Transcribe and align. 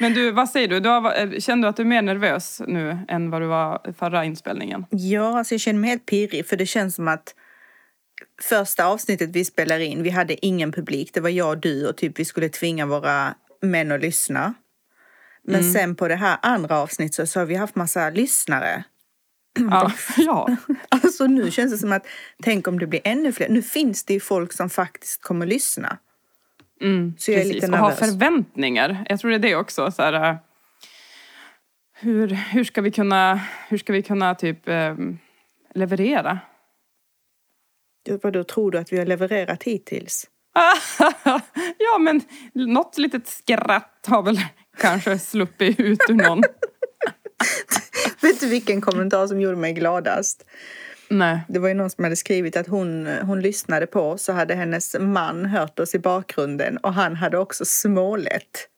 Men 0.00 0.14
du, 0.14 0.30
vad 0.30 0.48
säger 0.48 0.68
du? 0.68 0.80
du 0.80 0.88
har, 0.88 1.40
känner 1.40 1.62
du 1.62 1.68
att 1.68 1.76
du 1.76 1.82
är 1.82 1.86
mer 1.86 2.02
nervös 2.02 2.60
nu 2.66 2.98
än 3.08 3.30
vad 3.30 3.42
du 3.42 3.46
var 3.46 3.92
förra 3.98 4.24
inspelningen? 4.24 4.86
Ja, 4.90 5.38
alltså 5.38 5.54
jag 5.54 5.60
känner 5.60 5.80
mig 5.80 5.90
helt 5.90 6.06
pirrig 6.06 6.46
för 6.46 6.56
det 6.56 6.66
känns 6.66 6.94
som 6.94 7.08
att 7.08 7.34
första 8.42 8.86
avsnittet 8.86 9.30
vi 9.30 9.44
spelar 9.44 9.78
in, 9.78 10.02
vi 10.02 10.10
hade 10.10 10.46
ingen 10.46 10.72
publik. 10.72 11.10
Det 11.14 11.20
var 11.20 11.30
jag 11.30 11.48
och 11.48 11.58
du 11.58 11.88
och 11.88 11.96
typ 11.96 12.18
vi 12.18 12.24
skulle 12.24 12.48
tvinga 12.48 12.86
våra 12.86 13.34
män 13.62 13.92
att 13.92 14.00
lyssna. 14.00 14.54
Men 15.42 15.60
Mm. 15.60 15.72
sen 15.72 15.94
på 15.96 16.08
det 16.08 16.16
här 16.16 16.38
andra 16.42 16.78
avsnittet 16.78 17.28
så 17.28 17.38
har 17.40 17.46
vi 17.46 17.54
haft 17.54 17.74
massa 17.74 18.10
lyssnare. 18.10 18.84
Ja. 19.70 19.92
ja. 20.16 20.56
Alltså 20.88 21.26
nu 21.26 21.50
känns 21.50 21.72
det 21.72 21.78
som 21.78 21.92
att, 21.92 22.06
tänk 22.42 22.68
om 22.68 22.78
det 22.78 22.86
blir 22.86 23.00
ännu 23.04 23.32
fler. 23.32 23.48
Nu 23.48 23.62
finns 23.62 24.04
det 24.04 24.14
ju 24.14 24.20
folk 24.20 24.52
som 24.52 24.70
faktiskt 24.70 25.22
kommer 25.22 25.46
lyssna. 25.46 25.98
Mm, 26.80 27.14
Så 27.18 27.30
jag 27.30 27.38
är 27.38 27.42
precis. 27.42 27.54
lite 27.54 27.72
Och 27.72 27.78
ha 27.78 27.88
nervös. 27.88 28.10
förväntningar. 28.10 29.04
Jag 29.08 29.20
tror 29.20 29.30
det 29.30 29.36
är 29.36 29.38
det 29.38 29.56
också. 29.56 29.90
Så 29.90 30.02
här, 30.02 30.30
äh, 30.30 30.36
hur, 31.92 32.28
hur 32.28 32.64
ska 32.64 32.80
vi 32.82 32.90
kunna, 32.90 33.40
hur 33.68 33.78
ska 33.78 33.92
vi 33.92 34.02
kunna 34.02 34.34
typ 34.34 34.68
ähm, 34.68 35.18
leverera? 35.74 36.38
Vad 38.22 38.32
då 38.32 38.44
tror 38.44 38.70
du 38.70 38.78
att 38.78 38.92
vi 38.92 38.98
har 38.98 39.06
levererat 39.06 39.62
hittills? 39.62 40.26
ja, 41.78 41.98
men 41.98 42.20
något 42.54 42.98
litet 42.98 43.26
skratt 43.26 44.04
har 44.06 44.22
väl 44.22 44.38
kanske 44.78 45.18
sluppit 45.18 45.80
ut 45.80 46.00
ur 46.08 46.14
någon. 46.14 46.42
Vet 48.22 48.40
du 48.40 48.48
vilken 48.48 48.80
kommentar 48.80 49.26
som 49.26 49.40
gjorde 49.40 49.56
mig 49.56 49.72
gladast? 49.72 50.46
Nej. 51.10 51.40
Det 51.48 51.58
var 51.58 51.68
ju 51.68 51.74
någon 51.74 51.90
som 51.90 52.04
hade 52.04 52.16
skrivit 52.16 52.56
att 52.56 52.66
hon, 52.68 53.06
hon 53.22 53.40
lyssnade 53.40 53.86
på 53.86 54.00
oss 54.00 54.22
så 54.22 54.32
hade 54.32 54.54
hennes 54.54 54.96
man 55.00 55.44
hört 55.46 55.78
oss 55.78 55.94
i 55.94 55.98
bakgrunden 55.98 56.76
och 56.76 56.94
han 56.94 57.16
hade 57.16 57.38
också 57.38 57.64
smålett. 57.64 58.68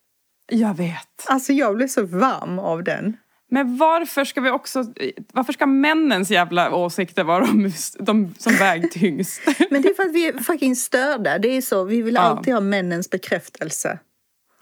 Jag 0.50 0.76
vet. 0.76 1.26
Alltså 1.26 1.52
jag 1.52 1.76
blev 1.76 1.88
så 1.88 2.02
varm 2.02 2.58
av 2.58 2.84
den. 2.84 3.16
Men 3.50 3.76
varför 3.76 4.24
ska 4.24 4.40
vi 4.40 4.50
också... 4.50 4.84
Varför 5.32 5.52
ska 5.52 5.66
männens 5.66 6.30
jävla 6.30 6.74
åsikter 6.74 7.24
vara 7.24 7.44
de, 7.46 7.72
de 7.98 8.34
som 8.38 8.52
väger 8.54 8.88
tyngst? 8.92 9.40
Men 9.70 9.82
det 9.82 9.88
är 9.88 9.94
för 9.94 10.02
att 10.02 10.12
vi 10.14 10.26
är 10.28 10.32
fucking 10.38 10.76
störda. 10.76 11.38
Det 11.38 11.48
är 11.48 11.60
så, 11.62 11.84
vi 11.84 12.02
vill 12.02 12.14
Ja. 12.14 12.20
alltid 12.20 12.54
ha 12.54 12.60
männens 12.60 13.10
bekräftelse. 13.10 13.98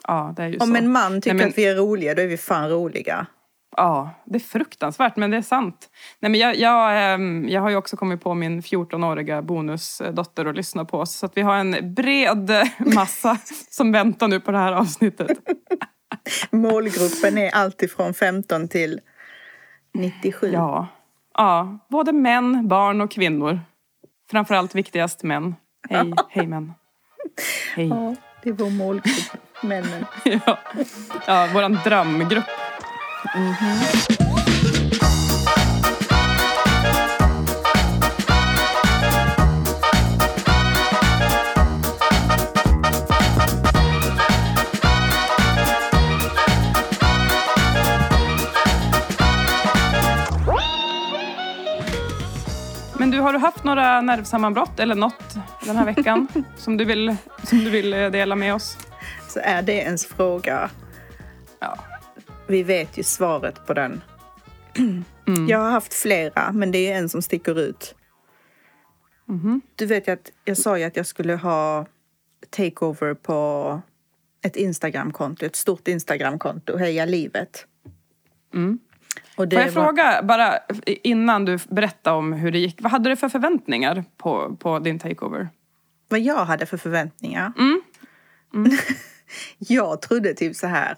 ja, 0.07 0.35
det 0.37 0.43
är 0.43 0.47
ju 0.49 0.59
så. 0.59 0.65
Om 0.65 0.77
en 0.77 0.93
man 0.93 1.21
tycker 1.21 1.35
Nej, 1.35 1.45
men- 1.45 1.51
att 1.53 1.59
vi 1.59 1.65
är 1.65 1.75
roliga, 1.75 2.15
då 2.15 2.23
är 2.23 2.27
vi 2.27 2.37
fan 2.37 2.71
roliga. 2.71 3.27
Ja, 3.77 4.11
det 4.25 4.37
är 4.37 4.41
fruktansvärt, 4.41 5.17
men 5.17 5.31
det 5.31 5.37
är 5.37 5.43
sant. 5.43 5.91
Nej, 6.21 6.31
men 6.31 6.41
jag, 6.41 6.57
jag, 6.57 7.13
ehm, 7.15 7.49
jag 7.49 7.61
har 7.61 7.71
ju 7.71 7.77
också 7.77 7.97
kommit 7.97 8.23
på 8.23 8.35
min 8.35 8.61
14-åriga 8.61 9.43
bonusdotter 9.43 10.47
att 10.47 10.57
lyssna 10.57 10.85
på. 10.85 11.07
Så 11.07 11.27
att 11.27 11.37
vi 11.37 11.43
har 11.43 11.57
en 11.57 11.95
bred 11.95 12.51
massa 12.95 13.39
som 13.71 13.93
väntar 13.93 14.29
nu 14.29 14.41
på 14.41 14.51
det 14.51 14.59
här 14.59 14.73
avsnittet. 14.73 15.39
Målgruppen 16.51 17.39
är 17.39 17.51
alltid 17.51 17.91
från 17.91 18.15
15 18.15 18.69
till 18.69 19.01
97. 19.95 20.51
Ja. 20.53 20.87
ja, 21.35 21.79
både 21.89 22.13
män, 22.13 22.69
barn 22.69 23.01
och 23.01 23.11
kvinnor. 23.11 23.61
Framförallt 24.31 24.75
viktigast 24.75 25.23
män. 25.23 25.55
Hej, 25.91 26.13
hej 26.29 26.47
män. 26.47 26.73
Hej. 27.75 27.89
Ja, 27.89 28.15
det 28.43 28.49
är 28.49 28.53
vår 28.53 28.71
målgrupp, 28.71 29.37
männen. 29.63 30.05
Ja, 30.25 30.59
ja 31.27 31.49
våran 31.55 31.79
drömgrupp. 31.85 32.45
Men 33.23 33.35
du, 53.11 53.21
har 53.21 53.33
du 53.33 53.39
haft 53.39 53.65
några 53.65 54.01
nervsammanbrott 54.01 54.81
eller 54.81 54.95
något 54.95 55.35
den 55.65 55.77
här 55.77 55.85
veckan 55.85 56.29
som 56.57 56.77
du 56.77 56.85
vill, 56.85 57.17
som 57.43 57.59
du 57.59 57.71
vill 57.71 57.95
eh, 57.95 58.11
dela 58.11 58.37
med 58.37 58.55
oss? 58.55 58.79
Så 59.29 59.41
är 59.43 59.63
det 59.63 59.73
ens 59.73 60.07
fråga. 60.07 60.71
Ja. 61.61 61.90
Vi 62.51 62.63
vet 62.63 62.99
ju 62.99 63.03
svaret 63.03 63.67
på 63.67 63.75
den. 63.75 64.03
Mm. 65.27 65.49
Jag 65.49 65.59
har 65.59 65.71
haft 65.71 65.95
flera, 65.95 66.53
men 66.53 66.71
det 66.73 66.93
är 66.93 66.99
en 66.99 67.09
som 67.09 67.23
sticker 67.23 67.59
ut. 67.61 67.95
Mhm. 69.27 69.61
Du 69.77 69.87
vet 69.87 70.09
ju 70.09 70.13
att 70.13 70.31
jag 70.45 70.57
sa 70.57 70.79
ju 70.79 70.85
att 70.85 70.97
jag 70.97 71.07
skulle 71.07 71.35
ha 71.35 71.87
takeover 72.51 73.15
på 73.15 73.81
ett 74.45 74.57
Instagramkonto, 74.57 75.47
ett 75.47 75.57
stort 75.57 75.89
Instagramkonto, 75.89 76.77
Heja 76.77 77.05
livet. 77.05 77.67
Mm. 78.55 78.79
Och 79.37 79.49
det 79.49 79.57
Får 79.57 79.65
jag 79.67 79.73
var- 79.73 79.85
fråga, 79.85 80.23
bara 80.23 80.59
innan 80.85 81.45
du 81.45 81.59
berättar 81.69 82.13
om 82.15 82.33
hur 82.33 82.53
det 82.53 82.59
gick, 82.59 82.83
vad 82.83 82.93
hade 82.93 83.11
du 83.11 83.17
för 83.17 83.29
förväntningar 83.29 84.05
på, 84.17 84.57
på 84.57 84.79
din 84.79 84.99
takeover? 84.99 85.49
vad 86.09 86.21
jag 86.21 86.45
hade 86.45 86.67
för 86.67 86.77
förväntningar. 86.77 87.53
Mm. 87.59 87.83
jag 89.59 90.03
trodde 90.03 90.35
typ 90.35 90.57
så 90.57 90.67
här. 90.67 90.97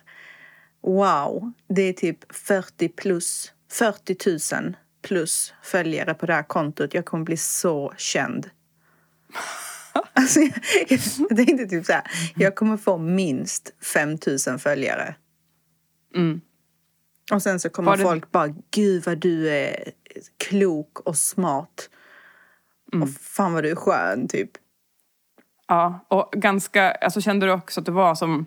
Wow, 0.82 1.52
det 1.68 1.82
är 1.82 1.92
typ 1.92 2.34
40 2.34 2.88
plus, 2.88 3.52
40 3.70 4.54
000 4.54 4.76
plus 5.02 5.54
följare 5.62 6.14
på 6.14 6.26
det 6.26 6.34
här 6.34 6.42
kontot. 6.42 6.94
Jag 6.94 7.04
kommer 7.04 7.24
bli 7.24 7.36
så 7.36 7.92
känd. 7.96 8.50
Alltså, 10.14 10.40
jag, 10.88 11.36
tänkte 11.36 11.66
typ 11.66 11.86
så 11.86 11.92
här. 11.92 12.02
Jag 12.36 12.54
kommer 12.54 12.76
få 12.76 12.98
minst 12.98 13.74
5 13.94 14.18
000 14.48 14.58
följare. 14.58 15.14
Mm. 16.14 16.40
Och 17.32 17.42
sen 17.42 17.60
så 17.60 17.68
kommer 17.70 17.96
det- 17.96 18.02
folk 18.02 18.30
bara, 18.30 18.54
gud 18.70 19.04
vad 19.06 19.18
du 19.18 19.50
är 19.50 19.92
klok 20.36 21.00
och 21.00 21.16
smart. 21.16 21.90
Mm. 22.92 23.02
Och 23.02 23.10
fan 23.10 23.52
vad 23.52 23.62
du 23.64 23.70
är 23.70 23.74
skön, 23.74 24.28
typ. 24.28 24.50
Ja, 25.68 26.06
och 26.08 26.32
ganska, 26.32 26.90
alltså 26.90 27.20
kände 27.20 27.46
du 27.46 27.52
också 27.52 27.80
att 27.80 27.86
det 27.86 27.92
var 27.92 28.14
som 28.14 28.46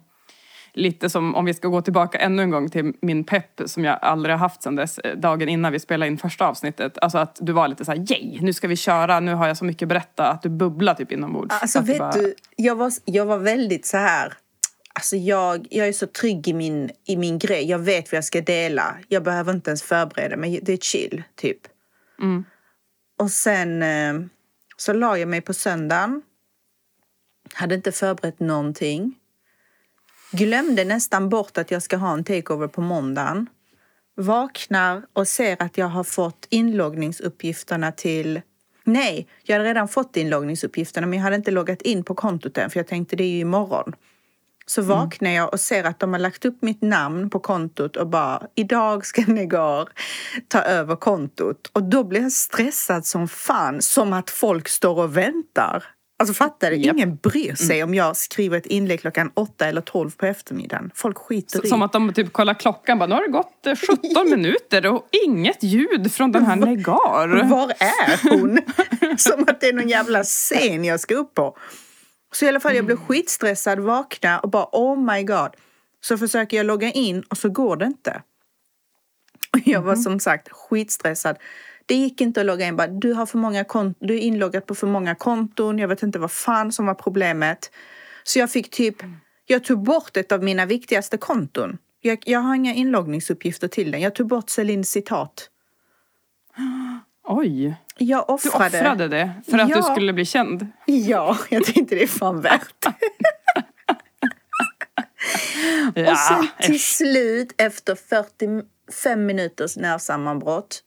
lite 0.75 1.09
som, 1.09 1.35
om 1.35 1.45
vi 1.45 1.53
ska 1.53 1.67
gå 1.67 1.81
tillbaka 1.81 2.17
ännu 2.17 2.41
en 2.41 2.49
gång 2.49 2.69
till 2.69 2.93
min 3.01 3.23
pepp 3.23 3.61
som 3.65 3.83
jag 3.83 3.99
aldrig 4.01 4.33
har 4.33 4.39
haft 4.39 4.63
sedan 4.63 4.75
dess, 4.75 4.97
eh, 4.97 5.17
dagen 5.17 5.49
innan 5.49 5.71
vi 5.71 5.79
spelade 5.79 6.11
in 6.11 6.17
första 6.17 6.47
avsnittet. 6.47 6.97
Alltså 7.01 7.17
att 7.17 7.37
du 7.41 7.51
var 7.53 7.67
lite 7.67 7.85
så 7.85 7.91
här, 7.91 8.11
yay, 8.11 8.41
nu 8.41 8.53
ska 8.53 8.67
vi 8.67 8.75
köra, 8.75 9.19
nu 9.19 9.33
har 9.33 9.47
jag 9.47 9.57
så 9.57 9.65
mycket 9.65 9.81
att 9.85 9.89
berätta, 9.89 10.27
att 10.27 10.41
du 10.41 10.49
bubblar 10.49 10.93
typ 10.93 11.11
inombords. 11.11 11.55
Alltså 11.61 11.81
vet 11.81 11.97
bara- 11.99 12.11
du, 12.11 12.35
jag 12.55 12.75
var, 12.75 12.91
jag 13.05 13.25
var 13.25 13.37
väldigt 13.37 13.85
så 13.85 13.97
här... 13.97 14.33
Alltså 14.93 15.15
jag, 15.15 15.67
jag 15.69 15.87
är 15.87 15.93
så 15.93 16.07
trygg 16.07 16.47
i 16.47 16.53
min, 16.53 16.89
i 17.07 17.17
min 17.17 17.39
grej. 17.39 17.69
Jag 17.69 17.79
vet 17.79 18.11
vad 18.11 18.17
jag 18.17 18.23
ska 18.25 18.41
dela. 18.41 18.97
Jag 19.07 19.23
behöver 19.23 19.53
inte 19.53 19.69
ens 19.69 19.83
förbereda 19.83 20.37
mig. 20.37 20.59
Det 20.63 20.73
är 20.73 20.77
chill, 20.77 21.23
typ. 21.35 21.59
Mm. 22.21 22.45
Och 23.19 23.31
sen 23.31 23.83
eh, 23.83 24.13
så 24.77 24.93
la 24.93 25.17
jag 25.17 25.29
mig 25.29 25.41
på 25.41 25.53
söndagen. 25.53 26.21
Hade 27.53 27.75
inte 27.75 27.91
förberett 27.91 28.39
någonting. 28.39 29.15
Glömde 30.37 30.85
nästan 30.85 31.29
bort 31.29 31.57
att 31.57 31.71
jag 31.71 31.81
ska 31.81 31.97
ha 31.97 32.13
en 32.13 32.23
takeover 32.23 32.67
på 32.67 32.81
måndagen. 32.81 33.49
Vaknar 34.15 35.01
och 35.13 35.27
ser 35.27 35.61
att 35.61 35.77
jag 35.77 35.87
har 35.87 36.03
fått 36.03 36.47
inloggningsuppgifterna 36.49 37.91
till... 37.91 38.41
Nej, 38.83 39.27
jag 39.43 39.55
hade 39.55 39.69
redan 39.69 39.87
fått 39.87 40.17
inloggningsuppgifterna 40.17 41.07
men 41.07 41.19
jag 41.19 41.23
hade 41.23 41.35
inte 41.35 41.51
loggat 41.51 41.81
in 41.81 42.03
på 42.03 42.15
kontot 42.15 42.57
än 42.57 42.69
för 42.69 42.79
jag 42.79 42.87
tänkte 42.87 43.15
det 43.15 43.23
är 43.23 43.29
ju 43.29 43.39
imorgon. 43.39 43.93
Så 44.65 44.81
vaknar 44.81 45.31
jag 45.31 45.53
och 45.53 45.59
ser 45.59 45.83
att 45.83 45.99
de 45.99 46.13
har 46.13 46.19
lagt 46.19 46.45
upp 46.45 46.61
mitt 46.61 46.81
namn 46.81 47.29
på 47.29 47.39
kontot 47.39 47.95
och 47.95 48.07
bara 48.07 48.47
idag 48.55 49.05
ska 49.05 49.21
Negar 49.21 49.89
ta 50.47 50.59
över 50.61 50.95
kontot. 50.95 51.69
Och 51.73 51.83
då 51.83 52.03
blir 52.03 52.21
jag 52.21 52.31
stressad 52.31 53.05
som 53.05 53.27
fan, 53.27 53.81
som 53.81 54.13
att 54.13 54.29
folk 54.29 54.67
står 54.67 54.99
och 54.99 55.17
väntar. 55.17 55.83
Alltså 56.17 56.33
fattar 56.33 56.71
du? 56.71 56.77
Japp. 56.77 56.95
Ingen 56.95 57.15
bryr 57.15 57.55
sig 57.55 57.83
om 57.83 57.93
jag 57.93 58.17
skriver 58.17 58.57
ett 58.57 58.65
inlägg 58.65 59.01
klockan 59.01 59.31
åtta 59.33 59.67
eller 59.67 59.81
tolv 59.81 60.11
på 60.11 60.25
eftermiddagen. 60.25 60.91
Folk 60.95 61.17
skiter 61.17 61.65
i. 61.65 61.69
Som 61.69 61.81
att 61.81 61.93
de 61.93 62.13
typ 62.13 62.33
kollar 62.33 62.53
klockan, 62.53 62.99
bara, 62.99 63.07
nu 63.07 63.15
har 63.15 63.21
det 63.21 63.31
gått 63.31 63.67
eh, 63.67 63.75
17 64.13 64.29
minuter 64.29 64.85
och 64.85 65.07
inget 65.25 65.63
ljud 65.63 66.11
från 66.11 66.31
den 66.31 66.45
här 66.45 66.55
Negar. 66.55 67.43
Var 67.49 67.73
är 67.79 68.29
hon? 68.29 68.59
Som 69.17 69.43
att 69.47 69.61
det 69.61 69.67
är 69.67 69.73
någon 69.73 69.89
jävla 69.89 70.23
scen 70.23 70.85
jag 70.85 70.99
ska 70.99 71.15
upp 71.15 71.33
på. 71.33 71.57
Så 72.31 72.45
i 72.45 72.47
alla 72.47 72.59
fall, 72.59 72.75
jag 72.75 72.85
blev 72.85 72.97
skitstressad, 72.97 73.79
vakna 73.79 74.39
och 74.39 74.49
bara 74.49 74.67
oh 74.71 75.13
my 75.13 75.23
god. 75.23 75.49
Så 76.01 76.17
försöker 76.17 76.57
jag 76.57 76.65
logga 76.65 76.91
in 76.91 77.21
och 77.21 77.37
så 77.37 77.49
går 77.49 77.77
det 77.77 77.85
inte. 77.85 78.21
Och 79.53 79.59
jag 79.65 79.81
var 79.81 79.95
som 79.95 80.19
sagt 80.19 80.49
skitstressad. 80.51 81.37
Det 81.85 81.95
gick 81.95 82.21
inte 82.21 82.39
att 82.39 82.45
logga 82.45 82.67
in. 82.67 82.75
Bara, 82.75 82.87
du, 82.87 83.13
har 83.13 83.25
för 83.25 83.37
många 83.37 83.63
kont- 83.63 83.95
du 83.99 84.13
är 84.15 84.19
inloggad 84.19 84.65
på 84.65 84.75
för 84.75 84.87
många 84.87 85.15
konton. 85.15 85.79
Jag 85.79 85.87
vet 85.87 86.03
inte 86.03 86.19
vad 86.19 86.31
fan 86.31 86.71
som 86.71 86.85
var 86.85 86.93
problemet. 86.93 87.71
Så 88.23 88.39
jag 88.39 88.51
fick 88.51 88.69
typ... 88.71 88.95
Jag 89.47 89.63
tog 89.63 89.83
bort 89.83 90.17
ett 90.17 90.31
av 90.31 90.43
mina 90.43 90.65
viktigaste 90.65 91.17
konton. 91.17 91.77
Jag, 92.01 92.23
jag 92.25 92.39
har 92.39 92.55
inga 92.55 92.73
inloggningsuppgifter 92.73 93.67
till 93.67 93.91
den. 93.91 94.01
Jag 94.01 94.15
tog 94.15 94.27
bort 94.27 94.49
Celines 94.49 94.89
citat. 94.91 95.49
Oj, 97.27 97.75
Jag 97.97 98.19
du 98.27 98.33
offrade... 98.33 98.79
offrade 98.79 99.07
det 99.07 99.31
för 99.51 99.57
att 99.59 99.69
Ja. 99.69 99.75
du 99.75 99.81
skulle 99.83 100.13
bli 100.13 100.25
känd. 100.25 100.67
Ja, 100.85 101.37
jag 101.49 101.65
tänkte 101.65 101.95
det 101.95 102.03
är 102.03 102.07
fan 102.07 102.41
värt. 102.41 102.85
Ja, 105.95 106.11
och 106.11 106.17
sen 106.17 106.47
till 106.61 106.83
slut 106.83 107.53
efter 107.57 107.95
45 107.95 109.25
minuters 109.25 109.77
nervsammanbrott. 109.77 110.83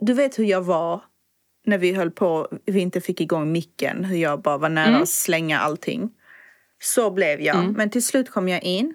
Du 0.00 0.12
vet 0.12 0.38
hur 0.38 0.44
jag 0.44 0.62
var 0.62 1.00
när 1.66 1.78
vi 1.78 1.92
höll 1.92 2.10
på, 2.10 2.48
vi 2.66 2.80
inte 2.80 3.00
fick 3.00 3.20
igång 3.20 3.52
micken, 3.52 4.04
hur 4.04 4.16
jag 4.16 4.42
bara 4.42 4.58
var 4.58 4.68
nära 4.68 4.96
att 5.02 5.08
slänga 5.08 5.58
allting. 5.58 6.10
Så 6.82 7.10
blev 7.10 7.40
jag. 7.40 7.56
Men 7.76 7.90
till 7.90 8.04
slut 8.04 8.30
kom 8.30 8.48
jag 8.48 8.62
in 8.62 8.94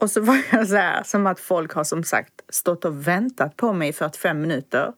och 0.00 0.10
så 0.10 0.20
var 0.28 0.38
jag 0.52 0.68
så 0.68 0.76
här, 0.76 1.02
som 1.02 1.26
att 1.26 1.40
folk 1.40 1.72
har 1.72 1.84
som 1.84 2.04
sagt 2.04 2.34
stått 2.48 2.84
och 2.84 3.08
väntat 3.08 3.56
på 3.56 3.72
mig 3.72 3.88
i 3.88 3.92
45 3.92 4.40
minuter. 4.40 4.92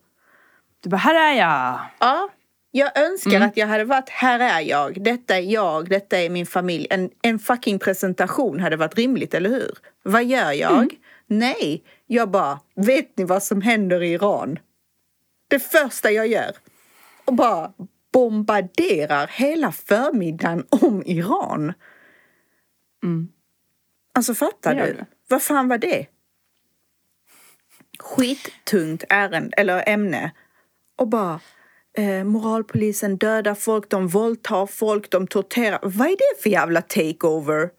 Du 0.82 0.88
bara, 0.90 0.96
här 0.96 1.14
är 1.14 1.38
jag! 1.38 1.80
Ja, 2.00 2.30
jag 2.70 2.98
önskar 2.98 3.30
att 3.40 3.56
jag 3.56 3.66
hade 3.66 3.84
varit 3.84 4.08
här 4.08 4.40
är 4.40 4.60
jag, 4.60 5.02
detta 5.04 5.36
är 5.36 5.40
jag, 5.52 5.88
detta 5.88 6.18
är 6.18 6.30
min 6.30 6.46
familj. 6.46 6.86
En, 6.90 7.10
en 7.22 7.38
fucking 7.38 7.78
presentation 7.78 8.60
hade 8.60 8.76
varit 8.76 8.94
rimligt, 8.94 9.34
eller 9.34 9.50
hur? 9.50 9.78
Vad 10.02 10.24
gör 10.24 10.52
jag? 10.52 10.94
Nej, 11.26 11.82
jag 12.06 12.30
bara, 12.30 12.60
vet 12.76 13.18
ni 13.18 13.24
vad 13.24 13.42
som 13.42 13.62
händer 13.62 14.02
i 14.02 14.12
Iran? 14.12 14.58
Det 15.50 15.58
första 15.58 16.10
jag 16.10 16.26
gör. 16.26 16.56
Och 17.24 17.34
bara 17.34 17.72
bombarderar 18.12 19.26
hela 19.26 19.72
förmiddagen 19.72 20.66
om 20.70 21.02
Iran. 21.06 21.72
Alltså 24.14 24.34
fattar 24.34 24.74
du? 24.74 25.04
Vad 25.28 25.42
fan 25.42 25.68
var 25.68 25.78
det? 25.78 26.06
Skittungt 27.98 29.04
ärende, 29.08 29.56
eller 29.56 29.88
ämne. 29.88 30.32
Och 30.96 31.08
bara 31.08 31.40
eh, 31.96 32.24
moralpolisen 32.24 33.16
dödar 33.16 33.54
folk, 33.54 33.90
de 33.90 34.08
våldtar 34.08 34.66
folk, 34.66 35.10
de 35.10 35.26
torterar. 35.26 35.78
Vad 35.82 36.06
är 36.06 36.16
det 36.16 36.42
för 36.42 36.50
jävla 36.50 36.82
takeover? 36.82 37.70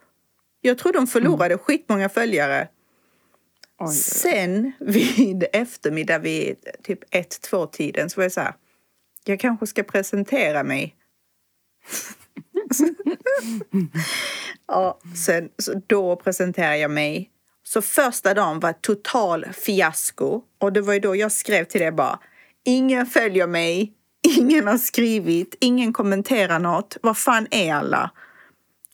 Jag 0.61 0.77
tror 0.77 0.93
de 0.93 1.07
förlorade 1.07 1.57
skitmånga 1.57 2.09
följare. 2.09 2.67
Oj. 3.81 3.93
Sen 3.93 4.71
vid 4.79 5.45
eftermiddag 5.53 6.19
vid 6.19 6.55
typ 6.83 6.99
ett, 7.11 7.41
två 7.41 7.65
tiden 7.65 8.09
så 8.09 8.19
var 8.19 8.23
jag 8.23 8.31
så 8.31 8.41
här. 8.41 8.53
Jag 9.25 9.39
kanske 9.39 9.67
ska 9.67 9.83
presentera 9.83 10.63
mig. 10.63 10.95
ja, 14.67 14.99
sen, 15.25 15.49
så 15.57 15.81
då 15.87 16.15
presenterade 16.15 16.77
jag 16.77 16.91
mig. 16.91 17.29
Så 17.63 17.81
första 17.81 18.33
dagen 18.33 18.59
var 18.59 18.73
total 18.73 19.45
fiasko. 19.53 20.41
Och 20.59 20.73
det 20.73 20.81
var 20.81 20.93
ju 20.93 20.99
då 20.99 21.15
jag 21.15 21.31
skrev 21.31 21.65
till 21.65 21.81
det 21.81 21.91
bara. 21.91 22.19
Ingen 22.65 23.05
följer 23.05 23.47
mig. 23.47 23.93
Ingen 24.37 24.67
har 24.67 24.77
skrivit. 24.77 25.55
Ingen 25.59 25.93
kommenterar 25.93 26.59
något. 26.59 26.97
Vad 27.01 27.17
fan 27.17 27.47
är 27.51 27.73
alla? 27.73 28.11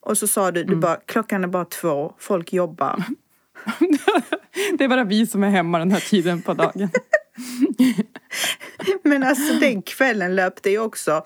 Och 0.01 0.17
så 0.17 0.27
sa 0.27 0.51
du, 0.51 0.63
du 0.63 0.75
bara, 0.75 0.95
klockan 1.05 1.43
är 1.43 1.47
bara 1.47 1.65
två. 1.65 2.13
Folk 2.17 2.53
jobbar. 2.53 3.03
Det 4.77 4.83
är 4.83 4.87
bara 4.87 5.03
vi 5.03 5.27
som 5.27 5.43
är 5.43 5.49
hemma 5.49 5.79
den 5.79 5.91
här 5.91 6.09
tiden 6.09 6.41
på 6.41 6.53
dagen. 6.53 6.89
Men 9.03 9.23
alltså 9.23 9.53
den 9.53 9.81
kvällen 9.81 10.35
löpte 10.35 10.69
ju 10.69 10.79
också. 10.79 11.25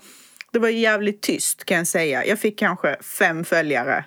Det 0.51 0.59
var 0.59 0.69
jävligt 0.69 1.21
tyst 1.21 1.65
kan 1.65 1.77
jag 1.77 1.87
säga. 1.87 2.25
Jag 2.25 2.39
fick 2.39 2.59
kanske 2.59 2.97
fem 3.01 3.43
följare. 3.43 4.05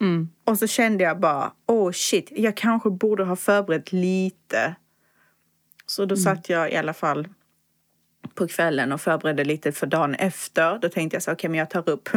Mm. 0.00 0.28
Och 0.44 0.58
så 0.58 0.66
kände 0.66 1.04
jag 1.04 1.20
bara, 1.20 1.52
oh 1.66 1.92
shit, 1.92 2.32
jag 2.36 2.56
kanske 2.56 2.90
borde 2.90 3.24
ha 3.24 3.36
förberett 3.36 3.92
lite. 3.92 4.74
Så 5.86 6.04
då 6.04 6.16
satt 6.16 6.48
jag 6.48 6.72
i 6.72 6.76
alla 6.76 6.94
fall 6.94 7.28
på 8.34 8.48
kvällen 8.48 8.92
och 8.92 9.00
förberedde 9.00 9.44
lite 9.44 9.72
för 9.72 9.86
dagen 9.86 10.14
efter. 10.14 10.78
Då 10.78 10.88
tänkte 10.88 11.16
jag 11.16 11.22
så, 11.22 11.32
okej 11.32 11.50
men 11.50 11.58
jag 11.58 11.70
tar 11.70 11.88
upp 11.88 12.08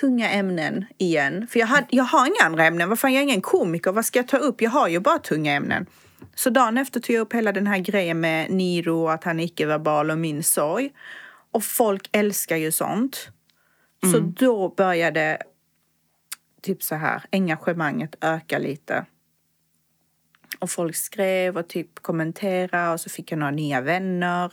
tunga 0.00 0.30
ämnen 0.30 0.84
igen. 0.98 1.46
För 1.46 1.58
jag, 1.60 1.66
hade, 1.66 1.86
jag 1.90 2.04
har 2.04 2.26
inga 2.26 2.42
andra 2.42 2.64
ämnen. 2.64 2.88
Vad 2.88 2.98
fan, 2.98 3.12
jag 3.12 3.20
är 3.20 3.24
ingen 3.24 3.40
komiker. 3.40 3.92
Vad 3.92 4.04
ska 4.04 4.18
jag 4.18 4.28
ta 4.28 4.36
upp? 4.36 4.62
Jag 4.62 4.70
har 4.70 4.88
ju 4.88 5.00
bara 5.00 5.18
tunga 5.18 5.52
ämnen. 5.52 5.86
Så 6.34 6.50
dagen 6.50 6.78
efter 6.78 7.00
tog 7.00 7.16
jag 7.16 7.20
upp 7.20 7.32
hela 7.32 7.52
den 7.52 7.66
här 7.66 7.78
grejen 7.78 8.20
med 8.20 8.50
Niro, 8.50 9.08
att 9.08 9.24
han 9.24 9.40
är 9.40 9.44
icke-verbal 9.44 10.10
och 10.10 10.18
min 10.18 10.42
sorg. 10.42 10.90
Och 11.50 11.64
folk 11.64 12.08
älskar 12.12 12.56
ju 12.56 12.72
sånt. 12.72 13.28
Så 14.12 14.18
då 14.18 14.68
började 14.68 15.42
typ 16.62 16.82
så 16.82 16.94
här, 16.94 17.22
engagemanget 17.32 18.16
öka 18.20 18.58
lite. 18.58 19.06
Och 20.58 20.70
folk 20.70 20.96
skrev 20.96 21.58
och 21.58 21.68
typ 21.68 22.02
kommenterade 22.02 22.92
och 22.92 23.00
så 23.00 23.10
fick 23.10 23.32
jag 23.32 23.38
några 23.38 23.50
nya 23.50 23.80
vänner. 23.80 24.50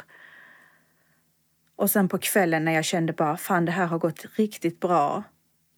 Och 1.76 1.92
sen 1.92 2.10
på 2.10 2.18
kvällen 2.18 2.66
när 2.66 2.72
jag 2.72 2.86
kände 2.86 3.14
bara 3.14 3.38
fan 3.38 3.66
det 3.66 3.72
här 3.72 3.86
har 3.86 4.00
gått 4.00 4.26
riktigt 4.36 4.80
bra. 4.80 5.24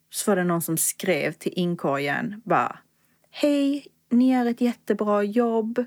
Så 0.09 0.31
var 0.31 0.35
det 0.35 0.43
någon 0.43 0.61
som 0.61 0.77
skrev 0.77 1.31
till 1.31 1.53
inkorgen 1.55 2.41
bara 2.45 2.79
Hej, 3.31 3.87
ni 4.09 4.31
gör 4.33 4.45
ett 4.45 4.61
jättebra 4.61 5.23
jobb. 5.23 5.85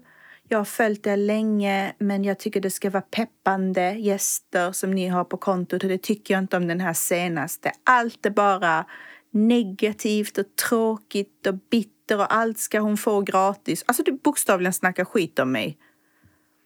Jag 0.48 0.58
har 0.58 0.64
följt 0.64 1.06
er 1.06 1.16
länge 1.16 1.94
men 1.98 2.24
jag 2.24 2.38
tycker 2.38 2.60
det 2.60 2.70
ska 2.70 2.90
vara 2.90 3.02
peppande 3.02 3.92
gäster 3.92 4.72
som 4.72 4.90
ni 4.90 5.08
har 5.08 5.24
på 5.24 5.36
kontot 5.36 5.82
och 5.82 5.88
det 5.88 6.02
tycker 6.02 6.34
jag 6.34 6.42
inte 6.42 6.56
om 6.56 6.68
den 6.68 6.80
här 6.80 6.92
senaste. 6.92 7.72
Allt 7.84 8.26
är 8.26 8.30
bara 8.30 8.84
negativt 9.30 10.38
och 10.38 10.56
tråkigt 10.68 11.46
och 11.46 11.54
bitter 11.54 12.18
och 12.18 12.34
allt 12.34 12.58
ska 12.58 12.80
hon 12.80 12.96
få 12.96 13.20
gratis. 13.20 13.84
Alltså 13.86 14.02
du 14.02 14.12
bokstavligen 14.12 14.72
snackar 14.72 15.04
skit 15.04 15.38
om 15.38 15.52
mig. 15.52 15.78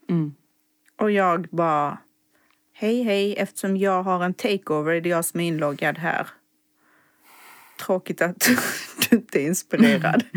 Mm. 0.08 0.34
Och 1.00 1.10
jag 1.10 1.48
bara 1.50 1.98
Hej 2.76 3.02
hej, 3.02 3.34
eftersom 3.38 3.76
jag 3.76 4.02
har 4.02 4.24
en 4.24 4.34
takeover 4.34 4.92
är 4.94 5.00
det 5.00 5.08
jag 5.08 5.24
som 5.24 5.40
är 5.40 5.44
inloggad 5.48 5.98
här. 5.98 6.26
Tråkigt 7.86 8.22
att 8.22 8.48
du 9.10 9.16
inte 9.16 9.40
är 9.42 9.46
inspirerad. 9.46 10.24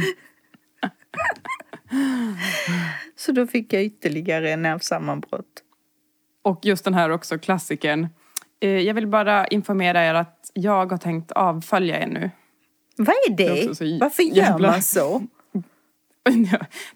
Så 3.15 3.31
då 3.31 3.47
fick 3.47 3.73
jag 3.73 3.83
ytterligare 3.83 4.51
en 4.51 4.61
nervsammanbrott. 4.61 5.63
Och 6.41 6.59
just 6.65 6.83
den 6.83 6.93
här 6.93 7.09
också, 7.09 7.37
klassikern. 7.39 8.07
Eh, 8.59 8.69
Jag 8.69 8.93
vill 8.93 9.07
bara 9.07 9.47
informera 9.47 10.05
er 10.05 10.13
att 10.13 10.51
jag 10.53 10.91
har 10.91 10.97
tänkt 10.97 11.31
avfölja 11.31 11.99
er 12.01 12.07
nu. 12.07 12.29
Vad 12.97 13.15
är 13.27 13.31
Det 13.37 13.47
är 13.47 13.67
det? 13.67 13.75
så 13.75 13.97
Varför 13.99 14.23
gör 14.23 14.35
jävla- 14.35 14.71
man 14.71 14.81
så? 14.83 15.21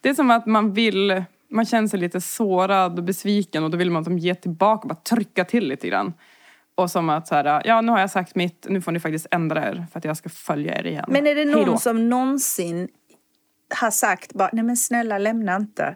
Det 0.02 0.10
är 0.10 0.14
som 0.14 0.32
att 0.32 0.46
man 0.46 0.74
vill, 0.74 1.24
man 1.52 1.66
känner 1.66 1.88
sig 1.88 2.00
lite 2.00 2.22
sårad 2.22 3.00
och 3.00 3.04
besviken 3.04 3.64
och 3.64 3.72
då 3.72 3.78
vill 3.78 3.92
man 3.92 4.04
som 4.04 4.18
ge 4.18 4.36
tillbaka, 4.36 4.88
bara 4.88 4.96
trycka 4.96 5.46
till 5.46 5.68
lite 5.68 5.88
grann. 5.88 6.14
Och 6.76 6.92
som 6.92 7.10
att 7.10 7.28
så 7.28 7.36
här, 7.36 7.62
ja 7.66 7.82
nu 7.82 7.92
har 7.92 8.00
jag 8.00 8.12
sagt 8.12 8.36
mitt, 8.36 8.66
nu 8.70 8.82
får 8.82 8.92
ni 8.92 9.00
faktiskt 9.00 9.28
ändra 9.32 9.70
er 9.70 9.86
för 9.92 10.00
att 10.00 10.06
jag 10.06 10.18
ska 10.18 10.30
följa 10.30 10.80
er 10.80 10.86
igen. 10.86 11.06
Men 11.08 11.28
är 11.28 11.36
det 11.36 11.46
någon 11.46 11.80
som 11.80 12.10
någonsin 12.10 12.88
har 13.76 13.92
sagt 13.92 14.34
bara, 14.34 14.50
nej 14.54 14.64
men 14.64 14.78
snälla 14.78 15.18
lämna 15.18 15.56
inte. 15.56 15.96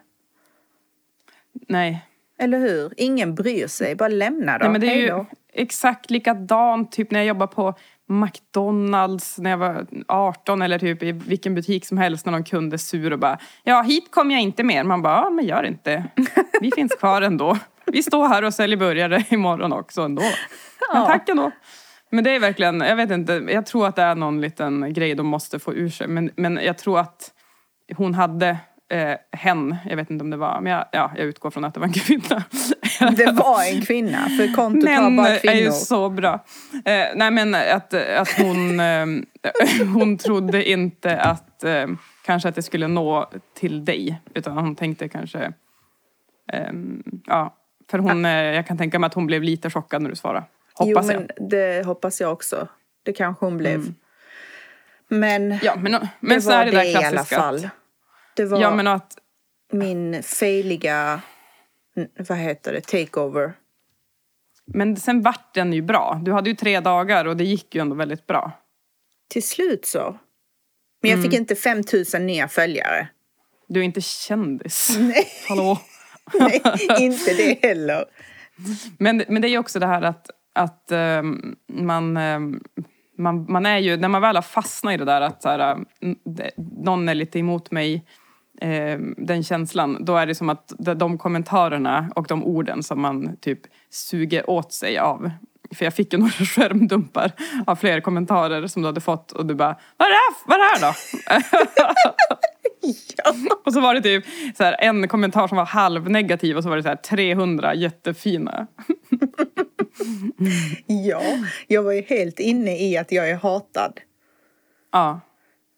Nej. 1.68 2.06
Eller 2.38 2.59
hur? 2.59 2.94
Ingen 2.97 3.35
bryr 3.35 3.68
sig, 3.68 3.95
bara 3.95 4.09
lämna 4.09 4.57
då. 4.57 4.64
Nej 4.64 4.71
men 4.71 4.81
det 4.81 4.88
är 4.88 4.97
ju 4.97 5.26
exakt 5.54 6.09
likadant 6.09 6.92
typ 6.92 7.12
när 7.12 7.19
jag 7.19 7.28
jobbade 7.28 7.56
på 7.56 7.74
McDonalds 8.07 9.38
när 9.38 9.50
jag 9.50 9.57
var 9.57 9.88
18 10.07 10.62
eller 10.62 10.80
typ 10.80 11.04
i 11.04 11.12
vilken 11.12 11.56
butik 11.56 11.85
som 11.85 11.97
helst 11.97 12.26
när 12.26 12.31
någon 12.31 12.44
kund 12.44 12.74
är 12.74 12.78
sur 12.78 13.14
och 13.14 13.19
bara 13.19 13.40
Ja, 13.64 13.81
hit 13.81 14.12
kommer 14.12 14.35
jag 14.35 14.42
inte 14.42 14.64
mer. 14.64 14.83
Man 14.83 15.02
bara, 15.02 15.14
ja 15.14 15.30
men 15.30 15.45
gör 15.45 15.64
inte. 15.64 16.04
Vi 16.62 16.71
finns 16.76 16.95
kvar 16.95 17.21
ändå. 17.21 17.57
Vi 17.85 18.04
står 18.04 18.28
här 18.28 18.44
och 18.44 18.54
säljer 18.54 18.78
burgare 18.78 19.24
imorgon 19.30 19.74
också 19.74 20.02
ändå. 20.02 20.24
Men 20.94 21.06
tack 21.06 21.30
ändå. 21.30 21.52
Men 22.09 22.24
det 22.24 22.31
är 22.31 22.40
verkligen, 22.40 22.81
jag 22.81 22.95
vet 22.95 23.12
inte, 23.12 23.33
jag 23.33 23.66
tror 23.66 23.88
att 23.88 23.95
det 23.95 24.02
är 24.02 24.16
någon 24.16 24.42
liten 24.42 24.94
grej 24.94 25.16
de 25.16 25.28
måste 25.28 25.59
få 25.59 25.74
ur 25.74 25.90
sig. 25.90 26.07
Men, 26.07 26.31
men 26.35 26.59
jag 26.64 26.78
tror 26.78 27.00
att 27.00 27.31
hon 27.95 28.14
hade 28.14 28.57
eh, 28.92 29.16
hen, 29.31 29.76
jag 29.85 29.95
vet 29.95 30.09
inte 30.09 30.24
om 30.24 30.30
det 30.30 30.38
var, 30.38 30.62
men 30.62 30.71
jag, 30.71 30.85
ja, 30.92 31.12
jag 31.16 31.26
utgår 31.26 31.52
från 31.52 31.66
att 31.66 31.74
det 31.74 31.80
var 31.80 31.88
en 31.88 31.94
kvinna. 31.94 32.44
Det 33.18 33.31
var 33.31 33.64
en 33.73 33.81
kvinna, 33.81 34.30
för 34.30 34.54
kontot 34.56 34.90
har 34.90 35.02
Män 35.02 35.16
bara 35.16 35.28
är 35.30 35.33
ju 35.33 35.40
kvinnor. 35.40 35.71
så 35.71 36.09
bra. 36.09 36.45
Eh, 36.85 37.06
nej 37.16 37.31
men 37.31 37.56
att, 37.56 37.94
att 37.94 38.30
hon, 38.37 38.80
eh, 38.80 39.06
hon 39.94 40.18
trodde 40.18 40.69
inte 40.69 41.18
att 41.18 41.64
eh, 41.64 41.87
kanske 42.25 42.49
att 42.49 42.56
det 42.56 42.61
skulle 42.64 42.87
nå 42.87 43.30
till 43.59 43.85
dig. 43.85 44.21
Utan 44.33 44.57
hon 44.57 44.75
tänkte 44.75 45.09
kanske, 45.09 45.54
eh, 46.54 46.69
ja. 47.25 47.56
För 47.92 47.97
hon, 47.99 48.25
eh, 48.25 48.31
jag 48.31 48.68
kan 48.68 48.78
tänka 48.78 48.99
mig 48.99 49.07
att 49.07 49.14
hon 49.14 49.28
blev 49.28 49.44
lite 49.44 49.69
chockad 49.69 50.02
när 50.02 50.09
du 50.09 50.16
svarade. 50.16 50.44
Hoppas 50.73 51.06
jo, 51.06 51.11
jag. 51.11 51.21
men 51.37 51.49
det 51.49 51.85
hoppas 51.85 52.21
jag 52.21 52.31
också. 52.31 52.68
Det 53.04 53.14
kanske 53.14 53.45
hon 53.45 53.57
blev. 53.57 53.94
Men, 55.07 55.59
Ja 55.64 55.75
men, 55.75 55.92
det 55.92 56.07
men 56.19 56.42
så 56.42 56.49
var 56.49 56.57
är 56.57 56.66
det, 56.66 56.71
det, 56.71 56.78
där 56.78 57.02
i 57.02 57.06
alla 57.06 57.25
fall. 57.25 57.69
Det 58.35 58.45
var 58.45 58.61
Ja 58.61 58.75
men 58.75 58.87
att, 58.87 59.18
min 59.71 60.23
failiga, 60.23 61.11
n- 61.14 61.19
vad 62.30 62.37
heter 62.37 62.73
det, 62.73 62.81
takeover. 62.81 63.54
men 64.66 64.95
sen 64.97 65.21
vart 65.21 65.54
den 65.54 65.73
ju 65.73 65.81
bra. 65.81 66.21
Du 66.23 66.31
hade 66.31 66.49
ju 66.49 66.56
tre 66.56 66.80
dagar 66.80 67.25
och 67.25 67.37
det 67.37 67.44
gick 67.44 67.75
ju 67.75 67.81
ändå 67.81 67.95
väldigt 67.95 68.28
bra. 68.28 68.52
Till 69.30 69.44
slut 69.44 69.85
så. 69.85 70.19
Men 71.02 71.11
jag 71.11 71.21
fick 71.23 71.33
Mm. 71.33 71.42
inte 71.42 71.56
5000 71.56 72.25
nya 72.28 72.47
följare. 72.47 73.07
Du 73.68 73.80
är 73.80 73.83
inte 73.83 74.02
kändis. 74.02 74.97
Nej, 74.99 75.28
Hallå? 75.49 75.80
nej 76.40 76.61
inte 76.99 77.33
det 77.33 77.59
heller. 77.68 78.06
Men, 78.97 79.23
men 79.28 79.42
det 79.42 79.47
är 79.47 79.49
ju 79.49 79.57
också 79.57 79.80
det 79.80 79.87
här 79.87 80.02
att, 80.02 80.30
att 80.54 80.92
ehm, 80.92 81.56
man... 81.68 82.18
ehm, 82.18 82.64
man, 83.18 83.45
man 83.52 83.66
är 83.66 83.78
ju, 83.78 83.97
när 83.97 84.07
man 84.09 84.21
väl 84.21 84.35
har 84.35 84.42
fastnat 84.42 84.94
i 84.94 84.97
det 84.97 85.06
där 85.06 85.21
att 85.21 85.42
så 85.44 85.49
här, 85.49 85.78
det, 86.35 86.52
någon 86.57 87.09
är 87.09 87.16
lite 87.16 87.40
emot 87.40 87.71
mig, 87.71 88.06
eh, 88.62 89.00
den 89.18 89.44
känslan, 89.44 90.06
då 90.06 90.16
är 90.16 90.26
det 90.26 90.35
som 90.35 90.50
att 90.50 90.74
de, 90.78 91.18
kommentarerna 91.18 92.12
och 92.16 92.26
de 92.28 92.44
orden 92.44 92.83
som 92.83 93.02
man 93.02 93.38
typ 93.38 93.59
suger 93.90 94.50
åt 94.50 94.74
sig 94.74 94.97
av. 94.97 95.31
För 95.76 95.85
jag 95.85 95.94
fick 95.94 96.14
ju 96.14 96.19
några 96.19 96.31
skärmdumpar 96.31 97.31
av 97.68 97.76
fler 97.76 98.02
kommentarer 98.02 98.68
som 98.68 98.81
du 98.81 98.88
hade 98.88 99.02
fått 99.02 99.31
och 99.31 99.45
du 99.45 99.56
bara 99.56 99.76
Vad 99.97 100.07
är 100.07 100.12
det 100.12 100.16
här, 100.16 100.35
vad 100.45 100.57
är 100.57 100.62
det 100.62 100.85
här 100.85 100.92
då? 100.92 100.94
Och 103.66 103.74
så 103.74 103.81
var 103.81 103.94
det 103.94 104.02
typ 104.02 104.26
så 104.57 104.64
här, 104.64 104.76
en 104.80 105.07
kommentar 105.07 105.47
som 105.47 105.57
var 105.57 105.66
halvnegativ 105.66 106.57
och 106.57 106.64
så 106.64 106.69
var 106.69 106.78
det 106.78 106.83
så 106.83 106.90
här 106.90 106.95
300 106.95 107.76
jättefina. 107.76 108.68
Ja, 110.88 111.21
jag 111.68 111.83
var 111.83 111.92
ju 111.92 112.02
helt 112.02 112.40
inne 112.40 112.78
i 112.78 112.97
att 112.97 113.12
jag 113.12 113.30
är 113.30 113.35
hatad. 113.35 114.00
Ja. 114.92 115.19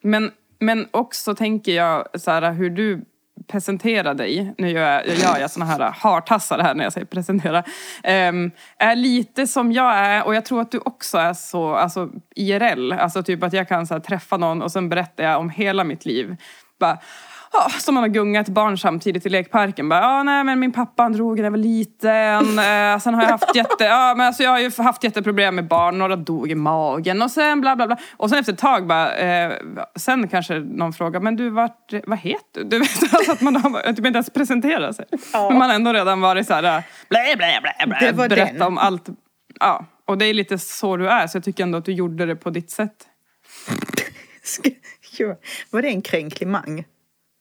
Men, 0.01 0.31
men 0.59 0.87
också 0.91 1.35
tänker 1.35 1.71
jag 1.71 2.07
så 2.19 2.31
här, 2.31 2.51
hur 2.51 2.69
du 2.69 3.05
presenterar 3.47 4.13
dig, 4.13 4.53
nu 4.57 4.69
gör 4.69 4.91
jag, 4.91 5.07
jag 5.07 5.15
gör 5.17 5.37
jag 5.39 5.51
såna 5.51 5.65
här 5.65 5.91
hartassar 5.95 6.59
här 6.59 6.75
när 6.75 6.83
jag 6.83 6.93
säger 6.93 7.07
presentera, 7.07 7.57
um, 8.29 8.51
är 8.77 8.95
lite 8.95 9.47
som 9.47 9.71
jag 9.71 9.93
är 9.97 10.25
och 10.25 10.35
jag 10.35 10.45
tror 10.45 10.61
att 10.61 10.71
du 10.71 10.79
också 10.79 11.17
är 11.17 11.33
så, 11.33 11.75
alltså 11.75 12.09
IRL, 12.35 12.93
alltså 12.93 13.23
typ 13.23 13.43
att 13.43 13.53
jag 13.53 13.67
kan 13.67 13.87
så 13.87 13.93
här, 13.93 14.01
träffa 14.01 14.37
någon 14.37 14.61
och 14.61 14.71
sen 14.71 14.89
berättar 14.89 15.23
jag 15.23 15.39
om 15.39 15.49
hela 15.49 15.83
mitt 15.83 16.05
liv. 16.05 16.35
Bara, 16.79 16.97
ja, 17.51 17.69
som 17.69 17.93
man 17.93 18.03
har 18.03 18.07
gungat 18.07 18.49
barn 18.49 18.77
samtidigt 18.77 19.25
i 19.25 19.29
lekparken. 19.29 19.89
Bara, 19.89 19.99
ja, 19.99 20.23
nej, 20.23 20.43
men 20.43 20.59
min 20.59 20.71
pappa 20.71 21.03
han 21.03 21.13
drog 21.13 21.37
när 21.37 21.43
jag 21.43 21.51
var 21.51 21.57
liten. 21.57 22.59
Eh, 22.67 22.99
sen 22.99 23.13
har 23.13 23.21
jag 23.21 23.29
haft 23.29 23.55
jätte, 23.55 23.83
ja, 23.83 24.13
men 24.17 24.27
alltså, 24.27 24.43
jag 24.43 24.51
har 24.51 24.59
ju 24.59 24.71
haft 24.77 25.03
jätteproblem 25.03 25.55
med 25.55 25.67
barn. 25.67 25.97
Några 25.97 26.15
dog 26.15 26.51
i 26.51 26.55
magen 26.55 27.21
och 27.21 27.31
sen 27.31 27.61
bla 27.61 27.75
bla 27.75 27.87
bla. 27.87 27.97
Och 28.17 28.29
sen 28.29 28.39
efter 28.39 28.53
ett 28.53 28.59
tag 28.59 28.87
bara, 28.87 29.15
eh, 29.15 29.53
sen 29.95 30.27
kanske 30.27 30.59
någon 30.59 30.93
frågar, 30.93 31.19
men 31.19 31.35
du 31.35 31.49
vart, 31.49 31.93
vad 32.07 32.19
heter 32.19 32.63
du? 32.63 32.63
Du 32.63 32.79
vet, 32.79 33.13
alltså 33.13 33.31
att 33.31 33.41
man 33.41 33.55
har 33.55 33.81
typ 33.81 34.05
inte 34.05 34.17
ens 34.17 34.29
presenterat 34.29 34.95
sig. 34.95 35.05
Ja. 35.33 35.49
Men 35.49 35.57
man 35.57 35.69
har 35.69 35.75
ändå 35.75 35.93
redan 35.93 36.21
varit 36.21 36.47
så 36.47 36.53
här, 36.53 36.83
blä 37.09 37.35
blä 37.37 37.61
blä 37.61 37.87
blä. 37.87 38.11
Var 38.11 38.29
berätta 38.29 38.53
den. 38.53 38.61
om 38.61 38.77
allt. 38.77 39.07
Ja, 39.59 39.85
och 40.07 40.17
det 40.17 40.25
är 40.25 40.33
lite 40.33 40.57
så 40.57 40.97
du 40.97 41.09
är. 41.09 41.27
Så 41.27 41.37
jag 41.37 41.43
tycker 41.43 41.63
ändå 41.63 41.77
att 41.77 41.85
du 41.85 41.93
gjorde 41.93 42.25
det 42.25 42.35
på 42.35 42.49
ditt 42.49 42.71
sätt. 42.71 43.07
Var 45.71 45.81
det 45.81 45.87
en 45.87 46.01
kränklimang? 46.01 46.83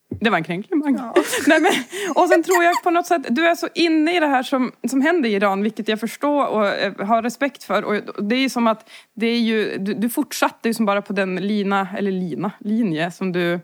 Det 0.09 0.31
var 0.31 0.39
en 0.39 0.45
kränklimang. 0.45 0.95
Nej, 1.47 1.61
men, 1.61 1.73
och 2.15 2.29
sen 2.29 2.43
tror 2.43 2.65
jag 2.65 2.83
på 2.83 2.91
något 2.91 3.07
sätt, 3.07 3.27
du 3.29 3.47
är 3.47 3.55
så 3.55 3.69
inne 3.75 4.17
i 4.17 4.21
det 4.21 4.27
här 4.27 4.43
som, 4.43 4.73
som 4.89 5.01
händer 5.01 5.29
i 5.29 5.33
Iran, 5.33 5.63
vilket 5.63 5.89
jag 5.89 6.01
förstår 6.01 6.47
och 6.47 6.67
eh, 6.67 7.07
har 7.07 7.23
respekt 7.23 7.65
för. 7.65 7.85
Och 7.85 8.25
det 8.25 8.35
är 8.35 8.49
som 8.49 8.67
att, 8.67 8.91
det 9.15 9.27
är 9.27 9.39
ju, 9.39 9.79
du, 9.79 9.95
du 9.95 10.09
fortsatte 10.09 10.69
ju 10.69 10.75
som 10.75 10.87
bara 10.87 11.03
på 11.03 11.13
den 11.13 11.37
lina, 11.37 11.89
eller 11.99 12.11
lina, 12.11 12.51
linje 12.59 13.11
som 13.11 13.33
du, 13.33 13.61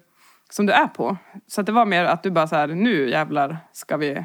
som 0.51 0.67
du 0.67 0.73
är 0.73 0.87
på. 0.87 1.17
Så 1.47 1.63
det 1.63 1.73
var 1.73 1.87
mer 1.87 2.05
att 2.05 2.23
du 2.23 2.31
bara 2.31 2.49
så 2.49 2.57
här, 2.57 2.69
nu 2.69 3.11
jävlar 3.11 3.59
ska 3.73 3.97
vi 3.97 4.25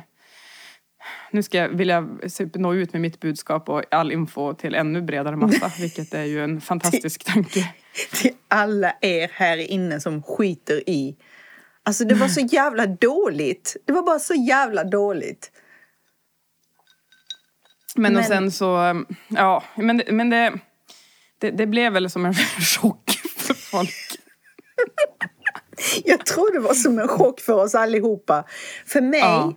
nu 1.32 1.44
ska 1.44 1.58
jag, 1.58 1.70
vill 1.70 1.90
jag 1.90 2.20
nå 2.54 2.74
ut 2.74 2.94
med 2.94 3.02
mitt 3.02 3.20
budskap 3.20 3.70
och 3.70 3.84
all 3.92 4.12
info 4.12 4.54
till 4.54 4.76
ännu 4.76 5.02
bredare 5.02 5.36
massa, 5.36 5.72
vilket 5.80 6.14
är 6.14 6.24
ju 6.24 6.44
en 6.44 6.62
fantastisk 6.62 7.24
tanke. 7.24 7.74
Till 8.14 8.32
alla 8.48 8.94
er 9.02 9.30
här 9.34 9.58
inne 9.58 10.00
som 10.00 10.24
skiter 10.24 10.90
i. 10.90 11.16
Alltså 11.88 12.06
det 12.06 12.15
var 12.15 12.27
så 12.27 12.39
jävla 12.39 12.86
dåligt. 12.88 13.75
Det 13.86 13.94
var 13.94 14.03
bara 14.03 14.20
så 14.20 14.34
jävla 14.34 14.84
dåligt. 14.84 15.51
Men, 17.96 18.15
och 18.15 18.22
Men- 18.22 18.29
sen 18.29 18.51
så, 18.51 19.03
ja, 19.27 19.63
men, 19.75 20.01
men 20.12 20.29
det, 20.29 20.53
det, 21.39 21.51
det 21.51 21.67
blev 21.67 21.94
väl 21.94 22.10
som 22.10 22.25
en 22.25 22.34
chock 22.82 23.10
för 23.38 23.53
folk. 23.53 23.94
Jag 26.06 26.25
tror 26.25 26.53
det 26.53 26.60
var 26.60 26.74
som 26.74 27.00
en 27.00 27.08
chock 27.08 27.39
för 27.39 27.53
oss 27.53 27.75
allihopa. 27.75 28.44
För 28.86 29.01
mig, 29.01 29.20
Ja. 29.20 29.53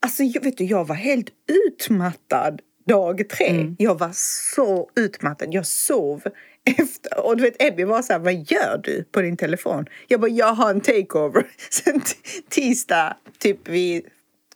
alltså 0.00 0.22
jag, 0.22 0.42
vet 0.44 0.56
du, 0.58 0.64
jag 0.64 0.86
var 0.86 0.94
helt 0.94 1.28
utmattad 1.66 2.60
dag 2.86 3.28
tre. 3.28 3.46
Mm. 3.48 3.76
Jag 3.78 3.98
var 3.98 4.10
så 4.14 4.90
utmattad. 4.96 5.48
Jag 5.54 5.66
sov 5.66 6.22
efter. 6.64 7.26
Och 7.26 7.36
du 7.36 7.42
vet, 7.42 7.62
Ebby 7.62 7.84
var 7.84 8.02
så 8.02 8.12
här, 8.12 8.20
vad 8.20 8.34
gör 8.34 8.80
du 8.84 9.04
på 9.04 9.20
din 9.20 9.36
telefon? 9.36 9.86
Jag 10.08 10.20
bara, 10.20 10.30
jag 10.30 10.54
har 10.54 10.70
en 10.70 10.80
takeover. 10.80 11.46
Sen 11.70 12.02
tisdag, 12.48 13.16
typ 13.38 13.68
vid, 13.68 14.04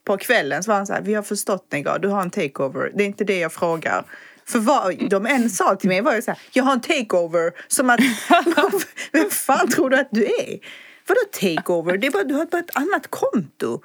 på 0.04 0.16
kvällen, 0.16 0.62
så 0.62 0.70
var 0.70 0.76
han 0.76 0.86
så 0.86 0.92
här, 0.92 1.02
vi 1.02 1.14
har 1.14 1.22
förstått 1.22 1.72
Negar, 1.72 1.98
du 1.98 2.08
har 2.08 2.22
en 2.22 2.30
takeover. 2.30 2.92
Det 2.94 3.04
är 3.04 3.06
inte 3.06 3.24
det 3.24 3.38
jag 3.38 3.52
frågar. 3.52 4.04
För 4.46 4.58
vad 4.58 5.08
de 5.10 5.26
än 5.26 5.50
sa 5.50 5.76
till 5.76 5.88
mig 5.88 6.00
var 6.00 6.14
ju 6.14 6.22
så 6.22 6.30
här, 6.30 6.40
jag 6.52 6.64
har 6.64 6.72
en 6.72 6.80
takeover. 6.80 7.52
Som 7.68 7.90
att, 7.90 8.00
vem 9.12 9.30
fan 9.30 9.68
tror 9.68 9.90
du 9.90 9.96
att 9.96 10.08
du 10.10 10.24
är? 10.24 10.58
Vadå 11.06 11.20
takeover? 11.40 11.98
Det 11.98 12.06
är 12.06 12.10
bara, 12.10 12.24
du 12.24 12.34
har 12.34 12.46
bara 12.46 12.58
ett 12.58 12.76
annat 12.76 13.06
konto. 13.10 13.80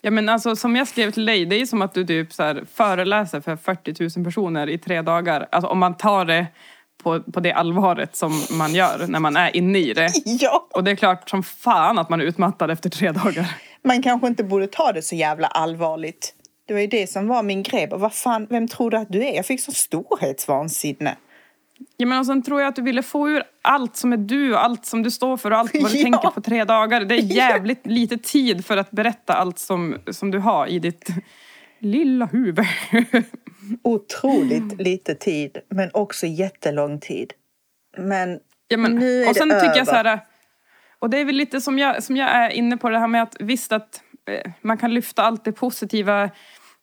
Ja, 0.00 0.10
men 0.10 0.28
alltså, 0.28 0.56
som 0.56 0.76
jag 0.76 0.88
skrev 0.88 1.10
till 1.10 1.26
dig, 1.26 1.46
det 1.46 1.56
är 1.56 1.66
som 1.66 1.82
att 1.82 1.94
du 1.94 2.06
typ 2.06 2.32
så 2.32 2.42
här, 2.42 2.64
föreläser 2.74 3.40
för 3.40 3.56
40 3.56 4.18
000 4.18 4.24
personer 4.24 4.68
i 4.68 4.78
tre 4.78 5.02
dagar. 5.02 5.48
Alltså 5.52 5.68
om 5.68 5.78
man 5.78 5.96
tar 5.96 6.24
det 6.24 6.46
på, 7.06 7.20
på 7.32 7.40
det 7.40 7.52
allvaret 7.52 8.16
som 8.16 8.32
man 8.50 8.74
gör 8.74 9.06
när 9.08 9.20
man 9.20 9.36
är 9.36 9.56
inne 9.56 9.78
i 9.78 9.92
det. 9.94 10.12
Ja. 10.24 10.66
Och 10.70 10.84
det 10.84 10.90
är 10.90 10.96
klart 10.96 11.30
som 11.30 11.42
fan 11.42 11.98
att 11.98 12.10
man 12.10 12.20
är 12.20 12.24
utmattad 12.24 12.70
efter 12.70 12.90
tre 12.90 13.12
dagar. 13.12 13.56
Man 13.84 14.02
kanske 14.02 14.26
inte 14.26 14.44
borde 14.44 14.66
ta 14.66 14.92
det 14.92 15.02
så 15.02 15.14
jävla 15.14 15.46
allvarligt. 15.46 16.34
Det 16.66 16.74
var 16.74 16.80
ju 16.80 16.86
det 16.86 17.10
som 17.10 17.28
var 17.28 17.42
min 17.42 17.62
grej. 17.62 17.88
Vad 17.90 18.14
fan, 18.14 18.46
vem 18.50 18.68
tror 18.68 18.90
du 18.90 18.96
att 18.96 19.12
du 19.12 19.24
är? 19.24 19.34
Jag 19.34 19.46
fick 19.46 19.60
så 19.60 19.72
storhetsvansinne. 19.72 21.16
Ja, 21.96 22.06
men 22.06 22.18
och 22.18 22.26
sen 22.26 22.42
tror 22.42 22.60
jag 22.60 22.68
att 22.68 22.76
du 22.76 22.82
ville 22.82 23.02
få 23.02 23.28
ur 23.28 23.42
allt 23.62 23.96
som 23.96 24.12
är 24.12 24.16
du 24.16 24.54
och 24.54 24.64
allt 24.64 24.86
som 24.86 25.02
du 25.02 25.10
står 25.10 25.36
för 25.36 25.50
och 25.50 25.58
allt 25.58 25.70
vad 25.74 25.92
du 25.92 25.98
Ja. 25.98 26.02
tänker 26.02 26.30
på 26.30 26.40
tre 26.40 26.64
dagar. 26.64 27.00
Det 27.00 27.14
är 27.14 27.22
jävligt 27.36 27.86
lite 27.86 28.18
tid 28.18 28.64
för 28.66 28.76
att 28.76 28.90
berätta 28.90 29.34
allt 29.34 29.58
som, 29.58 29.96
som 30.10 30.30
du 30.30 30.38
har 30.38 30.66
i 30.66 30.78
ditt 30.78 31.08
lilla 31.90 32.26
huvud. 32.26 32.66
Otroligt 33.82 34.80
lite 34.80 35.14
tid, 35.14 35.58
men 35.68 35.90
också 35.92 36.26
jättelång 36.26 37.00
tid. 37.00 37.32
Men, 37.98 38.40
Ja, 38.68 38.76
men, 38.76 38.94
nu 38.94 39.22
är 39.22 39.30
och 39.30 39.36
sen 39.36 39.48
det 39.48 39.54
tycker 39.54 39.70
över. 39.70 39.78
jag 39.78 39.86
så 39.86 39.94
här, 39.94 40.20
och 40.98 41.10
det 41.10 41.18
är 41.18 41.24
väl 41.24 41.34
lite 41.34 41.60
som 41.60 41.78
jag, 41.78 42.02
som 42.02 42.16
jag 42.16 42.28
är 42.30 42.50
inne 42.50 42.76
på 42.76 42.90
det 42.90 42.98
här 42.98 43.06
med 43.06 43.22
att 43.22 43.36
visst 43.40 43.72
att 43.72 44.02
eh, 44.30 44.52
man 44.62 44.78
kan 44.78 44.94
lyfta 44.94 45.22
allt 45.22 45.44
det 45.44 45.52
positiva. 45.52 46.30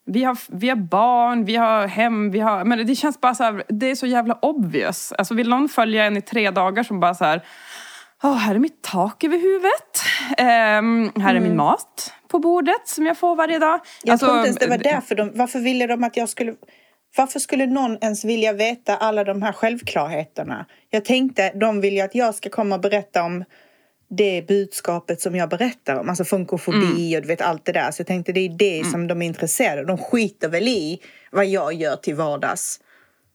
Vi 0.06 0.24
har, 0.24 0.38
vi 0.50 0.70
har 0.70 0.76
barn, 0.76 1.46
vi 1.46 1.56
har 1.56 1.88
hem, 1.88 2.32
vi 2.32 2.40
har... 2.40 2.66
Men 2.66 2.88
det 2.88 2.96
känns 2.96 3.22
bara 3.22 3.36
så 3.36 3.44
här, 3.44 3.64
det 3.70 3.92
är 3.92 3.96
så 3.96 4.08
jävla 4.08 4.34
obvious. 4.42 5.12
Alltså 5.12 5.34
vill 5.34 5.50
någon 5.50 5.70
följa 5.70 6.06
en 6.06 6.18
i 6.18 6.22
tre 6.22 6.52
dagar 6.52 6.84
som 6.84 7.00
bara 7.00 7.14
så 7.14 7.26
här, 7.26 7.42
Åh, 8.24 8.38
här 8.38 8.56
är 8.56 8.60
mitt 8.60 8.82
tak 8.82 9.24
över 9.24 9.38
huvudet. 9.38 10.02
Ehm, 10.38 11.12
här 11.16 11.36
är 11.36 11.40
min 11.40 11.56
mat 11.56 12.14
på 12.34 12.40
bordet 12.40 12.88
som 12.88 13.06
jag 13.06 13.18
får 13.18 13.36
varje 13.36 13.60
dag. 13.60 13.74
Mm. 13.74 13.82
jag 14.04 14.12
Alltså, 14.12 14.26
tror 14.26 14.38
inte 14.38 14.48
ens 14.48 14.60
det 14.60 14.68
var 14.68 14.78
därför 14.78 15.16
de... 15.16 15.32
Varför 15.36 15.60
ville 15.60 15.88
de 15.88 16.04
att 16.04 16.18
jag 16.18 16.30
skulle... 16.30 16.56
Varför 17.18 17.40
skulle 17.40 17.66
någon 17.66 17.98
ens 18.02 18.26
vilja 18.26 18.54
veta 18.54 18.96
alla 18.96 19.24
de 19.24 19.42
här 19.42 19.52
självklarheterna? 19.54 20.66
Jag 20.90 21.06
tänkte, 21.06 21.52
de 21.56 21.82
vill 21.82 21.94
ju 21.94 22.02
att 22.02 22.16
jag 22.16 22.36
ska 22.36 22.50
komma 22.50 22.76
och 22.76 22.82
berätta 22.82 23.24
om 23.24 23.44
det 24.10 24.48
budskapet 24.48 25.22
som 25.22 25.36
jag 25.36 25.50
berättar 25.50 26.00
om. 26.00 26.10
Alltså 26.10 26.24
funkofobi 26.24 27.18
och 27.18 27.22
du 27.22 27.28
vet 27.28 27.42
allt 27.42 27.66
det 27.66 27.72
där. 27.72 27.92
Så 27.92 28.02
jag 28.02 28.08
tänkte 28.08 28.32
det 28.32 28.40
är 28.40 28.50
det 28.50 28.86
som 28.92 29.08
de 29.08 29.22
är 29.22 29.26
intresserade 29.26 29.82
av. 29.82 29.88
De 29.88 29.98
skiter 29.98 30.50
väl 30.50 30.68
i 30.68 31.00
vad 31.32 31.46
jag 31.46 31.74
gör 31.74 31.96
till 31.96 32.16
vardags. 32.16 32.80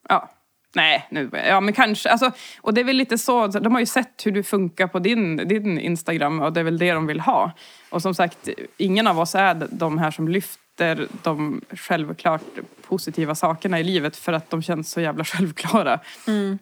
Ja. 0.08 0.30
Nej, 0.74 1.06
nu, 1.10 1.30
ja 1.32 1.60
men 1.60 1.74
kanske. 1.74 2.10
Alltså, 2.10 2.30
och 2.60 2.74
det 2.74 2.80
är 2.80 2.84
väl 2.84 2.96
lite 2.96 3.18
så, 3.18 3.46
de 3.46 3.72
har 3.72 3.80
ju 3.80 3.86
sett 3.86 4.26
hur 4.26 4.32
du 4.32 4.42
funkar 4.42 4.86
på 4.86 4.98
din, 4.98 5.36
din 5.36 5.78
Instagram 5.78 6.40
och 6.40 6.52
det 6.52 6.60
är 6.60 6.64
väl 6.64 6.78
det 6.78 6.92
de 6.92 7.06
vill 7.06 7.20
ha. 7.20 7.52
Och 7.90 8.02
som 8.02 8.14
sagt, 8.14 8.48
ingen 8.76 9.06
av 9.06 9.20
oss 9.20 9.34
är 9.34 9.66
de 9.70 9.98
här 9.98 10.10
som 10.10 10.28
lyfter 10.28 11.06
de 11.22 11.60
självklart 11.70 12.42
positiva 12.88 13.34
sakerna 13.34 13.80
i 13.80 13.84
livet 13.84 14.16
för 14.16 14.32
att 14.32 14.50
de 14.50 14.62
känns 14.62 14.90
så 14.90 15.00
jävla 15.00 15.24
självklara. 15.24 16.00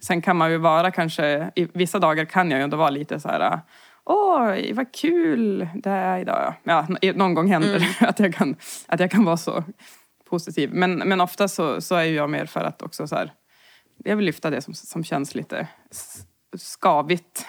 Sen 0.01 0.23
kan 0.23 0.37
man 0.37 0.51
ju 0.51 0.59
vara 0.59 0.91
kanske, 0.91 1.51
i 1.55 1.69
vissa 1.73 1.99
dagar 1.99 2.25
kan 2.25 2.51
jag 2.51 2.59
ju 2.59 2.65
ändå 2.65 2.77
vara 2.77 2.91
lite 2.91 3.21
så 3.21 3.29
här 3.29 3.61
Oj, 4.09 4.73
vad 4.73 4.93
kul 4.95 5.69
det 5.75 5.91
är 5.91 6.19
idag. 6.19 6.55
Ja, 6.63 6.87
någon 7.15 7.35
gång 7.35 7.49
händer 7.49 7.79
det 7.79 8.07
att, 8.09 8.19
jag 8.19 8.35
kan, 8.35 8.57
att 8.87 9.01
jag 9.01 9.11
kan 9.11 9.25
vara 9.25 9.37
så 9.37 9.65
positiv. 10.31 10.71
Men, 10.73 10.97
men 10.97 11.21
ofta 11.21 11.49
så, 11.49 11.81
så 11.81 11.95
är 11.95 12.05
jag 12.05 12.31
mer 12.31 12.47
för 12.47 12.61
att 12.61 12.83
också 12.83 13.07
så 13.07 13.17
här, 13.17 13.33
jag 14.07 14.17
vill 14.17 14.27
lyfta 14.27 14.51
det 14.51 14.63
som, 14.63 14.75
som 14.75 15.05
känns 15.05 15.35
lite 15.35 15.69
skavigt 16.57 17.47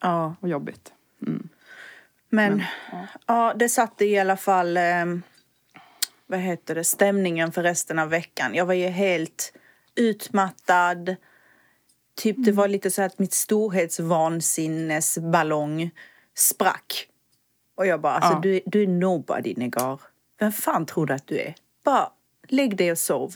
Ja. 0.00 0.36
och 0.40 0.48
jobbigt. 0.48 0.92
Men 2.28 2.62
ja. 3.26 3.54
det 3.56 3.68
satte 3.68 4.04
i 4.04 4.18
alla 4.18 4.36
fall 4.36 4.76
eh, 4.76 5.04
vad 6.26 6.40
heter 6.40 6.74
det, 6.74 6.84
stämningen 6.84 7.52
för 7.52 7.62
resten 7.62 7.98
av 7.98 8.08
veckan. 8.08 8.54
Jag 8.54 8.66
var 8.66 8.74
ju 8.74 8.86
helt 8.86 9.52
utmattad. 9.94 11.16
Typ 12.16 12.36
det 12.44 12.52
var 12.52 12.68
lite 12.68 12.90
så 12.90 13.02
att 13.02 13.18
mitt 13.18 13.32
storhetsvansinnesballong 13.32 15.90
sprack. 16.34 17.08
Och 17.74 17.86
jag 17.86 18.00
bara, 18.00 18.12
alltså 18.12 18.32
Ja. 18.32 18.40
du, 18.40 18.60
du 18.66 18.82
är 18.82 18.86
nobody 18.86 19.54
Negar. 19.56 20.00
Vem 20.38 20.52
fan 20.52 20.86
tror 20.86 21.06
du 21.06 21.14
att 21.14 21.26
du 21.26 21.38
är? 21.40 21.54
Bara 21.84 22.10
lägg 22.48 22.76
dig 22.76 22.90
och 22.92 22.98
sov. 22.98 23.34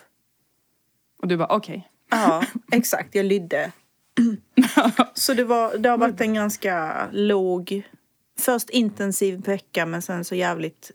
Och 1.23 1.29
du 1.29 1.37
bara 1.37 1.57
okej. 1.57 1.89
Ja, 2.09 2.43
exakt. 2.73 3.15
Jag 3.15 3.27
lydde. 3.27 3.73
Så 5.15 5.35
det, 5.35 5.45
var, 5.45 5.79
det 5.79 5.89
har 5.89 5.99
varit 5.99 6.21
en 6.21 6.35
ganska 6.35 7.07
låg, 7.13 7.83
först 8.39 8.71
intensiv 8.71 9.41
vecka 9.41 9.87
men 9.87 10.03
sen 10.03 10.25
så 10.25 10.35
jävligt, 10.35 10.91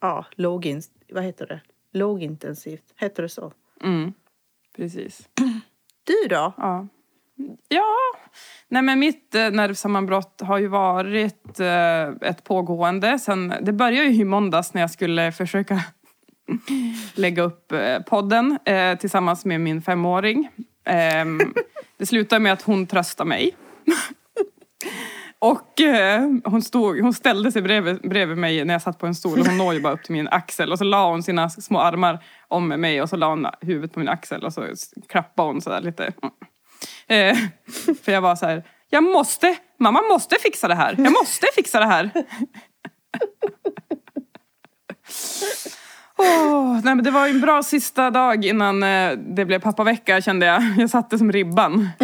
ja, 0.00 0.26
lågin, 0.36 0.82
vad 1.12 1.24
heter 1.24 1.46
det? 1.46 1.60
Lågintensivt, 1.92 2.84
heter 2.96 3.22
det 3.22 3.28
så? 3.28 3.52
Mm, 3.82 4.12
precis. 4.76 5.28
Du 6.04 6.28
då? 6.28 6.52
Ja. 6.56 6.86
Ja, 7.68 7.94
nej 8.68 8.82
men 8.82 8.98
mitt 8.98 9.34
eh, 9.34 9.50
nervsammanbrott 9.50 10.40
har 10.40 10.58
ju 10.58 10.68
varit 10.68 11.60
eh, 11.60 12.08
ett 12.08 12.44
pågående. 12.44 13.18
Sen, 13.18 13.54
det 13.62 13.72
började 13.72 14.08
ju 14.08 14.20
i 14.20 14.24
måndags 14.24 14.74
när 14.74 14.80
jag 14.80 14.90
skulle 14.90 15.32
försöka 15.32 15.84
lägga 17.14 17.42
upp 17.42 17.72
eh, 17.72 17.98
podden 17.98 18.58
eh, 18.64 18.98
tillsammans 18.98 19.44
med 19.44 19.60
min 19.60 19.82
femåring. 19.82 20.48
Eh, 20.84 21.24
det 21.98 22.06
slutade 22.06 22.40
med 22.40 22.52
att 22.52 22.62
hon 22.62 22.86
tröstade 22.86 23.28
mig. 23.28 23.56
Och 25.38 25.80
eh, 25.80 26.22
hon, 26.44 26.62
stod, 26.62 27.00
hon 27.00 27.12
ställde 27.12 27.52
sig 27.52 27.62
bredvid, 27.62 28.00
bredvid 28.00 28.38
mig 28.38 28.64
när 28.64 28.74
jag 28.74 28.82
satt 28.82 28.98
på 28.98 29.06
en 29.06 29.14
stol 29.14 29.40
och 29.40 29.46
hon 29.46 29.58
når 29.58 29.74
ju 29.74 29.80
bara 29.80 29.92
upp 29.92 30.02
till 30.02 30.12
min 30.12 30.28
axel 30.28 30.72
och 30.72 30.78
så 30.78 30.84
la 30.84 31.10
hon 31.10 31.22
sina 31.22 31.50
små 31.50 31.78
armar 31.78 32.24
om 32.48 32.68
mig 32.68 33.02
och 33.02 33.08
så 33.08 33.16
la 33.16 33.28
hon 33.28 33.46
huvudet 33.60 33.92
på 33.92 33.98
min 33.98 34.08
axel 34.08 34.44
och 34.44 34.52
så 34.52 34.66
klappade 35.08 35.48
hon 35.48 35.60
sådär 35.60 35.80
lite. 35.80 36.12
Mm. 36.22 36.32
Eh, 37.08 37.38
för 38.02 38.12
jag 38.12 38.20
var 38.20 38.36
så 38.36 38.46
här, 38.46 38.64
jag 38.90 39.04
måste, 39.04 39.56
mamma 39.78 40.02
måste 40.02 40.36
fixa 40.42 40.68
det 40.68 40.74
här, 40.74 40.94
jag 40.98 41.12
måste 41.12 41.46
fixa 41.54 41.80
det 41.80 41.86
här. 41.86 42.10
Oh, 46.18 46.80
nej 46.84 46.94
men 46.94 47.04
det 47.04 47.10
var 47.10 47.28
en 47.28 47.40
bra 47.40 47.62
sista 47.62 48.10
dag 48.10 48.44
innan 48.44 48.82
eh, 48.82 49.12
det 49.12 49.44
blev 49.44 49.58
pappavecka 49.58 50.20
kände 50.20 50.46
jag. 50.46 50.62
Jag 50.78 50.90
satte 50.90 51.18
som 51.18 51.32
ribban. 51.32 51.88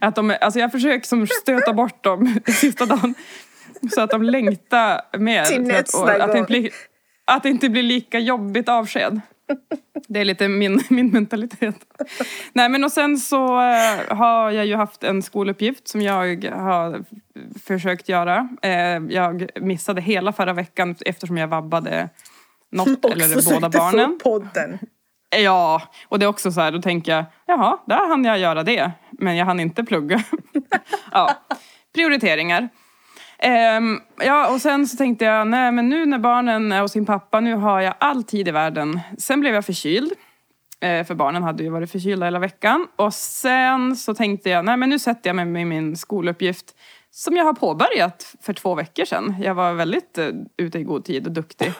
att 0.00 0.14
de, 0.14 0.36
alltså 0.40 0.60
jag 0.60 0.72
försöker 0.72 1.06
som 1.06 1.26
stöta 1.26 1.72
bort 1.72 2.04
dem 2.04 2.40
sista 2.46 2.86
dagen. 2.86 3.14
Så 3.94 4.00
att 4.00 4.10
de 4.10 4.22
längtar 4.22 5.18
mer. 5.18 5.44
Till 5.44 5.54
Så 5.54 5.60
att, 5.60 5.66
nästa 5.66 5.98
och 5.98 6.10
att, 6.10 6.18
det 6.18 6.26
gång. 6.26 6.36
inte 6.36 6.50
blir, 6.52 6.70
att 7.24 7.42
det 7.42 7.48
inte 7.48 7.68
blir 7.68 7.82
lika 7.82 8.18
jobbigt 8.18 8.68
avsked. 8.68 9.20
Det 10.08 10.20
är 10.20 10.24
lite 10.24 10.48
min, 10.48 10.82
min 10.90 11.10
mentalitet. 11.10 11.76
Nej 12.52 12.68
men 12.68 12.84
och 12.84 12.92
sen 12.92 13.18
så 13.18 13.60
eh, 13.60 14.16
har 14.16 14.50
jag 14.50 14.66
ju 14.66 14.76
haft 14.76 15.04
en 15.04 15.22
skoluppgift 15.22 15.88
som 15.88 16.00
jag 16.02 16.44
har 16.44 17.04
försökt 17.66 18.08
göra. 18.08 18.48
Eh, 18.62 18.72
jag 19.08 19.50
missade 19.60 20.00
hela 20.00 20.32
förra 20.32 20.52
veckan 20.52 20.96
eftersom 21.00 21.36
jag 21.36 21.48
vabbade 21.48 22.08
något 22.72 22.88
Och 23.04 23.12
eller 23.12 23.54
båda 23.54 23.68
barnen. 23.68 24.18
få 24.22 24.30
podden. 24.30 24.78
Ja, 25.36 25.82
och 26.08 26.18
det 26.18 26.24
är 26.24 26.28
också 26.28 26.52
så 26.52 26.60
här, 26.60 26.72
då 26.72 26.82
tänker 26.82 27.12
jag, 27.12 27.24
jaha, 27.46 27.78
där 27.86 28.08
hann 28.08 28.24
jag 28.24 28.38
göra 28.38 28.62
det. 28.62 28.92
Men 29.10 29.36
jag 29.36 29.46
hann 29.46 29.60
inte 29.60 29.84
plugga. 29.84 30.24
ja, 31.12 31.36
prioriteringar. 31.94 32.68
Ehm, 33.38 34.00
ja, 34.20 34.52
och 34.52 34.60
sen 34.60 34.86
så 34.86 34.96
tänkte 34.96 35.24
jag, 35.24 35.46
nej 35.46 35.72
men 35.72 35.88
nu 35.88 36.06
när 36.06 36.18
barnen 36.18 36.72
är 36.72 36.80
hos 36.80 36.92
sin 36.92 37.06
pappa, 37.06 37.40
nu 37.40 37.54
har 37.54 37.80
jag 37.80 37.94
all 38.00 38.24
tid 38.24 38.48
i 38.48 38.50
världen. 38.50 39.00
Sen 39.18 39.40
blev 39.40 39.54
jag 39.54 39.64
förkyld. 39.64 40.12
Eh, 40.80 41.06
för 41.06 41.14
barnen 41.14 41.42
hade 41.42 41.62
ju 41.62 41.70
varit 41.70 41.90
förkylda 41.90 42.26
hela 42.26 42.38
veckan. 42.38 42.86
Och 42.96 43.14
sen 43.14 43.96
så 43.96 44.14
tänkte 44.14 44.50
jag, 44.50 44.64
nej 44.64 44.76
men 44.76 44.90
nu 44.90 44.98
sätter 44.98 45.28
jag 45.28 45.36
mig 45.36 45.44
med 45.44 45.66
min 45.66 45.96
skoluppgift. 45.96 46.74
Som 47.10 47.36
jag 47.36 47.44
har 47.44 47.52
påbörjat 47.52 48.34
för 48.40 48.52
två 48.52 48.74
veckor 48.74 49.04
sedan. 49.04 49.36
Jag 49.40 49.54
var 49.54 49.74
väldigt 49.74 50.18
eh, 50.18 50.28
ute 50.56 50.78
i 50.78 50.82
god 50.82 51.04
tid 51.04 51.26
och 51.26 51.32
duktig. 51.32 51.72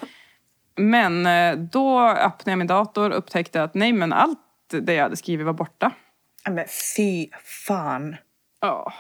Men 0.77 1.27
eh, 1.27 1.57
då 1.57 2.09
öppnade 2.09 2.51
jag 2.51 2.59
min 2.59 2.67
dator 2.67 3.11
och 3.11 3.19
upptäckte 3.19 3.63
att 3.63 3.75
nej 3.75 3.93
men 3.93 4.13
allt 4.13 4.39
det 4.71 4.95
jag 4.95 5.03
hade 5.03 5.17
skrivit 5.17 5.47
var 5.47 5.53
borta. 5.53 5.93
Men 6.49 6.65
fy 6.97 7.29
fan. 7.67 8.17
Ja. 8.61 8.93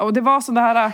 Och 0.00 0.12
det 0.12 0.20
var 0.20 0.40
så 0.40 0.52
det 0.52 0.60
här, 0.60 0.86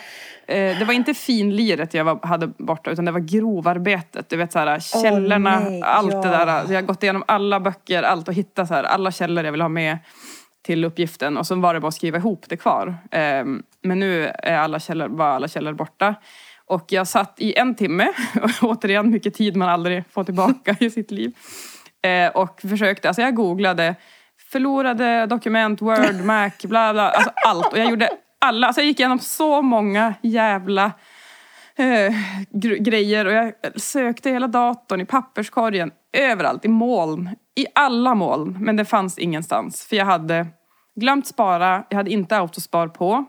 eh, 0.46 0.78
det 0.78 0.84
var 0.84 0.94
inte 0.94 1.14
finliret 1.14 1.94
jag 1.94 2.04
var, 2.04 2.26
hade 2.26 2.46
borta 2.46 2.90
utan 2.90 3.04
det 3.04 3.12
var 3.12 3.20
grovarbetet. 3.20 4.28
Du 4.28 4.36
vet 4.36 4.52
så 4.52 4.58
här, 4.58 4.80
källorna, 4.80 5.60
nej, 5.60 5.82
allt 5.82 6.12
ja. 6.12 6.22
det 6.22 6.28
där. 6.28 6.66
Så 6.66 6.72
jag 6.72 6.80
har 6.80 6.86
gått 6.86 7.02
igenom 7.02 7.24
alla 7.28 7.60
böcker, 7.60 8.02
allt 8.02 8.28
och 8.28 8.34
hittat 8.34 8.68
så 8.68 8.74
här, 8.74 8.84
alla 8.84 9.10
källor 9.10 9.44
jag 9.44 9.52
vill 9.52 9.60
ha 9.60 9.68
med 9.68 9.98
till 10.64 10.84
uppgiften. 10.84 11.36
Och 11.36 11.46
så 11.46 11.54
var 11.54 11.74
det 11.74 11.80
bara 11.80 11.88
att 11.88 11.94
skriva 11.94 12.18
ihop 12.18 12.44
det 12.48 12.56
kvar. 12.56 12.96
Eh, 13.10 13.44
men 13.82 13.98
nu 13.98 14.26
är 14.26 14.58
alla 14.58 14.80
källor, 14.80 15.08
var 15.08 15.26
alla 15.26 15.48
källor 15.48 15.72
borta. 15.72 16.14
Och 16.66 16.84
jag 16.88 17.06
satt 17.06 17.34
i 17.38 17.58
en 17.58 17.74
timme, 17.74 18.12
och 18.42 18.68
återigen 18.68 19.10
mycket 19.10 19.34
tid 19.34 19.56
man 19.56 19.68
aldrig 19.68 20.04
får 20.10 20.24
tillbaka 20.24 20.76
i 20.80 20.90
sitt 20.90 21.10
liv. 21.10 21.32
Eh, 22.02 22.28
och 22.30 22.60
försökte, 22.60 23.08
alltså 23.08 23.22
jag 23.22 23.34
googlade 23.34 23.94
förlorade 24.52 25.26
dokument, 25.26 25.82
word, 25.82 26.14
mac, 26.24 26.50
bla 26.64 26.92
bla, 26.92 27.10
alltså 27.10 27.30
allt. 27.46 27.72
Och 27.72 27.78
jag 27.78 27.90
gjorde 27.90 28.10
alla, 28.46 28.66
alltså 28.66 28.80
jag 28.80 28.86
gick 28.86 29.00
igenom 29.00 29.18
så 29.18 29.62
många 29.62 30.14
jävla 30.22 30.84
eh, 31.76 32.12
gr- 32.50 32.78
grejer 32.78 33.24
och 33.24 33.32
jag 33.32 33.52
sökte 33.80 34.30
hela 34.30 34.46
datorn, 34.48 35.00
i 35.00 35.04
papperskorgen, 35.04 35.90
överallt, 36.12 36.64
i 36.64 36.68
moln, 36.68 37.30
i 37.56 37.66
alla 37.74 38.14
moln. 38.14 38.56
Men 38.60 38.76
det 38.76 38.84
fanns 38.84 39.18
ingenstans, 39.18 39.86
för 39.86 39.96
jag 39.96 40.04
hade 40.04 40.46
glömt 41.00 41.26
spara, 41.26 41.84
jag 41.88 41.96
hade 41.96 42.10
inte 42.10 42.36
autospar 42.36 42.88
på. 42.88 43.24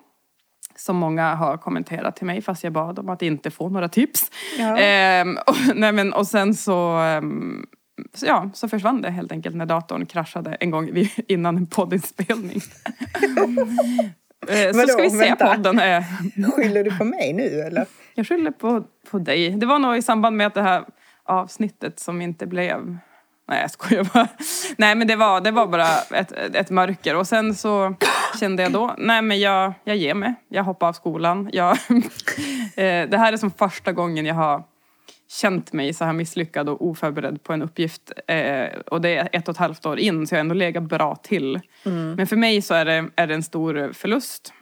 Som 0.75 0.95
många 0.97 1.35
har 1.35 1.57
kommenterat 1.57 2.15
till 2.15 2.25
mig 2.25 2.41
fast 2.41 2.63
jag 2.63 2.73
bad 2.73 2.99
om 2.99 3.09
att 3.09 3.21
inte 3.21 3.51
få 3.51 3.69
några 3.69 3.89
tips. 3.89 4.31
Ja. 4.57 4.77
Ehm, 4.77 5.37
och, 5.47 5.55
nej 5.75 5.91
men, 5.91 6.13
och 6.13 6.27
sen 6.27 6.53
så, 6.53 6.97
ehm, 6.97 7.65
så, 8.13 8.25
ja, 8.25 8.49
så 8.53 8.69
försvann 8.69 9.01
det 9.01 9.09
helt 9.09 9.31
enkelt 9.31 9.55
när 9.55 9.65
datorn 9.65 10.05
kraschade 10.05 10.55
en 10.59 10.71
gång 10.71 10.89
innan 11.27 11.57
en 11.57 11.67
poddinspelning. 11.67 12.61
Ehm, 14.49 14.73
så 14.73 14.87
ska 14.87 15.01
vi 15.01 15.09
se 15.09 15.17
vänta. 15.17 15.55
podden. 15.55 15.79
Är, 15.79 16.03
Skyller 16.55 16.83
du 16.83 16.97
på 16.97 17.03
mig 17.03 17.33
nu 17.33 17.61
eller? 17.61 17.85
jag 18.13 18.27
skyller 18.27 18.51
på, 18.51 18.83
på 19.11 19.19
dig. 19.19 19.49
Det 19.49 19.65
var 19.65 19.79
nog 19.79 19.97
i 19.97 20.01
samband 20.01 20.37
med 20.37 20.47
att 20.47 20.53
det 20.53 20.61
här 20.61 20.85
avsnittet 21.23 21.99
som 21.99 22.21
inte 22.21 22.45
blev... 22.45 22.97
Nej 23.49 23.61
jag 23.61 23.71
skojar 23.71 24.07
bara. 24.13 24.27
Nej 24.77 24.95
men 24.95 25.07
det 25.07 25.15
var, 25.15 25.41
det 25.41 25.51
var 25.51 25.67
bara 25.67 25.87
ett, 26.11 26.31
ett 26.31 26.69
mörker. 26.69 27.15
Och 27.15 27.27
sen 27.27 27.55
så 27.55 27.95
kände 28.39 28.63
jag 28.63 28.71
då, 28.71 28.95
nej 28.97 29.21
men 29.21 29.39
jag, 29.39 29.73
jag 29.83 29.95
ger 29.95 30.13
mig. 30.13 30.33
Jag 30.49 30.63
hoppar 30.63 30.87
av 30.87 30.93
skolan. 30.93 31.49
Jag, 31.53 31.71
eh, 32.75 33.09
det 33.09 33.17
här 33.17 33.33
är 33.33 33.37
som 33.37 33.51
första 33.51 33.91
gången 33.91 34.25
jag 34.25 34.35
har 34.35 34.63
känt 35.29 35.73
mig 35.73 35.93
så 35.93 36.05
här 36.05 36.13
misslyckad 36.13 36.69
och 36.69 36.85
oförberedd 36.87 37.43
på 37.43 37.53
en 37.53 37.61
uppgift. 37.61 38.11
Eh, 38.27 38.79
och 38.85 39.01
det 39.01 39.17
är 39.17 39.29
ett 39.31 39.47
och 39.47 39.51
ett 39.51 39.59
halvt 39.59 39.85
år 39.85 39.99
in 39.99 40.27
så 40.27 40.35
jag 40.35 40.37
har 40.37 40.41
ändå 40.41 40.55
legat 40.55 40.83
bra 40.83 41.15
till. 41.15 41.59
Men 42.17 42.27
för 42.27 42.35
mig 42.35 42.61
så 42.61 42.73
är 42.73 42.85
det, 42.85 43.05
är 43.15 43.27
det 43.27 43.33
en 43.33 43.43
stor 43.43 43.93
förlust. 43.93 44.53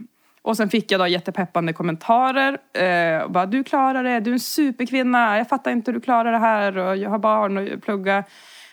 Och 0.41 0.57
sen 0.57 0.69
fick 0.69 0.91
jag 0.91 1.01
då 1.01 1.07
jättepeppande 1.07 1.73
kommentarer. 1.73 2.57
Eh, 2.73 3.27
bara, 3.27 3.45
du 3.45 3.63
klarar 3.63 4.03
det, 4.03 4.19
du 4.19 4.29
är 4.29 4.33
en 4.33 4.39
superkvinna, 4.39 5.37
jag 5.37 5.49
fattar 5.49 5.71
inte 5.71 5.91
hur 5.91 5.99
du 5.99 6.03
klarar 6.03 6.31
det 6.31 6.37
här 6.37 6.77
och 6.77 6.97
jag 6.97 7.09
har 7.09 7.19
barn 7.19 7.57
och 7.57 7.83
plugga. 7.83 8.23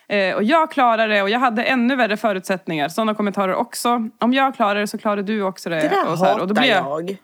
Eh, 0.08 0.34
och 0.34 0.42
jag 0.42 0.70
klarar 0.70 1.08
det 1.08 1.22
och 1.22 1.30
jag 1.30 1.38
hade 1.38 1.62
ännu 1.62 1.96
värre 1.96 2.16
förutsättningar. 2.16 2.88
Sådana 2.88 3.14
kommentarer 3.14 3.54
också. 3.54 4.08
Om 4.18 4.32
jag 4.32 4.54
klarar 4.54 4.80
det 4.80 4.86
så 4.86 4.98
klarar 4.98 5.22
du 5.22 5.42
också 5.42 5.70
det. 5.70 5.76
Det 5.76 5.88
där 5.88 6.12
och 6.12 6.18
så 6.18 6.24
här. 6.24 6.40
och 6.40 6.48
då 6.48 6.54
blir 6.54 6.70
jag. 6.70 7.16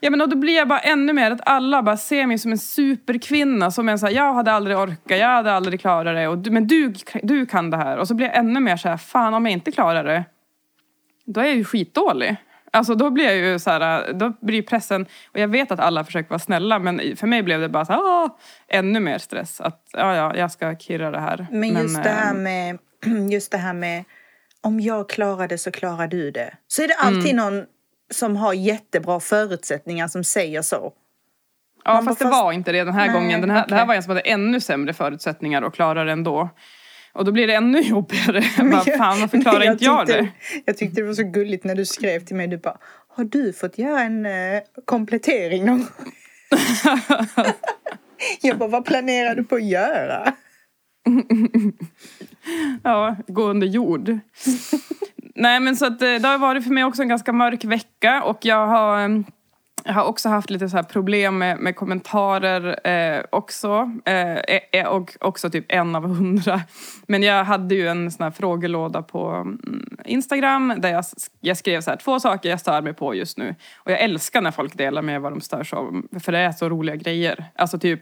Ja 0.00 0.10
men 0.10 0.20
och 0.20 0.28
då 0.28 0.36
blir 0.36 0.56
jag 0.56 0.68
bara 0.68 0.78
ännu 0.78 1.12
mer 1.12 1.30
att 1.30 1.40
alla 1.46 1.82
bara 1.82 1.96
ser 1.96 2.26
mig 2.26 2.38
som 2.38 2.52
en 2.52 2.58
superkvinna. 2.58 3.70
Som 3.70 3.88
en 3.88 3.98
så 3.98 4.06
här, 4.06 4.12
jag 4.12 4.34
hade 4.34 4.52
aldrig 4.52 4.76
orkat, 4.78 5.18
jag 5.18 5.28
hade 5.28 5.52
aldrig 5.52 5.80
klarat 5.80 6.14
det. 6.16 6.28
Och 6.28 6.38
du, 6.38 6.50
men 6.50 6.66
du, 6.66 6.94
du 7.22 7.46
kan 7.46 7.70
det 7.70 7.76
här. 7.76 7.96
Och 7.96 8.08
så 8.08 8.14
blir 8.14 8.26
jag 8.26 8.36
ännu 8.36 8.60
mer 8.60 8.76
så 8.76 8.88
här, 8.88 8.96
fan 8.96 9.34
om 9.34 9.46
jag 9.46 9.52
inte 9.52 9.72
klarar 9.72 10.04
det. 10.04 10.24
Då 11.26 11.40
är 11.40 11.44
jag 11.44 11.56
ju 11.56 11.64
skitdålig. 11.64 12.36
Alltså 12.72 12.94
då 12.94 13.10
blir 13.10 13.24
jag 13.24 13.36
ju 13.36 13.58
så 13.58 13.70
här, 13.70 14.12
då 14.12 14.32
blir 14.40 14.62
pressen, 14.62 15.06
och 15.32 15.40
jag 15.40 15.48
vet 15.48 15.70
att 15.70 15.80
alla 15.80 16.04
försöker 16.04 16.30
vara 16.30 16.38
snälla 16.38 16.78
men 16.78 17.16
för 17.16 17.26
mig 17.26 17.42
blev 17.42 17.60
det 17.60 17.68
bara 17.68 17.84
så 17.84 17.92
här, 17.92 18.00
"Åh", 18.02 18.28
ännu 18.68 19.00
mer 19.00 19.18
stress. 19.18 19.60
Att 19.60 19.88
ja, 19.92 20.16
ja, 20.16 20.36
jag 20.36 20.50
ska 20.52 20.76
kirra 20.76 21.10
det 21.10 21.20
här. 21.20 21.46
Men 21.50 21.68
just 21.82 22.02
det 22.02 22.08
här 22.10 22.34
eh, 22.34 22.40
med, 22.40 22.78
just 23.32 23.52
det 23.52 23.58
här 23.58 23.72
med 23.74 24.04
om 24.60 24.80
jag 24.80 25.08
klarar 25.08 25.48
det 25.48 25.58
så 25.58 25.70
klarar 25.70 26.06
du 26.06 26.30
det. 26.30 26.54
Så 26.66 26.82
är 26.82 26.88
det 26.88 26.94
alltid 26.94 27.32
Mm. 27.32 27.36
någon 27.36 27.64
som 28.10 28.36
har 28.36 28.54
jättebra 28.54 29.20
förutsättningar 29.20 30.08
som 30.08 30.24
säger 30.24 30.62
så. 30.62 30.92
Ja 31.84 31.94
Man 31.94 32.04
fast 32.04 32.18
det 32.18 32.24
fast- 32.24 32.42
var 32.42 32.52
inte 32.52 32.72
det 32.72 32.84
den 32.84 32.94
här 32.94 33.06
Nej, 33.06 33.14
gången. 33.14 33.40
Den 33.40 33.50
här, 33.50 33.66
Det 33.68 33.74
här 33.74 33.86
var 33.86 33.94
en 33.94 34.02
som 34.02 34.10
hade 34.10 34.20
ännu 34.20 34.60
sämre 34.60 34.92
förutsättningar 34.92 35.62
och 35.62 35.74
klarade 35.74 36.12
ändå. 36.12 36.48
Och 37.12 37.24
då 37.24 37.32
blir 37.32 37.46
det 37.46 37.54
ännu 37.54 37.80
jobbigare. 37.82 38.44
Jag 38.56 38.70
bara, 38.70 38.80
fan 38.84 39.20
varför 39.20 39.40
klarar 39.40 39.72
inte 39.72 39.84
jag 39.84 40.06
tyckte, 40.06 40.22
det? 40.22 40.28
Jag 40.64 40.76
tyckte 40.76 41.00
det 41.00 41.06
var 41.06 41.14
så 41.14 41.22
gulligt 41.24 41.64
när 41.64 41.74
du 41.74 41.86
skrev 41.86 42.20
till 42.24 42.36
mig. 42.36 42.46
Du 42.48 42.56
bara, 42.56 42.78
har 43.08 43.24
du 43.24 43.52
fått 43.52 43.78
göra 43.78 44.00
en 44.00 44.26
eh, 44.26 44.60
komplettering 44.84 45.64
någon 45.64 45.78
gång?" 45.78 46.12
Jag 48.40 48.58
bara, 48.58 48.68
vad 48.68 48.84
planerar 48.84 49.34
du 49.34 49.44
på 49.44 49.54
att 49.54 49.64
göra? 49.64 50.34
Ja, 52.82 53.16
gå 53.26 53.42
under 53.42 53.66
jord. 53.66 54.18
Nej 55.34 55.60
men 55.60 55.76
så 55.76 55.86
att 55.86 56.02
eh, 56.02 56.14
det 56.14 56.28
har 56.28 56.38
varit 56.38 56.64
för 56.64 56.70
mig 56.70 56.84
också 56.84 57.02
en 57.02 57.08
ganska 57.08 57.32
mörk 57.32 57.64
vecka 57.64 58.22
och 58.22 58.38
jag 58.40 58.66
har 58.66 59.04
eh, 59.04 59.20
Jag 59.84 59.92
har 59.92 60.04
också 60.04 60.28
haft 60.28 60.50
lite 60.50 60.68
så 60.68 60.76
här 60.76 60.84
problem 60.84 61.38
med, 61.38 61.58
med 61.58 61.76
kommentarer 61.76 62.88
eh, 62.88 63.24
också. 63.30 63.90
Eh, 64.04 64.36
eh, 64.72 64.86
och 64.86 65.16
också 65.20 65.50
typ 65.50 65.64
en 65.68 65.96
av 65.96 66.02
hundra. 66.02 66.60
Men 67.06 67.22
jag 67.22 67.44
hade 67.44 67.74
ju 67.74 67.88
en 67.88 68.10
sån 68.10 68.24
här 68.24 68.30
frågelåda 68.30 69.02
på 69.02 69.28
mm, 69.28 69.96
Instagram 70.04 70.74
där 70.78 70.92
jag, 70.92 71.04
jag 71.40 71.56
skrev 71.56 71.80
så 71.80 71.90
här, 71.90 71.96
två 71.96 72.20
saker 72.20 72.50
jag 72.50 72.60
stör 72.60 72.82
mig 72.82 72.92
på 72.94 73.14
just 73.14 73.38
nu. 73.38 73.54
Och 73.76 73.90
jag 73.90 74.00
älskar 74.00 74.40
när 74.40 74.50
folk 74.50 74.76
delar 74.76 75.02
med 75.02 75.20
vad 75.20 75.32
de 75.32 75.40
stör 75.40 75.64
sig 75.64 75.76
av. 75.76 76.02
För 76.20 76.32
det 76.32 76.38
är 76.38 76.52
så 76.52 76.68
roliga 76.68 76.96
grejer. 76.96 77.44
Alltså 77.54 77.78
typ 77.78 78.00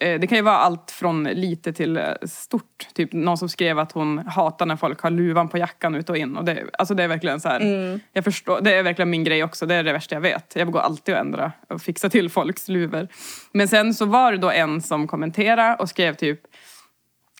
det 0.00 0.28
kan 0.28 0.38
ju 0.38 0.42
vara 0.42 0.56
allt 0.56 0.90
från 0.90 1.24
lite 1.24 1.72
till 1.72 1.96
eh, 1.96 2.04
stort. 2.22 2.88
Typ 2.94 3.12
någon 3.12 3.38
som 3.38 3.48
skrev 3.48 3.78
att 3.78 3.92
hon 3.92 4.18
hatar 4.18 4.66
när 4.66 4.76
folk 4.76 5.00
har 5.00 5.10
luvan 5.10 5.48
på 5.48 5.58
jackan 5.58 5.94
ut 5.94 6.10
och 6.10 6.16
in. 6.16 6.36
Och 6.36 6.44
det, 6.44 6.64
alltså 6.78 6.94
det 6.94 7.02
är 7.02 7.08
verkligen 7.08 7.40
så 7.40 7.48
här, 7.48 7.60
mm. 7.60 8.00
jag 8.12 8.24
förstår, 8.24 8.60
det 8.60 8.74
är 8.74 8.82
verkligen 8.82 9.10
min 9.10 9.24
grej 9.24 9.44
också. 9.44 9.66
Det 9.66 9.74
är 9.74 9.84
det 9.84 9.92
värsta 9.92 10.14
jag 10.14 10.20
vet. 10.20 10.56
Jag 10.56 10.72
går 10.72 10.80
alltid 10.80 11.14
att 11.14 11.20
ändra 11.20 11.52
och 11.68 11.82
fixa 11.82 12.10
till 12.10 12.30
folks 12.30 12.68
luvor. 12.68 13.08
Men 13.52 13.68
sen 13.68 13.94
så 13.94 14.06
var 14.06 14.32
det 14.32 14.38
då 14.38 14.50
en 14.50 14.82
som 14.82 15.08
kommenterade 15.08 15.76
och 15.78 15.88
skrev 15.88 16.14
typ 16.14 16.40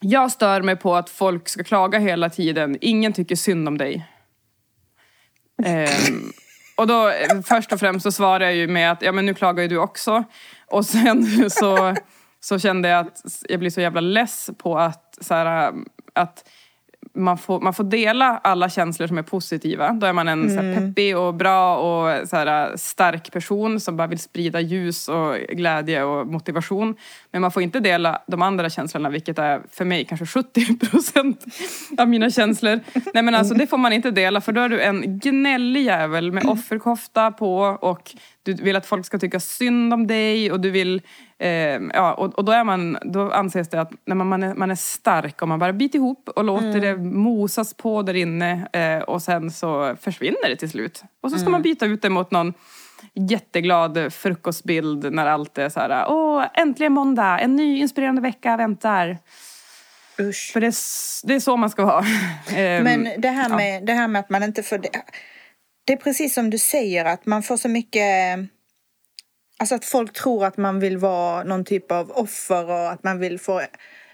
Jag 0.01 0.33
stör 0.33 0.63
mig 0.63 0.77
på 0.77 0.97
att 0.97 1.11
folk 1.11 1.49
ska 1.49 1.65
klaga 1.65 1.99
hela 1.99 2.31
tiden. 2.31 2.79
Ingen 2.81 3.13
tycker 3.13 3.37
synd 3.37 3.69
om 3.69 3.79
dig. 3.79 4.07
ehm, 5.65 6.33
och 6.77 6.87
då 6.87 7.13
först 7.45 7.73
och 7.73 7.81
främst 7.81 8.03
så 8.03 8.13
svarade 8.13 8.45
jag 8.45 8.55
ju 8.55 8.69
med 8.69 8.93
att 8.93 9.03
ja 9.03 9.13
men 9.13 9.27
nu 9.27 9.35
klagar 9.35 9.63
ju 9.63 9.69
du 9.69 9.79
också. 9.79 10.25
Och 10.67 10.87
sen 10.87 11.51
så 11.51 11.95
så 12.41 12.59
kände 12.59 12.89
jag 12.89 13.07
att 13.07 13.23
jag 13.49 13.61
blir 13.61 13.71
så 13.71 13.81
jävla 13.81 14.01
less 14.01 14.51
på 14.59 14.79
att, 14.79 15.19
så 15.21 15.35
här, 15.35 15.73
att 16.13 16.45
man 17.15 17.39
får, 17.39 17.61
man 17.61 17.75
får 17.75 17.85
dela 17.85 18.41
alla 18.45 18.71
känslor 18.71 19.07
som 19.07 19.19
är 19.19 19.23
positiva. 19.23 19.93
Då 19.93 20.07
är 20.07 20.13
man 20.13 20.29
en 20.29 20.49
mm. 20.51 20.75
så 20.75 20.81
peppig 20.81 21.19
och 21.19 21.35
bra 21.35 21.77
och 21.77 22.29
så 22.29 22.37
här, 22.37 22.77
stark 22.77 23.33
person 23.33 23.81
som 23.81 23.97
bara 23.97 24.09
vill 24.09 24.19
sprida 24.19 24.61
ljus 24.61 25.09
och 25.09 25.35
glädje 25.35 26.03
och 26.05 26.27
motivation. 26.27 26.97
Men 27.33 27.43
man 27.43 27.51
får 27.51 27.63
inte 27.63 27.81
dela 27.81 28.23
de 28.27 28.43
andra 28.43 28.71
känslorna, 28.71 29.09
vilket 29.09 29.39
är 29.39 29.63
för 29.71 29.85
mig 29.85 30.05
kanske 30.05 30.27
70 30.27 30.79
procent 30.91 31.45
av 31.99 32.09
mina 32.09 32.31
känslor. 32.31 32.81
Nej 33.15 33.23
men 33.23 33.35
alltså 33.35 33.55
det 33.55 33.67
får 33.67 33.79
man 33.79 33.93
inte 33.93 34.11
dela 34.11 34.41
för 34.41 34.53
då 34.53 34.61
är 34.61 34.69
du 34.69 34.81
en 34.81 35.19
gnällig 35.19 35.83
jävel 35.83 36.33
med 36.33 36.45
offerkofta 36.47 37.31
på 37.31 37.59
och 37.81 38.15
du 38.43 38.55
vill 38.55 38.77
att 38.77 38.87
folk 38.87 39.07
ska 39.07 39.19
tycka 39.19 39.41
synd 39.41 39.95
om 39.95 40.07
dig 40.07 40.53
och 40.53 40.61
du 40.61 40.71
vill 40.71 41.03
eh, 41.39 41.49
ja, 41.95 42.15
och, 42.15 42.39
och, 42.39 42.45
då, 42.45 42.53
är 42.53 42.65
man, 42.65 42.99
då 43.03 43.31
anses 43.31 43.69
det 43.69 43.81
att 43.81 43.93
när 44.07 44.15
man, 44.15 44.27
man, 44.27 44.43
är, 44.43 44.55
man 44.55 44.71
är 44.71 44.75
stark 44.75 45.43
och 45.43 45.49
man 45.49 45.59
bara 45.59 45.73
biter 45.73 45.99
ihop 45.99 46.29
och 46.29 46.45
låter 46.45 46.67
mm. 46.67 46.81
det 46.81 46.97
mosas 46.97 47.75
på 47.75 48.03
där 48.03 48.15
inne 48.15 48.69
eh, 48.73 49.03
och 49.03 49.23
sen 49.23 49.51
så 49.51 49.97
försvinner 50.01 50.49
det 50.49 50.57
till 50.57 50.71
slut. 50.71 51.03
Och 51.23 51.31
så 51.31 51.37
ska 51.37 51.43
mm. 51.43 51.53
man 51.53 51.63
byta 51.63 51.87
ut 51.87 52.03
det 52.03 52.11
mot 52.11 52.31
någon 52.31 52.55
jätteglad 53.15 54.13
frukostbild 54.13 55.13
när 55.13 55.27
allt 55.27 55.59
är 55.59 55.69
så 55.69 55.81
här, 55.81 56.07
åh 56.09 56.45
äntligen 56.55 56.93
måndag, 56.93 57.39
en 57.39 57.57
ny 57.57 57.79
inspirerande 57.79 58.23
vecka 58.23 58.57
väntar. 58.57 59.19
Usch. 60.21 60.51
För 60.53 60.61
det 60.61 60.67
är, 60.67 61.27
det 61.27 61.35
är 61.35 61.41
så 61.41 61.57
man 61.57 61.71
ska 61.71 61.85
vara. 61.85 62.05
Ehm, 62.57 62.85
Men 62.85 63.21
det 63.21 63.29
här, 63.29 63.57
med, 63.57 63.77
ja. 63.77 63.87
det 63.87 63.93
här 63.93 64.09
med 64.09 64.21
att 64.21 64.31
man 64.31 64.43
inte 64.43 64.63
får... 64.63 64.79
Det, 64.79 64.91
det 65.85 65.93
är 65.93 65.97
precis 65.97 66.35
som 66.35 66.51
du 66.51 66.59
säger 66.59 67.05
att 67.05 67.27
man 67.27 67.43
får 67.43 67.57
så 67.57 67.69
mycket... 67.69 68.39
Alltså 69.59 69.75
att 69.75 69.85
folk 69.85 70.13
tror 70.13 70.45
att 70.45 70.57
man 70.57 70.81
vill 70.81 70.99
vara 70.99 71.45
någon 71.45 71.65
typ 71.65 71.93
av 71.93 72.11
offer 72.11 72.71
och 72.71 72.91
att 72.91 73.05
man 73.05 73.19
vill 73.19 73.39
få 73.39 73.63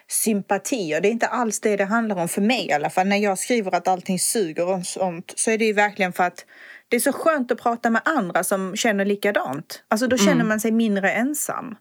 sympati. 0.09 0.97
Och 0.97 1.03
det 1.03 1.09
är 1.09 1.13
inte 1.13 1.27
alls 1.27 1.61
det 1.61 1.77
det 1.77 1.85
handlar 1.85 2.17
om 2.17 2.29
för 2.29 2.41
mig 2.41 2.67
i 2.67 2.73
alla 2.73 2.91
fall. 2.91 3.07
När 3.07 3.17
jag 3.17 3.39
skriver 3.39 3.75
att 3.75 3.89
allting 3.89 4.19
suger 4.19 4.69
och 4.69 4.87
sånt 4.87 5.33
så 5.37 5.51
är 5.51 5.59
det 5.59 5.65
ju 5.65 5.73
verkligen 5.73 6.13
för 6.13 6.25
att 6.25 6.45
det 6.89 6.97
är 6.97 7.01
så 7.01 7.13
skönt 7.13 7.53
att 7.53 7.63
prata 7.63 7.91
med 7.91 8.03
andra 8.05 8.45
som 8.45 8.77
känner 8.77 9.05
likadant. 9.05 9.85
Alltså 9.89 10.07
då 10.07 10.17
känner 10.17 10.33
mm. 10.33 10.49
man 10.49 10.61
sig 10.61 10.73
mindre 10.73 11.13
ensam. 11.13 11.77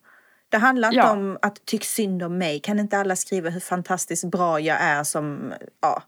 Det 0.50 0.58
handlar 0.58 0.88
inte 0.88 0.98
ja. 0.98 1.12
om 1.12 1.38
att 1.42 1.66
tycka 1.66 1.84
synd 1.84 2.24
om 2.24 2.38
mig. 2.38 2.60
Kan 2.60 2.80
inte 2.80 2.98
alla 2.98 3.16
skriva 3.16 3.50
hur 3.50 3.60
fantastiskt 3.60 4.26
bra 4.26 4.60
jag 4.60 4.82
är 4.82 5.04
som... 5.04 5.54
Ja. 5.82 6.04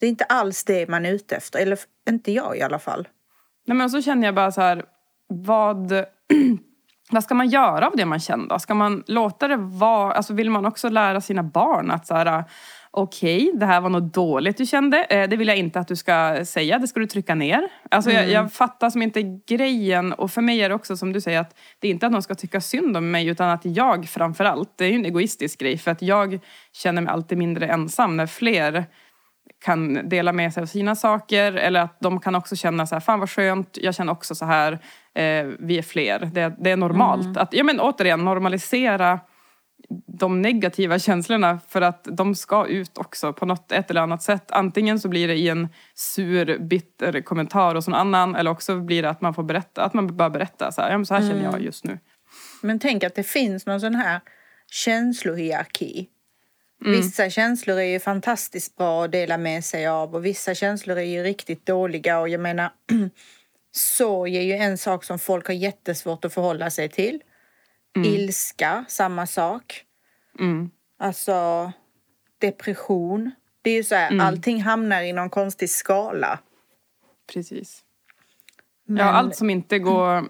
Det 0.00 0.06
är 0.06 0.10
inte 0.10 0.24
alls 0.24 0.64
det 0.64 0.88
man 0.88 1.06
är 1.06 1.12
ute 1.12 1.36
efter. 1.36 1.58
Eller 1.58 1.78
inte 2.08 2.32
jag 2.32 2.56
i 2.56 2.62
alla 2.62 2.78
fall. 2.78 3.08
Nej 3.66 3.76
men 3.76 3.90
så 3.90 4.02
känner 4.02 4.28
jag 4.28 4.34
bara 4.34 4.52
så 4.52 4.60
här. 4.60 4.84
Vad... 5.28 5.92
vad 7.10 7.24
ska 7.24 7.34
man 7.34 7.48
göra 7.48 7.86
av 7.86 7.96
det 7.96 8.04
man 8.04 8.20
känner 8.20 8.48
då? 8.48 8.58
Ska 8.58 8.74
man 8.74 9.04
låta 9.06 9.48
det 9.48 9.56
vara... 9.56 10.12
Alltså 10.12 10.34
vill 10.34 10.50
man 10.50 10.66
också 10.66 10.88
lära 10.88 11.20
sina 11.20 11.42
barn 11.42 11.90
att 11.90 12.06
så 12.06 12.14
här 12.14 12.44
okej, 12.96 13.48
okay, 13.48 13.58
det 13.58 13.66
här 13.66 13.80
var 13.80 13.90
något 13.90 14.14
dåligt 14.14 14.56
du 14.56 14.66
kände. 14.66 15.04
Eh, 15.04 15.28
det 15.28 15.36
vill 15.36 15.48
jag 15.48 15.56
inte 15.56 15.80
att 15.80 15.88
du 15.88 15.96
ska 15.96 16.44
säga, 16.44 16.78
det 16.78 16.88
ska 16.88 17.00
du 17.00 17.06
trycka 17.06 17.34
ner. 17.34 17.68
Alltså 17.90 18.10
mm. 18.10 18.22
jag, 18.22 18.32
jag, 18.44 18.52
fattar 18.52 18.90
som 18.90 19.02
inte 19.02 19.22
grejen. 19.22 20.12
Och 20.12 20.30
för 20.30 20.42
mig 20.42 20.62
är 20.62 20.68
det 20.68 20.74
också 20.74 20.96
som 20.96 21.12
du 21.12 21.20
säger 21.20 21.40
att 21.40 21.56
det 21.78 21.88
är 21.88 21.90
inte 21.90 22.06
att 22.06 22.12
någon 22.12 22.22
ska 22.22 22.34
tycka 22.34 22.60
synd 22.60 22.96
om 22.96 23.10
mig 23.10 23.26
utan 23.26 23.50
att 23.50 23.64
jag 23.64 24.08
framförallt, 24.08 24.78
det 24.78 24.84
är 24.84 24.88
ju 24.88 24.94
en 24.94 25.04
egoistisk 25.04 25.58
grej 25.60 25.78
för 25.78 25.90
att 25.90 26.02
jag 26.02 26.38
känner 26.72 27.02
mig 27.02 27.12
alltid 27.12 27.38
mindre 27.38 27.66
ensam 27.66 28.16
när 28.16 28.26
fler 28.26 28.84
kan 29.64 30.08
dela 30.08 30.32
med 30.32 30.52
sig 30.52 30.62
av 30.62 30.66
sina 30.66 30.96
saker 30.96 31.52
eller 31.52 31.80
att 31.80 32.00
de 32.00 32.20
kan 32.20 32.34
också 32.34 32.56
känna 32.56 32.86
så 32.86 32.94
här, 32.94 33.00
fan 33.00 33.20
vad 33.20 33.30
skönt, 33.30 33.78
jag 33.80 33.94
känner 33.94 34.12
också 34.12 34.34
så 34.34 34.44
här, 34.44 34.72
eh, 35.14 35.46
vi 35.58 35.78
är 35.78 35.82
fler. 35.82 36.30
Det, 36.32 36.54
det 36.58 36.70
är 36.70 36.76
normalt. 36.76 37.26
Mm. 37.26 37.42
Att, 37.42 37.52
ja 37.52 37.64
men 37.64 37.80
återigen, 37.80 38.24
normalisera 38.24 39.20
de 40.06 40.42
negativa 40.42 40.98
känslorna 40.98 41.60
för 41.68 41.80
att 41.80 42.08
de 42.12 42.34
ska 42.34 42.66
ut 42.66 42.98
också 42.98 43.32
på 43.32 43.46
något 43.46 43.72
ett 43.72 43.90
eller 43.90 44.00
annat 44.00 44.22
sätt. 44.22 44.50
Antingen 44.50 45.00
så 45.00 45.08
blir 45.08 45.28
det 45.28 45.34
i 45.34 45.48
en 45.48 45.68
sur, 45.94 46.58
bitter 46.58 47.20
kommentar 47.20 47.74
hos 47.74 47.88
någon 47.88 48.00
annan 48.00 48.36
eller 48.36 48.50
också 48.50 48.80
blir 48.80 49.02
det 49.02 49.10
att 49.10 49.20
man 49.20 49.34
får 49.34 49.42
berätta, 49.42 49.84
att 49.84 49.94
man 49.94 50.16
bara 50.16 50.30
berätta 50.30 50.72
så 50.72 50.80
här, 50.80 50.90
ja, 50.90 50.98
men 50.98 51.06
så 51.06 51.14
här 51.14 51.20
känner 51.20 51.42
jag 51.42 51.54
mm. 51.54 51.64
just 51.64 51.84
nu. 51.84 51.98
Men 52.60 52.78
tänk 52.78 53.04
att 53.04 53.14
det 53.14 53.22
finns 53.22 53.66
någon 53.66 53.80
sån 53.80 53.94
här 53.94 54.20
känslohierarki. 54.70 56.08
Mm. 56.84 56.96
Vissa 56.96 57.30
känslor 57.30 57.78
är 57.78 57.84
ju 57.84 58.00
fantastiskt 58.00 58.76
bra 58.76 59.04
att 59.04 59.12
dela 59.12 59.38
med 59.38 59.64
sig 59.64 59.86
av 59.86 60.14
och 60.14 60.24
vissa 60.24 60.54
känslor 60.54 60.98
är 60.98 61.02
ju 61.02 61.22
riktigt 61.22 61.66
dåliga 61.66 62.20
och 62.20 62.28
jag 62.28 62.40
menar 62.40 62.70
sorg 63.72 64.36
är 64.36 64.42
ju 64.42 64.52
en 64.52 64.78
sak 64.78 65.04
som 65.04 65.18
folk 65.18 65.46
har 65.46 65.54
jättesvårt 65.54 66.24
att 66.24 66.34
förhålla 66.34 66.70
sig 66.70 66.88
till. 66.88 67.20
Mm. 67.96 68.08
Ilska, 68.08 68.84
samma 68.88 69.26
sak. 69.26 69.84
Mm. 70.38 70.70
Alltså 70.98 71.72
depression. 72.38 73.30
Det 73.62 73.70
är 73.70 73.74
ju 73.74 73.84
så 73.84 73.94
här, 73.94 74.10
mm. 74.10 74.26
allting 74.26 74.62
hamnar 74.62 75.02
i 75.02 75.12
någon 75.12 75.30
konstig 75.30 75.70
skala. 75.70 76.38
Precis. 77.32 77.84
Men... 78.86 78.96
Ja, 78.96 79.12
allt 79.12 79.36
som 79.36 79.50
inte 79.50 79.78
går... 79.78 80.28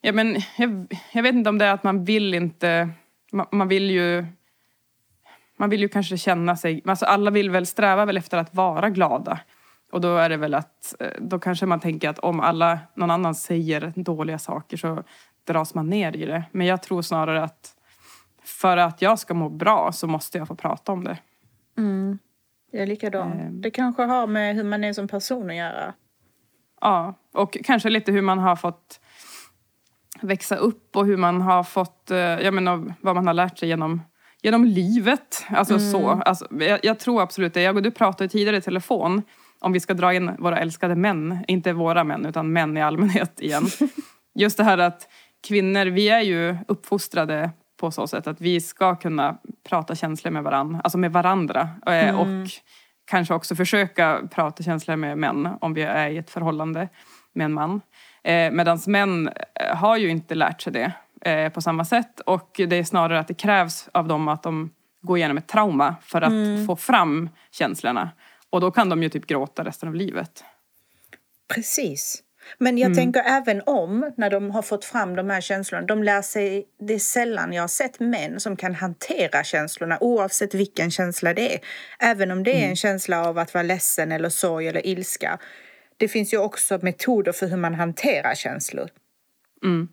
Ja, 0.00 0.12
men 0.12 0.36
jag, 0.58 0.96
jag, 1.12 1.22
vet 1.22 1.34
inte 1.34 1.50
om 1.50 1.58
det 1.58 1.64
är 1.64 1.72
att 1.72 1.82
man 1.82 2.04
vill 2.04 2.34
inte... 2.34 2.90
Man, 3.32 3.46
man, 3.50 3.68
vill 3.68 3.90
ju... 3.90 4.26
Man 5.56 5.70
vill 5.70 5.80
ju 5.80 5.88
kanske 5.88 6.18
känna 6.18 6.56
sig... 6.56 6.82
Alltså 6.84 7.06
alla 7.06 7.30
vill 7.30 7.50
väl 7.50 7.66
sträva 7.66 8.04
väl 8.04 8.16
efter 8.16 8.38
att 8.38 8.54
vara 8.54 8.90
glada. 8.90 9.40
Och 9.92 10.00
då 10.00 10.16
är 10.16 10.28
det 10.28 10.36
väl 10.36 10.54
att... 10.54 10.94
Eh, 11.00 11.10
då 11.20 11.38
kanske 11.38 11.66
man 11.66 11.80
tänker 11.80 12.08
att 12.08 12.18
om 12.18 12.40
alla, 12.40 12.78
någon 12.94 13.10
annan 13.10 13.34
säger 13.34 13.92
dåliga 13.96 14.38
saker 14.38 14.76
så 14.76 15.04
dras 15.44 15.74
man 15.74 15.90
ner 15.90 16.16
i 16.16 16.24
det. 16.24 16.44
Men 16.52 16.66
jag 16.66 16.82
tror 16.82 17.02
snarare 17.02 17.42
att 17.42 17.74
för 18.44 18.76
att 18.76 19.02
jag 19.02 19.18
ska 19.18 19.34
må 19.34 19.48
bra 19.48 19.92
så 19.92 20.06
måste 20.06 20.38
jag 20.38 20.48
få 20.48 20.54
prata 20.54 20.92
om 20.92 21.04
det. 21.04 21.18
Mm. 21.78 22.18
Jag 22.70 22.82
är 22.82 22.86
likadan. 22.86 23.32
Mm. 23.32 23.60
Det 23.60 23.70
kanske 23.70 24.02
har 24.02 24.26
med 24.26 24.54
hur 24.54 24.64
man 24.64 24.84
är 24.84 24.92
som 24.92 25.08
person 25.08 25.50
att 25.50 25.56
göra. 25.56 25.94
Ja, 26.80 27.14
och 27.32 27.56
kanske 27.64 27.90
lite 27.90 28.12
hur 28.12 28.22
man 28.22 28.38
har 28.38 28.56
fått 28.56 29.00
växa 30.20 30.56
upp 30.56 30.96
och 30.96 31.06
hur 31.06 31.16
man 31.16 31.40
har 31.40 31.62
fått, 31.62 32.10
eh, 32.10 32.18
jag 32.18 32.54
menar 32.54 32.94
vad 33.00 33.14
man 33.14 33.26
har 33.26 33.34
lärt 33.34 33.58
sig 33.58 33.68
genom, 33.68 34.02
genom 34.42 34.64
livet. 34.64 35.46
Alltså 35.48 35.74
mm. 35.74 35.90
så. 35.90 36.08
Alltså, 36.08 36.46
jag, 36.50 36.80
jag, 36.82 36.98
tror 36.98 37.22
absolut 37.22 37.54
det. 37.54 37.62
Jag 37.62 37.82
du 37.82 37.90
pratade 37.90 38.28
tidigare 38.28 38.56
i 38.56 38.60
telefon 38.60 39.22
om 39.60 39.72
vi 39.72 39.80
ska 39.80 39.94
dra 39.94 40.14
in 40.14 40.30
våra 40.38 40.58
älskade 40.58 40.94
män, 40.94 41.44
inte 41.48 41.72
våra 41.72 42.04
män 42.04 42.26
utan 42.26 42.52
män 42.52 42.76
i 42.76 42.82
allmänhet 42.82 43.40
igen. 43.40 43.66
Just 44.34 44.56
det 44.56 44.64
här 44.64 44.78
att 44.78 45.08
kvinnor, 45.48 45.86
vi 45.86 46.08
är 46.08 46.20
ju 46.20 46.56
uppfostrade 46.68 47.50
på 47.76 47.90
så 47.90 48.06
sätt 48.06 48.26
att 48.26 48.40
vi 48.40 48.60
ska 48.60 48.96
kunna 48.96 49.38
prata 49.68 49.94
känslor 49.94 50.30
med 50.30 50.42
varandra, 50.42 50.80
alltså 50.84 50.98
med 50.98 51.12
varandra. 51.12 51.68
Eh, 51.86 52.08
mm. 52.08 52.16
Och 52.16 52.50
kanske 53.04 53.34
också 53.34 53.56
försöka 53.56 54.20
prata 54.34 54.62
känslor 54.62 54.96
med 54.96 55.18
män 55.18 55.48
om 55.60 55.74
vi 55.74 55.82
är 55.82 56.10
i 56.10 56.16
ett 56.16 56.30
förhållande 56.30 56.88
med 57.32 57.44
en 57.44 57.52
man. 57.52 57.80
Eh, 58.22 58.50
Medan 58.50 58.78
män 58.86 59.28
eh, 59.54 59.76
har 59.76 59.96
ju 59.96 60.08
inte 60.08 60.34
lärt 60.34 60.62
sig 60.62 60.72
det 60.72 60.92
eh, 61.30 61.52
på 61.52 61.60
samma 61.60 61.84
sätt 61.84 62.20
och 62.20 62.50
det 62.68 62.76
är 62.76 62.84
snarare 62.84 63.18
att 63.18 63.28
det 63.28 63.34
krävs 63.34 63.88
av 63.92 64.08
dem 64.08 64.28
att 64.28 64.42
de 64.42 64.70
går 65.00 65.18
igenom 65.18 65.38
ett 65.38 65.48
trauma 65.48 65.96
för 66.02 66.22
att 66.22 66.32
mm. 66.32 66.66
få 66.66 66.76
fram 66.76 67.28
känslorna. 67.50 68.10
Och 68.50 68.60
då 68.60 68.70
kan 68.70 68.88
de 68.88 69.02
ju 69.02 69.08
typ 69.08 69.26
gråta 69.26 69.64
resten 69.64 69.88
av 69.88 69.94
livet. 69.94 70.44
Precis. 71.54 72.22
Men 72.58 72.78
jag 72.78 72.86
mm. 72.86 72.96
tänker 72.96 73.22
även 73.26 73.62
om, 73.66 74.12
när 74.16 74.30
de 74.30 74.50
har 74.50 74.62
fått 74.62 74.84
fram 74.84 75.16
de 75.16 75.30
här 75.30 75.40
känslorna, 75.40 75.86
de 75.86 76.02
lär 76.02 76.22
sig, 76.22 76.66
det 76.80 76.94
är 76.94 76.98
sällan 76.98 77.52
jag 77.52 77.62
har 77.62 77.68
sett 77.68 78.00
män 78.00 78.40
som 78.40 78.56
kan 78.56 78.74
hantera 78.74 79.44
känslorna 79.44 79.98
oavsett 80.00 80.54
vilken 80.54 80.90
känsla 80.90 81.34
det 81.34 81.54
är. 81.54 81.60
Även 81.98 82.30
om 82.30 82.42
det 82.42 82.50
är 82.50 82.58
en 82.58 82.64
mm. 82.64 82.76
känsla 82.76 83.28
av 83.28 83.38
att 83.38 83.54
vara 83.54 83.62
ledsen 83.62 84.12
eller 84.12 84.28
sorg 84.28 84.68
eller 84.68 84.86
ilska. 84.86 85.38
Det 85.96 86.08
finns 86.08 86.32
ju 86.34 86.38
också 86.38 86.78
metoder 86.82 87.32
för 87.32 87.46
hur 87.46 87.56
man 87.56 87.74
hanterar 87.74 88.34
känslor. 88.34 88.88
Mm. 89.64 89.88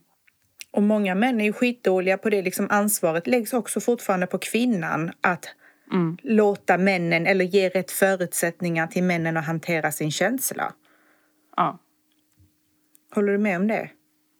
Och 0.71 0.83
många 0.83 1.15
män 1.15 1.41
är 1.41 1.45
ju 1.45 1.53
skitdåliga 1.53 2.17
på 2.17 2.29
det. 2.29 2.41
Liksom 2.41 2.67
ansvaret 2.69 3.27
läggs 3.27 3.53
också 3.53 3.79
fortfarande 3.79 4.27
på 4.27 4.37
kvinnan 4.37 5.11
att 5.21 5.45
Mm. 5.91 6.17
låta 6.21 6.77
männen 6.77 7.27
eller 7.27 7.45
ge 7.45 7.69
rätt 7.69 7.91
förutsättningar 7.91 8.87
till 8.87 9.03
männen 9.03 9.37
att 9.37 9.45
hantera 9.45 9.91
sin 9.91 10.11
känsla. 10.11 10.73
Ja. 11.55 11.79
Håller 13.15 13.31
du 13.31 13.37
med 13.37 13.57
om 13.57 13.67
det? 13.67 13.89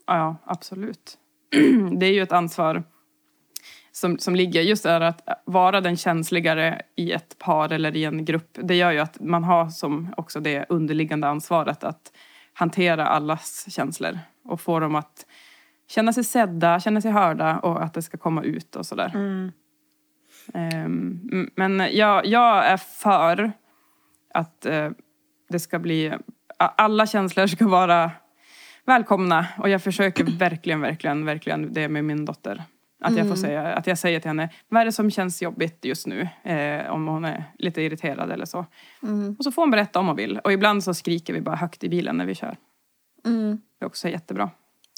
Ja, 0.08 0.36
absolut. 0.45 1.17
Det 1.99 2.06
är 2.06 2.13
ju 2.13 2.21
ett 2.21 2.32
ansvar 2.32 2.84
som, 3.91 4.19
som 4.19 4.36
ligger 4.36 4.62
just 4.62 4.84
där 4.84 5.01
att 5.01 5.21
vara 5.45 5.82
den 5.82 5.97
känsligare 5.97 6.82
i 6.95 7.12
ett 7.12 7.38
par 7.38 7.71
eller 7.73 7.95
i 7.95 8.03
en 8.06 8.25
grupp. 8.25 8.58
Det 8.63 8.75
gör 8.75 8.91
ju 8.91 8.99
att 8.99 9.19
man 9.19 9.43
har 9.43 9.69
som 9.69 10.13
också 10.17 10.39
det 10.39 10.65
underliggande 10.69 11.27
ansvaret 11.27 11.84
att 11.84 12.12
hantera 12.53 13.08
allas 13.08 13.65
känslor 13.69 14.19
och 14.43 14.62
få 14.62 14.80
dem 14.80 14.95
att 14.95 15.25
känna 15.88 16.13
sig 16.13 16.23
sedda, 16.23 16.80
känna 16.80 17.01
sig 17.01 17.12
hörda 17.12 17.60
och 17.60 17.84
att 17.84 17.93
det 17.93 18.01
ska 18.01 18.17
komma 18.17 18.43
ut 18.43 18.75
och 18.75 18.86
sådär. 18.86 19.12
Ehm, 20.53 21.30
m- 21.32 21.49
men 21.56 21.80
jag, 21.91 22.25
jag 22.25 22.65
är 22.65 22.77
för 22.77 23.51
att 24.34 24.65
eh, 24.65 24.89
det 25.49 25.60
ska 25.60 25.80
bli... 25.80 26.13
Alla 26.60 27.06
känslor 27.08 27.47
ska 27.47 27.67
vara 27.67 28.12
välkomna. 28.88 29.47
Och 29.58 29.69
jag 29.69 29.84
försöker 29.84 30.23
verkligen, 30.39 30.82
verkligen, 30.82 31.26
verkligen 31.26 31.73
det 31.73 31.88
med 31.89 32.06
min 32.06 32.26
dotter. 32.26 32.63
Att 33.00 33.17
jag 33.17 33.28
får 33.28 33.36
säga, 33.36 33.63
att 33.73 33.88
jag 33.88 33.97
säger 33.97 34.19
till 34.19 34.30
henne, 34.30 34.50
vad 34.69 34.82
är 34.82 34.86
det 34.86 34.91
som 34.91 35.12
känns 35.12 35.41
jobbigt 35.41 35.86
just 35.86 36.08
nu? 36.08 36.30
Eh, 36.43 36.91
om 36.91 37.08
hon 37.08 37.26
är 37.26 37.43
lite 37.60 37.82
irriterad 37.82 38.32
eller 38.32 38.45
så. 38.45 38.65
Och 39.38 39.43
så 39.43 39.52
får 39.52 39.62
hon 39.62 39.71
berätta 39.71 40.00
om 40.00 40.08
hon 40.08 40.15
vill. 40.15 40.39
Och 40.39 40.54
ibland 40.54 40.84
så 40.84 40.93
skriker 40.93 41.34
vi 41.34 41.41
bara 41.41 41.56
högt 41.56 41.84
i 41.84 41.89
bilen 41.89 42.17
när 42.17 42.26
vi 42.26 42.36
kör. 42.36 42.58
Det 43.80 43.86
är 43.86 43.86
också 43.86 44.10
jättebra. 44.10 44.50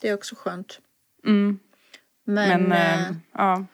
Det 0.02 0.10
är 0.10 0.13
också 0.13 0.36
skönt. 0.36 0.80
Mm. 1.25 1.60
Men, 2.25 2.63
Men, 2.63 2.71
eh, 2.71 3.10
eh, 3.10 3.15
ja. 3.34 3.65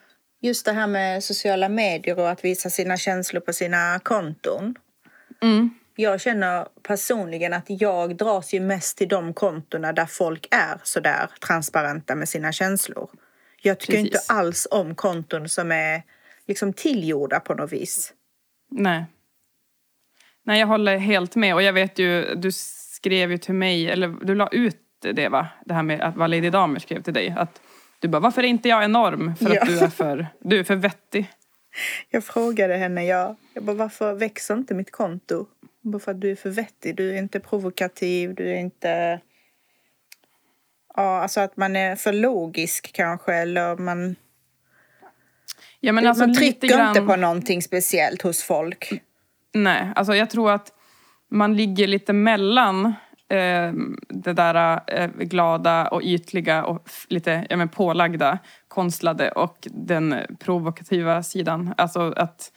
just 0.42 0.66
det 0.66 0.72
här 0.72 0.88
med 0.88 1.24
sociala 1.24 1.70
medier 1.70 2.20
och 2.20 2.30
att 2.30 2.46
visa 2.46 2.70
sina 2.70 2.98
känslor 2.98 3.42
på 3.42 3.54
sina 3.54 4.00
konton. 4.00 4.76
Jag 5.96 6.22
känner 6.22 6.68
personligen 6.84 7.54
att 7.54 7.66
jag 7.68 8.16
dras 8.18 8.54
ju 8.54 8.60
mest 8.60 8.98
till 8.98 9.08
de 9.08 9.34
kontona 9.34 9.94
där 9.94 10.06
folk 10.06 10.48
är 10.52 10.80
sådär 10.84 11.30
transparenta 11.48 12.16
med 12.16 12.30
sina 12.30 12.52
känslor. 12.52 13.10
Jag 13.62 13.80
tycker 13.80 13.94
Precis. 13.94 14.06
inte 14.08 14.34
alls 14.34 14.68
om 14.72 14.96
konton 14.96 15.50
som 15.50 15.72
är 15.72 16.04
liksom 16.48 16.74
tillgjorda 16.74 17.40
på 17.40 17.54
något 17.54 17.72
vis. 17.74 18.14
Nej. 18.72 19.06
Nej, 20.44 20.60
jag 20.60 20.68
håller 20.68 20.98
helt 20.98 21.36
med. 21.36 21.54
Och 21.54 21.62
jag 21.62 21.74
vet 21.74 22.00
ju, 22.00 22.36
du 22.36 22.52
skrev 22.52 23.32
ju 23.32 23.38
till 23.38 23.54
mig, 23.54 23.90
eller 23.90 24.08
du 24.08 24.36
la 24.36 24.48
ut 24.52 24.82
det 25.14 25.30
va? 25.30 25.48
Det 25.66 25.74
här 25.74 25.84
med 25.84 26.02
att 26.02 26.16
vad 26.16 26.30
Lady 26.30 26.50
Damer 26.50 26.80
skrev 26.80 27.02
till 27.02 27.14
dig. 27.14 27.36
Att 27.38 27.62
du 28.00 28.08
bara, 28.08 28.20
varför 28.20 28.44
är 28.44 28.48
inte 28.48 28.70
jag 28.70 28.84
enorm? 28.84 29.36
För 29.36 29.56
Ja. 29.56 29.62
att 29.62 29.68
du 29.68 29.80
är 29.80 29.88
för, 29.88 30.28
du 30.40 30.60
är 30.60 30.64
för 30.64 30.76
vettig. 30.76 31.32
Jag 32.10 32.24
frågade 32.24 32.76
henne, 32.78 33.06
jag, 33.06 33.36
jag 33.54 33.64
bara, 33.64 33.76
varför 33.76 34.14
växer 34.14 34.54
inte 34.54 34.74
mitt 34.74 34.92
konto? 34.92 35.46
Bara, 35.86 36.00
för 36.00 36.12
att 36.12 36.22
du 36.22 36.32
är 36.32 36.36
för 36.36 36.50
vettig, 36.50 36.96
du 36.96 37.14
är 37.14 37.18
inte 37.18 37.40
provokativ, 37.40 38.36
du 38.36 38.50
är 38.50 38.56
inte... 38.58 39.20
Ja, 40.96 41.22
alltså 41.22 41.40
att 41.40 41.58
man 41.58 41.76
är 41.76 41.96
för 41.96 42.14
logisk 42.14 42.94
kanske, 42.94 43.34
eller 43.34 43.76
man, 43.76 44.16
Ja, 45.80 45.92
men 45.92 46.08
alltså 46.08 46.28
man 46.28 46.36
trycker 46.36 46.68
grann, 46.68 46.88
inte 46.88 47.02
på 47.02 47.16
någonting 47.16 47.62
speciellt 47.62 48.22
hos 48.22 48.44
folk. 48.44 49.02
Nej, 49.54 49.92
alltså 49.96 50.16
jag 50.16 50.30
tror 50.30 50.52
att 50.52 50.72
man 51.32 51.58
ligger 51.58 51.88
lite 51.88 52.14
mellan 52.14 52.86
eh, 53.30 53.74
det 54.10 54.34
där 54.34 54.82
eh, 54.88 55.08
glada 55.08 55.88
och 55.88 56.02
ytliga 56.04 56.66
och 56.66 56.90
lite 57.10 57.46
ja, 57.50 57.58
men 57.58 57.70
pålagda, 57.70 58.40
konstlade 58.68 59.32
och 59.32 59.68
den 59.72 60.16
provokativa 60.40 61.24
sidan. 61.24 61.74
Alltså 61.78 62.14
att 62.18 62.52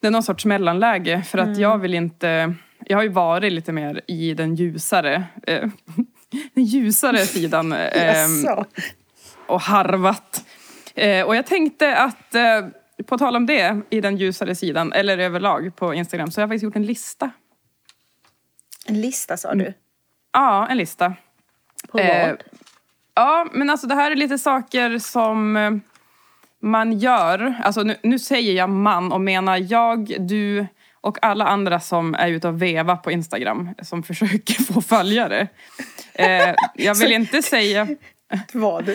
det 0.00 0.06
är 0.06 0.10
någon 0.10 0.22
sorts 0.22 0.44
mellanläge 0.44 1.22
för 1.22 1.38
att 1.38 1.58
jag 1.58 1.78
vill 1.78 1.94
inte... 1.94 2.54
Jag 2.86 2.98
har 2.98 3.02
ju 3.02 3.08
varit 3.08 3.52
lite 3.52 3.72
mer 3.72 4.00
i 4.06 4.34
den 4.34 4.54
ljusare, 4.54 5.24
eh, 5.46 5.60
den 6.54 6.64
ljusare 6.64 7.18
sidan. 7.18 7.70
Jaså? 7.94 8.66
och 9.46 9.60
harvat. 9.60 10.44
Eh, 10.94 11.26
och 11.26 11.36
jag 11.36 11.46
tänkte 11.46 11.96
att, 11.96 12.34
eh, 12.34 12.66
på 13.06 13.18
tal 13.18 13.36
om 13.36 13.46
det, 13.46 13.80
i 13.90 14.00
den 14.00 14.16
ljusare 14.16 14.54
sidan, 14.54 14.92
eller 14.92 15.18
överlag 15.18 15.76
på 15.76 15.94
Instagram, 15.94 16.30
så 16.30 16.40
har 16.40 16.42
jag 16.42 16.48
faktiskt 16.48 16.64
gjort 16.64 16.76
en 16.76 16.86
lista. 16.86 17.30
En 18.86 19.00
lista 19.00 19.36
sa 19.36 19.54
du? 19.54 19.72
Ja, 20.32 20.66
en 20.66 20.76
lista. 20.78 21.14
På 21.88 21.98
Eh, 21.98 22.28
vad? 22.28 22.42
ja, 23.14 23.46
men 23.52 23.70
alltså 23.70 23.86
det 23.86 23.94
här 23.94 24.10
är 24.10 24.16
lite 24.16 24.38
saker 24.38 24.98
som 24.98 25.56
eh, 25.56 25.70
man 26.62 26.98
gör. 26.98 27.54
Alltså 27.62 27.82
nu, 27.82 27.96
nu 28.02 28.18
säger 28.18 28.52
jag 28.52 28.70
man 28.70 29.12
och 29.12 29.20
menar 29.20 29.72
jag, 29.72 30.16
du 30.18 30.66
och 31.00 31.18
alla 31.22 31.44
andra 31.44 31.80
som 31.80 32.14
är 32.14 32.28
ute 32.28 32.48
och 32.48 32.62
veva 32.62 32.96
på 32.96 33.10
Instagram, 33.10 33.70
som 33.82 34.02
försöker 34.02 34.54
få 34.54 34.80
följare. 34.80 35.48
Eh, 36.14 36.54
jag 36.74 36.94
vill 36.94 37.12
inte 37.12 37.42
säga... 37.42 37.88
Vad? 38.52 38.90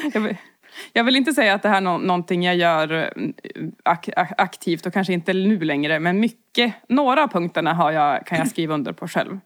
Jag 0.93 1.03
vill, 1.03 1.15
inte 1.15 1.33
säga 1.33 1.53
att 1.53 1.63
det 1.63 1.69
här 1.69 1.77
är 1.77 1.81
nå- 1.81 1.97
någonting 1.97 2.43
jag 2.43 2.55
gör 2.55 2.93
eh, 2.93 3.31
ak 3.83 4.09
aktivt 4.37 4.85
och 4.85 4.93
kanske 4.93 5.13
inte 5.13 5.33
nu 5.33 5.59
längre. 5.59 5.99
Men 5.99 6.19
mycket, 6.19 6.73
några 6.87 7.23
av 7.23 7.27
punkterna 7.27 7.73
har 7.73 7.91
jag, 7.91 8.25
kan 8.25 8.37
jag 8.37 8.47
skriva 8.47 8.73
under 8.73 8.93
på 8.93 9.07
själv. 9.07 9.39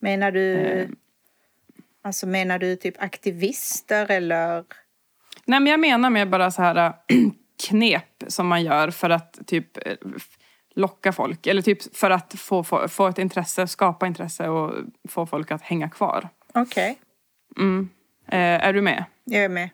Menar 0.00 0.32
du... 0.32 0.54
Eh. 0.54 0.88
Alltså 2.04 2.26
menar 2.26 2.58
du 2.58 2.76
typ 2.76 3.02
aktivister 3.02 4.10
eller? 4.10 4.64
Nej 5.46 5.60
men 5.60 5.70
jag 5.70 5.80
menar 5.80 6.10
med 6.10 6.30
bara 6.30 6.50
så 6.50 6.62
här 6.62 6.76
äh, 6.76 6.92
knep 7.68 8.24
som 8.28 8.46
man 8.46 8.62
gör 8.62 8.90
för 8.90 9.10
att 9.10 9.38
typ 9.46 9.86
eh, 9.86 9.96
locka 10.74 11.12
folk. 11.12 11.46
Eller 11.46 11.62
typ 11.62 11.96
för 11.96 12.10
att 12.10 12.34
få, 12.38 12.64
få, 12.64 12.88
få 12.88 13.06
ett 13.06 13.18
intresse, 13.18 13.66
skapa 13.66 14.06
intresse 14.06 14.48
och 14.48 14.74
få 15.08 15.26
folk 15.26 15.50
att 15.50 15.62
hänga 15.62 15.90
kvar. 15.90 16.28
Okej, 16.54 16.98
Mm. 17.56 17.88
Eh, 18.28 18.38
är 18.38 18.72
du 18.72 18.82
med? 18.82 19.04
jag 19.24 19.44
är 19.44 19.48
med. 19.48 19.70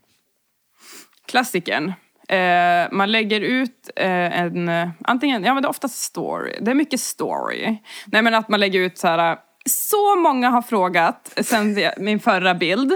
Klassikern. 1.26 1.92
Eh, 2.28 2.88
man 2.92 3.12
lägger 3.12 3.40
ut 3.40 3.90
eh, 3.96 4.40
en, 4.40 4.68
eh, 4.68 4.88
antingen, 5.04 5.44
ja 5.44 5.54
men 5.54 5.62
det 5.62 5.66
är 5.66 5.70
oftast 5.70 6.02
story. 6.02 6.59
Det 6.61 6.70
är 6.70 6.74
mycket 6.74 7.00
story. 7.00 7.76
Nej 8.07 8.22
men 8.22 8.35
att 8.35 8.48
man 8.48 8.61
lägger 8.61 8.81
ut 8.81 8.98
så 8.98 9.09
här, 9.09 9.38
så 9.66 10.16
många 10.16 10.50
har 10.50 10.62
frågat 10.62 11.33
sen 11.40 11.76
min 11.98 12.20
förra 12.20 12.54
bild. 12.54 12.92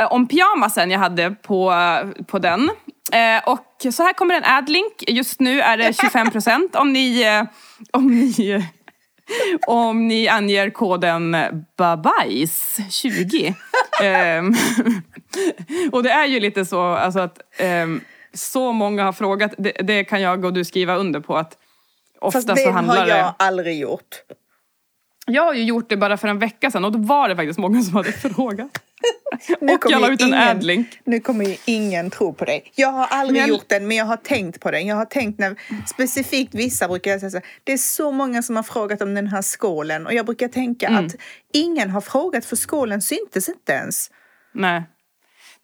Eh, 0.00 0.12
om 0.12 0.28
pyjamasen 0.28 0.90
jag 0.90 0.98
hade 0.98 1.30
på, 1.30 1.74
på 2.26 2.38
den. 2.38 2.70
Eh, 3.12 3.48
och 3.48 3.92
så 3.92 4.02
här 4.02 4.12
kommer 4.12 4.34
en 4.34 4.44
adlink. 4.44 5.04
Just 5.08 5.40
nu 5.40 5.60
är 5.60 5.76
det 5.76 5.90
25% 5.90 6.76
om 6.76 6.92
ni, 6.92 7.22
eh, 7.22 7.44
om 7.90 8.06
ni 8.06 8.64
om 9.66 10.08
ni 10.08 10.28
anger 10.28 10.70
koden 10.70 11.36
babajs20. 11.78 13.54
Ehm, 14.02 14.54
och 15.92 16.02
det 16.02 16.10
är 16.10 16.26
ju 16.26 16.40
lite 16.40 16.64
så 16.64 16.82
alltså 16.82 17.20
att 17.20 17.38
ehm, 17.58 18.00
så 18.34 18.72
många 18.72 19.04
har 19.04 19.12
frågat. 19.12 19.54
Det, 19.58 19.72
det 19.72 20.04
kan 20.04 20.20
jag 20.20 20.44
och 20.44 20.52
du 20.52 20.64
skriva 20.64 20.96
under 20.96 21.20
på 21.20 21.36
att 21.36 21.56
ofta 22.20 22.38
Fast 22.38 22.48
så 22.48 22.54
det 22.54 22.70
handlar 22.70 22.96
har 22.96 23.06
jag 23.06 23.18
det... 23.18 23.34
aldrig 23.36 23.78
gjort. 23.78 24.22
Jag 25.26 25.42
har 25.42 25.54
ju 25.54 25.64
gjort 25.64 25.88
det 25.88 25.96
bara 25.96 26.16
för 26.16 26.28
en 26.28 26.38
vecka 26.38 26.70
sedan 26.70 26.84
och 26.84 26.92
då 26.92 26.98
var 26.98 27.28
det 27.28 27.36
faktiskt 27.36 27.58
många 27.58 27.82
som 27.82 27.94
hade 27.94 28.12
frågat. 28.34 28.78
Nu 29.60 29.74
och 29.74 29.80
kommer 29.80 29.94
jag 29.96 30.00
la 30.00 30.10
ut 30.12 30.20
en 30.22 30.28
ingen- 30.28 30.48
adlink. 30.48 30.86
Nu 31.04 31.20
kommer 31.20 31.44
ju 31.44 31.56
ingen 31.64 32.10
tro 32.10 32.32
på 32.34 32.44
dig. 32.44 32.72
Jag 32.74 32.88
har 32.92 33.06
aldrig 33.10 33.40
Men 33.40 33.48
gjort 33.48 33.68
den, 33.68 33.88
men 33.88 33.96
jag 33.96 34.04
har 34.04 34.16
tänkt 34.16 34.60
på 34.60 34.70
den. 34.70 34.86
Jag 34.86 34.96
har 34.96 35.04
tänkt 35.04 35.38
när, 35.38 35.56
specifikt 35.86 36.54
vissa 36.54 36.88
brukar 36.88 37.18
säga 37.18 37.30
så 37.30 37.36
här, 37.36 37.46
det 37.64 37.72
är 37.72 37.76
så 37.78 38.10
många 38.12 38.42
som 38.42 38.56
har 38.56 38.62
frågat 38.62 39.02
om 39.02 39.14
den 39.14 39.26
här 39.26 39.42
skålen 39.42 40.06
och 40.06 40.14
jag 40.14 40.26
brukar 40.26 40.48
tänka 40.48 40.86
Mm. 40.88 41.06
att 41.06 41.14
ingen 41.52 41.90
har 41.90 42.00
frågat 42.00 42.44
för 42.44 42.56
skålen 42.56 43.02
syntes 43.02 43.48
inte 43.48 43.72
ens. 43.72 44.10
Nej. 44.52 44.82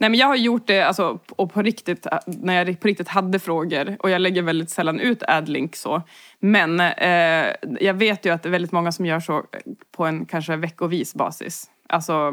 Nej 0.01 0.11
men 0.11 0.18
jag 0.20 0.27
har 0.27 0.37
gjort 0.37 0.66
det 0.66 0.83
alltså, 0.83 1.18
och 1.31 1.53
på 1.53 1.62
riktigt, 1.62 2.07
när 2.27 2.55
jag 2.64 2.81
på 2.81 2.88
riktigt 2.88 3.09
hade 3.09 3.38
frågor 3.38 3.96
och 4.01 4.11
jag 4.11 4.20
lägger 4.20 4.42
väldigt 4.42 4.70
sällan 4.70 5.01
ut 5.01 5.22
adlink 5.22 5.77
så. 5.77 6.03
Men 6.40 6.81
eh, 6.81 7.46
jag 7.81 7.94
vet 7.94 8.27
ju 8.27 8.31
att 8.31 8.42
det 8.42 8.48
är 8.48 8.51
väldigt 8.51 8.72
många 8.72 8.92
som 8.92 9.07
gör 9.07 9.20
så 9.20 9.44
på 9.96 10.05
en 10.07 10.27
kanske 10.27 10.57
veckovis 10.57 11.14
basis. 11.14 11.70
Alltså, 11.88 12.33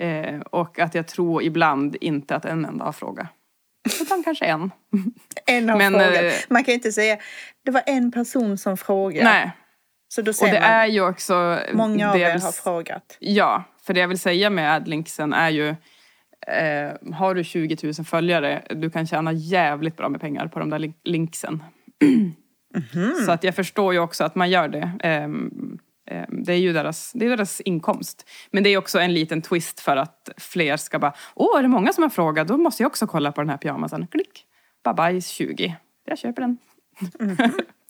eh, 0.00 0.40
och 0.40 0.78
att 0.78 0.94
jag 0.94 1.06
tror 1.06 1.42
ibland 1.42 1.96
inte 2.00 2.36
att 2.36 2.44
en 2.44 2.64
enda 2.64 2.84
har 2.84 2.92
frågat. 2.92 3.26
Utan 4.02 4.22
kanske 4.24 4.44
en. 4.44 4.70
En 5.46 5.68
har 5.68 5.78
Men, 5.78 5.92
frågat. 5.92 6.24
eh, 6.24 6.32
Man 6.48 6.64
kan 6.64 6.74
inte 6.74 6.92
säga, 6.92 7.16
det 7.64 7.70
var 7.70 7.82
en 7.86 8.12
person 8.12 8.58
som 8.58 8.76
frågade. 8.76 9.24
Nej. 9.24 9.50
Så 10.08 10.22
då 10.22 10.28
Och 10.28 10.34
säger 10.34 10.54
det 10.54 10.60
man, 10.60 10.70
är 10.70 10.86
ju 10.86 11.00
också... 11.08 11.58
många 11.72 12.10
av 12.10 12.16
er 12.16 12.30
har 12.38 12.52
frågat. 12.52 13.16
Ja, 13.20 13.64
för 13.82 13.94
det 13.94 14.00
jag 14.00 14.08
vill 14.08 14.18
säga 14.18 14.50
med 14.50 14.74
adlinksen 14.74 15.32
är 15.32 15.50
ju 15.50 15.68
eh, 16.46 17.14
har 17.14 17.34
du 17.34 17.44
20 17.44 17.76
000 17.82 17.94
följare, 17.94 18.62
du 18.70 18.90
kan 18.90 19.06
tjäna 19.06 19.32
jävligt 19.32 19.96
bra 19.96 20.08
med 20.08 20.20
pengar 20.20 20.46
på 20.46 20.58
de 20.58 20.70
där 20.70 20.78
link- 20.78 21.00
linksen. 21.04 21.62
Mhm. 22.74 23.14
Så 23.26 23.32
att 23.32 23.44
jag 23.44 23.54
förstår 23.54 23.92
ju 23.92 23.98
också 23.98 24.24
att 24.24 24.34
man 24.34 24.50
gör 24.50 24.68
det. 24.68 24.92
Eh, 25.08 25.28
det 26.28 26.52
är 26.52 26.56
ju 26.56 26.72
deras, 26.72 27.12
det 27.12 27.26
är 27.26 27.30
deras 27.30 27.60
inkomst. 27.60 28.28
Men 28.50 28.62
det 28.62 28.70
är 28.70 28.78
också 28.78 28.98
en 28.98 29.14
liten 29.14 29.42
twist 29.42 29.80
för 29.80 29.96
att 29.96 30.28
fler 30.36 30.76
ska 30.76 30.98
bara, 30.98 31.14
åh 31.34 31.58
är 31.58 31.62
det 31.62 31.68
många 31.68 31.92
som 31.92 32.02
har 32.02 32.10
frågat, 32.10 32.48
då 32.48 32.56
måste 32.56 32.82
jag 32.82 32.90
också 32.90 33.06
kolla 33.06 33.32
på 33.32 33.40
den 33.40 33.50
här 33.50 33.56
pyjamasen. 33.56 34.06
Klick, 34.06 34.44
babajs 34.84 35.28
20. 35.28 35.76
Jag 36.04 36.18
köper 36.18 36.42
den. 36.42 36.58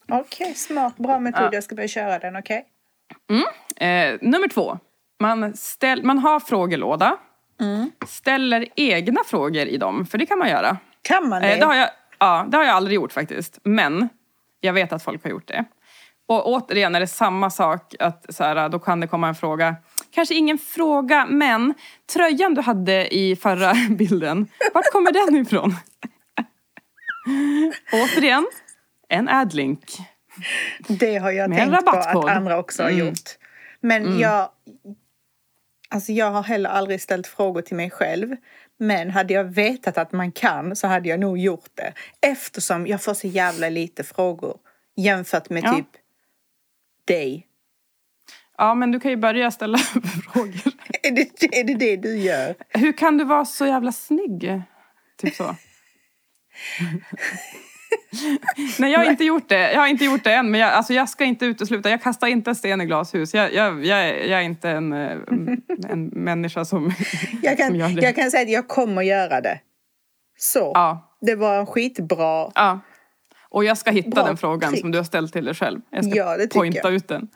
Okej, 0.09 0.21
okay, 0.21 0.55
smart. 0.55 0.97
Bra 0.97 1.19
metod. 1.19 1.55
Jag 1.55 1.65
ska 1.65 1.75
börja 1.75 1.89
köra 1.89 2.19
den, 2.19 2.37
okej? 2.37 2.65
Okay? 3.29 3.43
Mm. 3.77 4.15
Eh, 4.15 4.29
nummer 4.31 4.49
två. 4.49 4.79
Man, 5.21 5.57
ställ, 5.57 6.05
man 6.05 6.19
har 6.19 6.41
frågelåda. 6.41 7.17
Mm. 7.61 7.91
Ställer 8.07 8.67
egna 8.77 9.21
frågor 9.27 9.67
i 9.67 9.77
dem, 9.77 10.07
för 10.07 10.19
det 10.19 10.27
kan 10.27 10.39
man 10.39 10.49
göra. 10.49 10.77
Kan 11.03 11.29
man 11.29 11.43
det? 11.43 11.53
Eh, 11.53 11.59
det 11.59 11.67
har 11.67 11.75
jag, 11.75 11.89
ja, 12.19 12.47
det 12.49 12.57
har 12.57 12.65
jag 12.65 12.75
aldrig 12.75 12.95
gjort 12.95 13.13
faktiskt. 13.13 13.59
Men 13.63 14.09
jag 14.61 14.73
vet 14.73 14.93
att 14.93 15.03
folk 15.03 15.23
har 15.23 15.31
gjort 15.31 15.49
det. 15.49 15.65
Och 16.31 16.49
återigen 16.49 16.95
är 16.95 17.01
det 17.01 17.07
samma 17.07 17.51
sak, 17.51 17.95
att 17.99 18.35
så 18.35 18.45
här, 18.45 18.69
då 18.69 18.79
kan 18.79 19.01
det 19.01 19.07
komma 19.07 19.29
en 19.29 19.35
fråga. 19.35 19.77
Kanske 20.11 20.35
ingen 20.35 20.59
fråga, 20.59 21.27
men 21.27 21.75
tröjan 22.13 22.55
du 22.55 22.61
hade 22.61 23.15
i 23.15 23.37
förra 23.37 23.75
bilden, 23.91 24.49
vart 24.75 24.93
kommer 24.93 25.13
den 25.13 25.37
ifrån? 25.37 25.77
återigen, 27.93 28.47
en 29.09 29.29
adlink. 29.29 29.85
Det 30.89 31.17
har 31.17 31.31
jag 31.31 31.55
tänkt 31.55 31.85
på 31.85 31.91
att 31.91 32.37
andra 32.37 32.59
också 32.59 32.83
har 32.83 32.91
mm. 32.91 33.07
gjort. 33.07 33.31
Men 33.81 34.07
mm. 34.07 34.21
jag, 34.21 34.49
alltså 35.89 36.13
jag 36.13 36.31
har 36.31 36.43
heller 36.43 36.71
aldrig 36.71 37.01
ställt 37.01 37.27
frågor 37.27 37.63
till 37.63 37.77
mig 37.77 37.91
själv. 37.91 38.37
Men 38.79 39.11
hade 39.11 39.35
jag 39.35 39.45
vetat 39.45 39.99
att 39.99 40.13
man 40.13 40.33
kan 40.33 40.77
så 40.77 40.87
hade 40.87 41.09
jag 41.09 41.21
nog 41.21 41.39
gjort 41.39 41.71
det. 41.75 41.93
Eftersom 42.21 42.87
jag 42.87 43.03
får 43.03 43.15
så 43.15 43.27
jävla 43.27 43.69
lite 43.69 44.05
frågor 44.05 44.57
jämfört 44.97 45.51
med 45.51 45.65
ja. 45.65 45.75
typ 45.77 46.00
dig. 47.15 47.47
Ja, 48.59 48.75
men 48.75 48.91
du 48.93 49.01
kan 49.01 49.11
ju 49.11 49.17
börja 49.17 49.51
ställa 49.51 49.79
frågor. 50.33 50.73
Är 51.03 51.11
det, 51.11 51.59
är 51.61 51.65
det 51.65 51.75
det 51.75 51.97
du 51.97 52.19
gör? 52.19 52.55
Hur 52.69 52.93
kan 52.93 53.17
du 53.19 53.25
vara 53.25 53.45
så 53.45 53.67
jävla 53.67 53.93
snygg? 53.93 54.63
Typ 55.19 55.35
så. 55.35 55.45
Nej, 58.79 58.93
jag 58.93 58.99
har 58.99 59.11
inte 59.11 59.25
gjort 59.25 59.49
det. 59.49 59.73
Jag 59.73 59.81
har 59.81 59.87
inte 59.87 60.05
gjort 60.05 60.25
det 60.25 60.33
än, 60.33 60.51
men 60.51 60.61
jag, 60.61 60.73
alltså, 60.73 60.93
jag 60.93 61.09
ska 61.09 61.25
inte 61.25 61.47
utesluta. 61.47 61.91
Jag 61.91 62.03
kastar 62.03 62.27
inte 62.27 62.55
sten 62.55 62.81
i 62.81 62.87
glashus. 62.87 63.35
Jag, 63.35 63.55
jag, 63.55 63.87
jag, 63.87 63.99
är, 64.01 64.41
inte 64.41 64.71
en, 64.71 64.93
eh, 64.93 65.19
en 65.89 66.07
människa 66.07 66.65
som, 66.65 66.93
jag 67.43 67.59
kan, 67.59 67.67
som 67.67 67.77
gör 67.77 67.89
det. 67.89 68.03
Jag 68.03 68.17
kan 68.17 68.31
säga 68.31 68.43
att 68.43 68.51
jag 68.51 68.69
kommer 68.69 69.03
göra 69.03 69.41
det. 69.41 69.61
Så. 70.39 70.73
Ja. 70.75 71.17
Det 71.21 71.35
var 71.35 71.67
skitbra. 71.67 72.51
Ja. 72.55 72.81
Och 73.51 73.65
jag 73.65 73.79
ska 73.79 73.91
hitta 73.91 74.11
Bra 74.11 74.25
den 74.25 74.37
frågan 74.37 74.77
som 74.77 74.91
du 74.91 74.99
har 74.99 75.05
ställt 75.05 75.33
till 75.33 75.45
dig 75.45 75.55
själv. 75.55 75.81
Jag 75.91 76.05
ska 76.05 76.15
ja, 76.15 76.37
det 76.37 76.55
pointa 76.55 76.79
jag. 76.83 76.95
ut 76.95 77.09
den. 77.09 77.29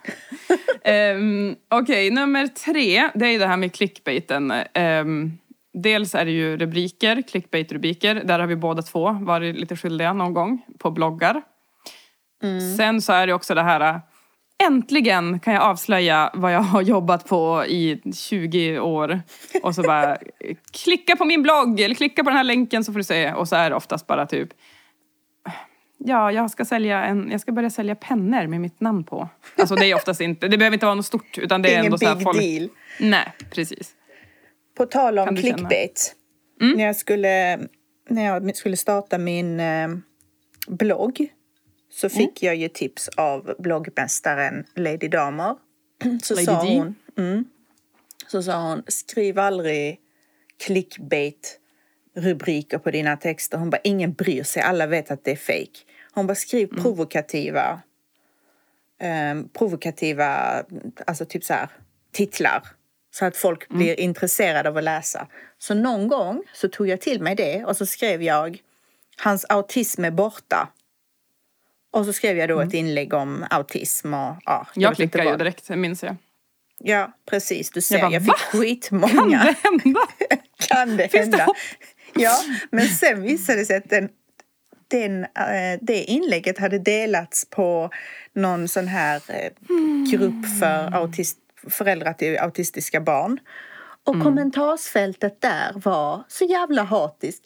um, 1.17 1.57
Okej, 1.69 1.83
okay, 1.83 2.11
nummer 2.11 2.47
tre. 2.47 3.11
Det 3.15 3.27
är 3.27 3.39
det 3.39 3.47
här 3.47 3.57
med 3.57 3.73
clickbaiten. 3.73 4.53
Um, 4.75 5.39
dels 5.73 6.15
är 6.15 6.25
det 6.25 6.31
ju 6.31 6.57
rubriker, 6.57 7.23
clickbait-rubriker. 7.23 8.23
Där 8.25 8.39
har 8.39 8.47
vi 8.47 8.57
båda 8.57 8.83
två 8.83 9.11
varit 9.21 9.57
lite 9.57 9.77
skyldiga 9.77 10.13
någon 10.13 10.35
gång 10.35 10.63
på 10.79 10.91
bloggar. 10.91 11.43
Mm. 12.43 12.77
Sen 12.77 13.03
så 13.03 13.13
är 13.13 13.27
det 13.27 13.33
också 13.33 13.55
det 13.55 13.63
här 13.63 14.01
Äntligen 14.67 15.41
kan 15.41 15.55
jag 15.55 15.63
avslöja 15.63 16.31
vad 16.35 16.55
jag 16.55 16.61
har 16.61 16.83
jobbat 16.83 17.29
på 17.29 17.65
i 17.67 18.03
20 18.15 18.79
år. 18.79 19.23
Och 19.63 19.75
så 19.75 19.83
bara 19.83 20.17
klicka 20.85 21.17
på 21.17 21.25
min 21.25 21.43
blogg 21.43 21.81
eller 21.81 21.95
klicka 21.95 22.25
på 22.25 22.31
den 22.31 22.37
här 22.37 22.45
länken 22.45 22.85
så 22.85 22.93
får 22.93 22.99
du 22.99 23.05
se. 23.05 23.33
Och 23.33 23.49
så 23.49 23.57
är 23.57 23.71
det 23.71 23.77
oftast 23.77 24.07
bara 24.07 24.27
typ 24.27 24.49
Ja, 25.99 26.33
jag 26.33 26.51
ska, 26.51 26.65
sälja 26.65 27.05
en, 27.05 27.31
jag 27.31 27.41
ska 27.41 27.53
börja 27.53 27.71
sälja 27.71 27.95
pennor 27.95 28.47
med 28.47 28.61
mitt 28.61 28.81
namn 28.81 29.05
på. 29.05 29.29
Alltså 29.57 29.75
det 29.75 29.91
är 29.91 29.95
oftast 29.95 30.21
inte, 30.21 30.49
det 30.49 30.59
behöver 30.59 30.75
inte 30.75 30.87
vara 30.87 30.95
något 30.95 31.07
stort. 31.07 31.39
Utan 31.39 31.63
det 31.63 31.69
är 31.69 31.73
Ingen 31.73 31.85
ändå 31.85 31.99
så 31.99 32.15
big 32.15 32.23
folk, 32.23 32.39
deal. 32.39 32.69
Nej, 33.01 33.33
precis. 33.51 33.95
På 34.77 34.87
tal 34.87 35.19
om 35.19 35.37
clickbait. 35.37 36.15
Mm? 36.61 36.77
När, 36.77 36.85
jag 36.85 36.97
skulle, 36.97 37.59
när 38.09 38.25
jag 38.25 38.57
skulle 38.57 38.77
starta 38.77 39.19
min 39.19 39.61
eh, 39.61 39.89
blogg 40.69 41.29
så 41.91 42.09
fick 42.09 42.43
mm. 42.43 42.49
jag 42.49 42.57
ju 42.57 42.69
tips 42.69 43.09
av 43.09 43.55
bloggmästaren 43.59 44.65
Lady 44.77 45.09
Damer. 45.09 45.57
Så 46.23 46.35
Lady 46.35 46.45
sa 46.45 46.65
hon, 46.65 46.95
mm, 47.19 47.45
så 48.27 48.43
sa 48.43 48.69
hon, 48.69 48.83
skriv 48.87 49.39
aldrig 49.39 49.99
clickbait 50.67 51.61
rubriker 52.15 52.79
på 52.79 52.91
dina 52.91 53.17
texter. 53.17 53.59
Hon 53.59 53.71
bara, 53.71 53.81
ingen 53.85 54.13
bryr 54.13 54.43
sig, 54.43 54.63
alla 54.63 54.87
vet 54.87 55.11
att 55.11 55.25
det 55.25 55.31
är 55.31 55.37
fake. 55.37 55.81
Hon 56.13 56.27
bara, 56.27 56.35
skriv 56.35 56.69
mm. 56.71 56.83
provokativa, 56.83 57.81
eh, 59.01 59.43
provokativa, 59.59 60.63
alltså 61.07 61.25
typ 61.25 61.45
så 61.45 61.55
här, 61.55 61.69
titlar. 62.13 62.63
Så 63.11 63.25
att 63.25 63.37
folk 63.37 63.71
mm. 63.71 63.79
blir 63.79 64.01
intresserade 64.01 64.69
av 64.69 64.77
att 64.77 64.85
läsa. 64.85 65.29
Så 65.59 65.75
någon 65.75 66.09
gång 66.09 66.43
så 66.55 66.69
tog 66.69 66.89
jag 66.89 67.01
till 67.01 67.23
mig 67.23 67.35
det 67.35 67.65
och 67.65 67.77
så 67.77 67.87
skrev 67.87 68.23
jag, 68.23 68.59
hans 69.17 69.47
autism 69.49 70.05
är 70.05 70.11
borta. 70.11 70.69
Och 71.91 72.05
så 72.05 72.13
skrev 72.13 72.39
jag 72.39 72.49
då 72.49 72.55
mm. 72.55 72.69
ett 72.69 72.75
inlägg 72.75 73.15
om 73.15 73.47
autism 73.51 74.15
och 74.15 74.37
ja. 74.45 74.67
Jag 74.75 74.97
klickade 74.97 75.31
ju 75.31 75.37
direkt, 75.37 75.69
minns 75.69 76.03
jag. 76.03 76.17
Ja, 76.79 77.13
precis. 77.27 77.71
Du 77.71 77.81
ser, 77.81 77.99
jag, 77.99 78.03
bara, 78.03 78.13
jag 78.13 78.23
fick 78.23 78.61
skitmånga. 78.61 79.11
Kan 79.13 79.29
det 79.29 79.57
hända? 79.63 80.01
kan 80.69 80.97
det 80.97 81.09
Finns 81.09 81.23
hända? 81.23 81.37
det 81.37 81.53
Ja, 82.15 82.37
men 82.71 82.87
sen 82.87 83.23
visade 83.23 83.59
det 83.59 83.65
sig 83.65 83.77
att 83.77 83.91
den, 83.91 84.09
den, 84.89 85.25
äh, 85.25 85.79
det 85.81 86.05
inlägget 86.05 86.59
hade 86.59 86.79
delats 86.79 87.51
på 87.51 87.91
någon 88.33 88.69
sån 88.69 88.89
här 88.89 89.23
äh, 89.29 89.51
grupp 90.13 90.61
för 90.61 90.95
autist, 90.95 91.39
föräldrar 91.71 92.13
till 92.13 92.39
autistiska 92.39 93.01
barn. 93.01 93.39
Och 94.05 94.15
mm. 94.15 94.25
kommentarsfältet 94.25 95.41
där 95.41 95.73
var 95.75 96.25
så 96.29 96.45
jävla 96.45 96.83
hatiskt. 96.83 97.45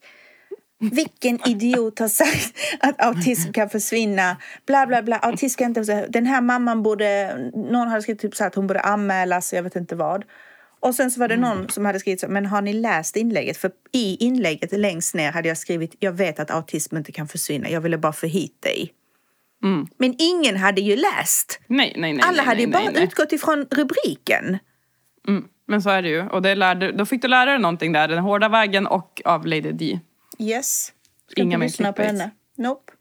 Vilken 0.81 1.49
idiot 1.49 1.99
har 1.99 2.09
sagt 2.09 2.57
att 2.81 3.03
autism 3.03 3.53
kan 3.53 3.71
försvinna? 3.71 4.37
Bla, 4.67 4.87
bla, 4.87 5.03
bla. 5.03 5.17
Autism 5.17 5.59
kan 5.59 5.67
inte... 5.67 6.07
Den 6.09 6.27
här 6.27 6.41
mamman 6.41 6.83
borde... 6.83 7.37
Någon 7.55 7.89
hade 7.89 8.03
skrivit 8.03 8.23
typ 8.23 8.37
så 8.37 8.45
att 8.45 8.55
hon 8.55 8.67
borde 8.67 8.81
anmälas, 8.81 9.53
jag 9.53 9.63
vet 9.63 9.77
inte 9.77 9.97
vad. 9.97 10.25
Och 10.81 10.95
sen 10.95 11.11
så 11.11 11.21
var 11.21 11.29
det 11.29 11.37
någon 11.37 11.59
mm. 11.59 11.69
som 11.69 11.85
hade 11.85 12.01
skrivit 12.01 12.21
så, 12.21 12.29
men 12.29 12.47
har 12.47 12.63
ni 12.63 12.73
läst 12.73 13.17
inlägget? 13.17 13.57
För 13.57 13.71
i 13.93 14.17
inlägget 14.25 14.73
längst 14.73 15.15
ner 15.15 15.33
hade 15.33 15.49
jag 15.49 15.59
skrivit, 15.59 15.95
jag 15.99 16.13
vet 16.13 16.41
att 16.41 16.51
autism 16.51 16.97
inte 16.97 17.13
kan 17.13 17.29
försvinna, 17.29 17.71
jag 17.71 17.81
ville 17.81 17.99
bara 17.99 18.13
få 18.13 18.27
hit 18.27 18.63
dig. 18.63 18.93
Mm. 19.63 19.87
Men 19.97 20.15
ingen 20.19 20.57
hade 20.57 20.81
ju 20.81 20.97
läst. 20.97 21.61
Nej, 21.67 21.95
nej, 21.97 22.13
nej. 22.13 22.23
Alla 22.23 22.37
nej, 22.37 22.47
hade 22.47 22.61
ju 22.61 22.67
bara 22.67 23.03
utgått 23.03 23.33
ifrån 23.33 23.67
rubriken. 23.71 24.59
Mm. 25.29 25.45
Men 25.67 25.83
så 25.83 25.91
är 25.91 26.03
det 26.03 26.09
ju. 26.09 26.29
Och 26.29 26.43
det 26.43 26.55
lärde, 26.55 26.93
då 26.93 27.07
fick 27.07 27.23
du 27.23 27.29
lära 27.29 27.51
dig 27.51 27.59
någonting 27.59 27.93
där, 27.93 28.09
den 28.09 28.19
hårda 28.19 28.49
vägen 28.49 28.87
och 28.87 29.23
av 29.25 29.47
Lady 29.47 29.73
D. 29.73 30.01
Yes. 30.39 30.93
Ska 31.31 31.43
Inga 31.43 31.55
inte 31.55 31.67
lyssna 31.67 31.93
på 31.93 32.03
henne. 32.03 32.31
Nope. 32.57 32.93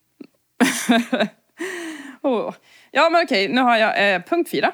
oh. 2.21 2.53
Ja 2.91 3.09
men 3.09 3.23
okej, 3.23 3.47
nu 3.47 3.61
har 3.61 3.77
jag 3.77 4.15
eh, 4.15 4.21
punkt 4.21 4.49
fyra. 4.49 4.71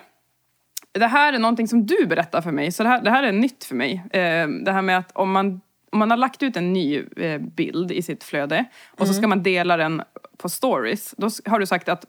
Det 0.94 1.08
här 1.08 1.34
är 1.34 1.40
någonting 1.40 1.68
som 1.68 1.86
du 1.86 2.06
berättar 2.06 2.42
för 2.42 2.52
mig, 2.52 2.72
så 2.72 2.84
det 2.84 2.90
här, 2.90 3.02
det 3.02 3.10
här 3.10 3.24
är 3.24 3.32
nytt 3.32 3.64
för 3.64 3.76
mig. 3.76 4.04
Eh, 4.12 4.48
det 4.48 4.72
här 4.72 4.82
med 4.82 4.98
att 4.98 5.12
om 5.12 5.32
man, 5.32 5.62
om 5.92 6.00
man 6.00 6.10
har 6.10 6.18
lagt 6.18 6.44
ut 6.44 6.58
en 6.58 6.74
ny 6.74 7.04
eh, 7.18 7.42
bild 7.42 7.92
i 7.92 8.02
sitt 8.02 8.24
flöde 8.24 8.66
och 8.90 9.08
så 9.08 9.14
ska 9.14 9.28
man 9.28 9.44
dela 9.44 9.78
den 9.78 10.02
på 10.38 10.50
stories. 10.50 11.14
Då 11.18 11.30
har 11.46 11.60
du 11.60 11.66
sagt 11.66 11.90
att 11.90 12.06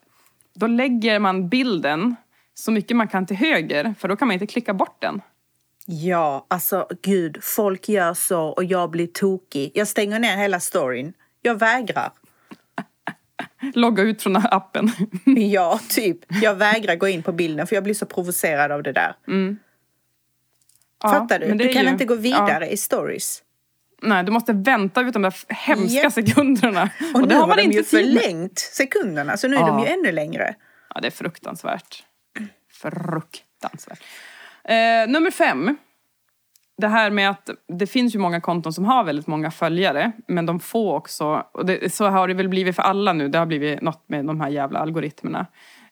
då 0.55 0.67
lägger 0.67 1.19
man 1.19 1.49
bilden 1.49 2.17
så 2.55 2.73
mycket 2.73 2.97
man 2.97 3.09
kan 3.09 3.27
till 3.27 3.37
höger 3.37 3.95
för 3.99 4.09
då 4.09 4.17
kan 4.17 4.29
man 4.29 4.33
inte 4.33 4.47
klicka 4.47 4.75
bort 4.75 4.97
den. 5.01 5.21
Ja, 5.87 6.47
alltså 6.49 6.89
gud, 7.03 7.39
folk 7.43 7.89
gör 7.89 8.15
så 8.15 8.43
och 8.43 8.65
jag 8.65 8.91
blir 8.91 9.07
tokig. 9.07 9.71
Jag 9.75 9.89
stänger 9.89 10.19
ner 10.19 10.37
hela 10.37 10.61
storyn. 10.61 11.13
Jag 11.43 11.59
vägrar. 11.59 12.13
Logga 13.75 14.03
ut 14.03 14.23
från 14.23 14.37
appen. 14.37 14.91
Ja, 15.37 15.81
typ. 15.89 16.19
Jag 16.29 16.55
vägrar 16.55 16.97
gå 16.97 17.09
in 17.09 17.23
på 17.23 17.33
bilden 17.33 17.67
för 17.67 17.77
jag 17.77 17.83
blir 17.85 17.95
så 17.95 18.07
provocerad 18.07 18.73
av 18.73 18.83
det 18.83 18.93
där. 18.93 19.17
Mm. 19.29 19.59
Ja, 21.03 21.09
Fattar 21.11 21.39
du? 21.39 21.47
det 21.47 21.55
Du 21.55 21.69
är 21.69 21.73
kan 21.73 21.83
ju- 21.83 21.89
inte 21.89 22.05
gå 22.05 22.15
vidare 22.15 22.65
ja. 22.67 22.71
i 22.73 22.77
stories. 22.77 23.43
Nej, 24.03 24.25
du 24.25 24.33
måste 24.33 24.53
vänta 24.53 25.01
ut 25.01 25.13
de 25.13 25.23
där 25.23 25.35
hemska 25.49 25.99
Japp. 26.03 26.13
sekunderna. 26.13 26.91
Och, 27.15 27.21
nu 27.21 27.27
det 27.27 27.35
har 27.35 27.47
man 27.47 27.57
de 27.57 27.63
inte 27.63 27.77
ju 27.77 27.85
förlängt 27.85 28.59
sekunderna 28.59 29.37
så 29.37 29.49
nu 29.49 29.57
är 29.57 29.61
Ja. 29.61 29.67
de 29.67 29.81
ju 29.81 29.87
ännu 29.87 30.13
längre. 30.13 30.55
Ja, 30.95 31.01
det 31.01 31.07
är 31.09 31.11
fruktansvärt. 31.11 32.05
Fruktansvärt. 32.73 34.03
Eh, 34.65 35.09
nummer 35.09 35.31
fem. 35.31 35.77
Det 36.77 36.89
här 36.89 37.11
med 37.11 37.31
att 37.31 37.51
det 37.69 37.87
finns 37.87 38.15
ju 38.15 38.19
många 38.19 38.41
konton 38.41 38.73
som 38.73 38.85
har 38.85 39.05
väldigt 39.05 39.27
många 39.27 39.51
följare. 39.51 40.13
Men 40.29 40.47
de 40.47 40.61
får 40.61 40.95
också, 40.95 41.47
och 41.53 41.67
det, 41.67 41.93
så 41.93 42.07
har 42.07 42.29
det 42.29 42.35
väl 42.35 42.49
blivit 42.49 42.77
för 42.77 42.83
alla 42.83 43.13
nu. 43.13 43.29
Det 43.29 43.39
har 43.39 43.47
blivit 43.47 43.81
något 43.81 44.05
med 44.07 44.25
de 44.25 44.41
här 44.41 44.49
jävla 44.49 44.79
algoritmerna. 44.79 45.47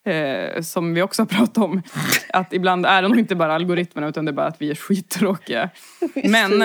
Eh, 0.05 0.61
som 0.63 0.95
vi 0.95 1.03
också 1.03 1.23
har 1.23 1.27
pratat 1.27 1.59
om. 1.59 1.83
Att 2.29 2.53
ibland 2.53 2.87
är 2.87 3.03
det 3.03 3.09
nog 3.09 3.19
inte 3.19 3.35
bara 3.37 3.55
algoritmerna 3.55 4.09
utan 4.09 4.25
det 4.25 4.31
är 4.31 4.33
bara 4.33 4.47
att 4.47 4.63
vi 4.63 4.71
är 4.71 4.75
skittråkiga. 4.75 5.71
Men, 6.25 6.65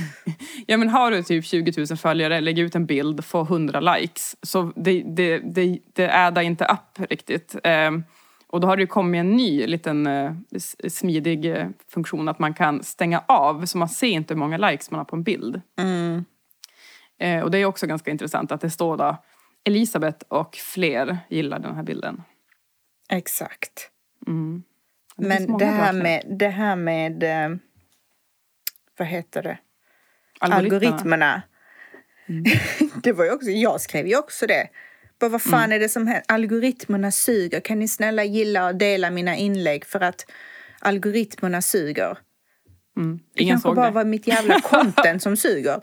ja 0.66 0.76
men 0.76 0.88
har 0.88 1.10
du 1.10 1.22
typ 1.22 1.44
20 1.44 1.72
000 1.76 1.96
följare, 1.96 2.40
lägg 2.40 2.58
ut 2.58 2.74
en 2.74 2.86
bild, 2.86 3.24
få 3.24 3.42
100 3.42 3.80
likes. 3.80 4.36
Så 4.42 4.72
det, 4.76 5.02
det, 5.06 5.38
det, 5.38 5.78
det 5.92 6.08
ädar 6.08 6.42
inte 6.42 6.64
upp 6.64 7.10
riktigt. 7.10 7.56
Eh, 7.64 7.90
Och 8.50 8.60
då 8.60 8.66
har 8.66 8.76
det 8.76 8.82
ju 8.82 8.86
kommit 8.86 9.18
en 9.18 9.36
ny 9.36 9.66
liten 9.66 10.06
eh, 10.06 10.32
smidig 10.88 11.46
eh, 11.46 11.68
funktion 11.88 12.28
att 12.28 12.38
man 12.38 12.54
kan 12.54 12.82
stänga 12.82 13.24
av 13.28 13.66
så 13.66 13.78
man 13.78 13.88
ser 13.88 14.06
inte 14.06 14.34
hur 14.34 14.38
många 14.38 14.58
likes 14.58 14.90
man 14.90 14.98
har 14.98 15.04
på 15.04 15.16
en 15.16 15.22
bild. 15.22 15.60
Mm. 15.78 16.24
Eh, 17.18 17.40
och 17.40 17.50
det 17.50 17.58
är 17.58 17.64
också 17.64 17.86
ganska 17.86 18.10
intressant 18.10 18.52
att 18.52 18.60
det 18.60 18.70
står 18.70 18.96
då 18.96 19.16
Elisabeth 19.64 20.24
och 20.28 20.56
fler 20.56 21.18
gillar 21.28 21.58
den 21.58 21.74
här 21.74 21.82
bilden. 21.82 22.22
Exakt. 23.08 23.90
Mm. 24.26 24.62
Det 25.16 25.28
Men 25.28 25.58
det 25.58 25.66
här 25.66 25.92
med, 25.92 26.22
det 26.38 26.48
här 26.48 26.76
med 26.76 27.24
vad 28.98 29.08
heter 29.08 29.42
det? 29.42 29.58
Algoritmerna. 30.40 30.64
Algoritmerna. 30.64 31.42
Mm. 32.26 32.44
det 33.02 33.12
var 33.12 33.24
ju 33.24 33.30
också, 33.30 33.50
jag 33.50 33.80
skrev 33.80 34.06
ju 34.06 34.18
också 34.18 34.46
det. 34.46 34.68
Bara, 35.20 35.28
vad 35.30 35.42
fan 35.42 35.54
Mm. 35.64 35.72
är 35.72 35.78
det 35.78 35.88
som 35.88 36.06
händer? 36.06 36.22
Algoritmerna 36.28 37.10
suger. 37.10 37.60
Kan 37.60 37.78
ni 37.78 37.88
snälla 37.88 38.24
gilla 38.24 38.66
och 38.66 38.74
dela 38.74 39.10
mina 39.10 39.36
inlägg 39.36 39.84
för 39.84 40.00
att 40.00 40.30
algoritmerna 40.78 41.62
suger? 41.62 42.18
Mm. 42.96 43.20
Det 43.34 43.42
Ingen 43.42 43.52
kanske 43.54 43.68
såg 43.68 43.76
bara 43.76 43.86
det. 43.86 43.92
var 43.92 44.04
mitt 44.04 44.26
jävla 44.26 44.60
content 44.64 45.22
som 45.22 45.36
suger. 45.36 45.80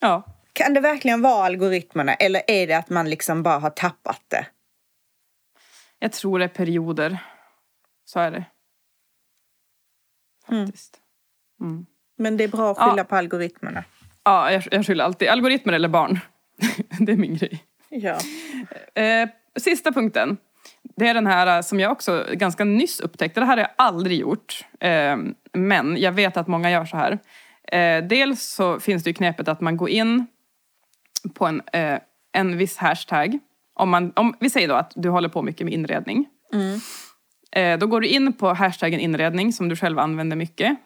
Ja. 0.00 0.22
Kan 0.52 0.74
det 0.74 0.80
verkligen 0.80 1.22
vara 1.22 1.44
algoritmerna 1.44 2.14
eller 2.14 2.42
är 2.46 2.66
det 2.66 2.74
att 2.74 2.90
man 2.90 3.10
liksom 3.10 3.42
bara 3.42 3.58
har 3.58 3.70
tappat 3.70 4.22
det? 4.28 4.46
Jag 5.98 6.12
tror 6.12 6.38
det 6.38 6.44
är 6.44 6.48
perioder. 6.48 7.18
Så 8.04 8.20
är 8.20 8.30
det. 8.30 8.44
Faktiskt. 10.46 11.00
Mm. 11.60 11.86
Men 12.18 12.36
det 12.36 12.44
är 12.44 12.48
bra 12.48 12.70
att 12.70 12.76
Ja. 12.80 12.90
skylla 12.90 13.04
på 13.04 13.16
algoritmerna. 13.16 13.84
Ja, 14.24 14.52
jag, 14.52 14.62
jag 14.70 14.86
skyller 14.86 15.04
alltid. 15.04 15.28
Algoritmer 15.28 15.72
eller 15.72 15.88
barn. 15.88 16.20
det 16.98 17.12
är 17.12 17.16
min 17.16 17.36
grej. 17.36 17.64
Ja. 17.88 18.18
Eh, 19.02 19.28
sista 19.56 19.92
punkten. 19.92 20.36
Det 20.96 21.08
är 21.08 21.14
den 21.14 21.26
här 21.26 21.56
eh, 21.56 21.62
som 21.62 21.80
jag 21.80 21.92
också 21.92 22.26
ganska 22.32 22.64
nyss 22.64 23.00
upptäckte. 23.00 23.40
Det 23.40 23.46
här 23.46 23.56
har 23.56 23.62
jag 23.62 23.70
aldrig 23.76 24.18
gjort. 24.18 24.64
Eh, 24.80 25.16
men 25.52 25.96
jag 26.00 26.12
vet 26.12 26.36
att 26.36 26.48
många 26.48 26.70
gör 26.70 26.84
så 26.84 26.96
här. 26.96 27.18
Eh, 27.72 28.04
dels 28.04 28.42
så 28.42 28.80
finns 28.80 29.04
det 29.04 29.10
ju 29.10 29.14
knepet 29.14 29.48
att 29.48 29.60
man 29.60 29.76
går 29.76 29.88
in 29.88 30.26
på 31.34 31.46
en, 31.46 31.62
eh, 31.72 31.98
en 32.32 32.56
viss 32.56 32.76
hashtag. 32.76 33.38
Om, 33.74 33.90
man, 33.90 34.12
om 34.16 34.34
vi 34.40 34.50
säger 34.50 34.68
då 34.68 34.74
att 34.74 34.92
du 34.94 35.08
håller 35.08 35.28
på 35.28 35.42
mycket 35.42 35.64
med 35.64 35.74
inredning. 35.74 36.26
Eh, 37.52 37.78
då 37.78 37.86
går 37.86 38.00
du 38.00 38.06
in 38.06 38.32
på 38.32 38.52
hashtaggen 38.52 39.00
inredning 39.00 39.52
som 39.52 39.68
du 39.68 39.76
själv 39.76 39.98
använder 39.98 40.36
mycket. 40.36 40.76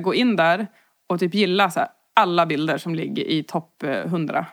Gå 0.00 0.14
in 0.14 0.36
där 0.36 0.66
och 1.06 1.20
typ 1.20 1.34
gilla 1.34 1.70
så 1.70 1.80
här, 1.80 1.88
alla 2.14 2.46
bilder 2.46 2.78
som 2.78 2.94
ligger 2.94 3.24
i 3.24 3.42
topp 3.42 3.82
eh, 3.82 3.90
100. 3.90 4.46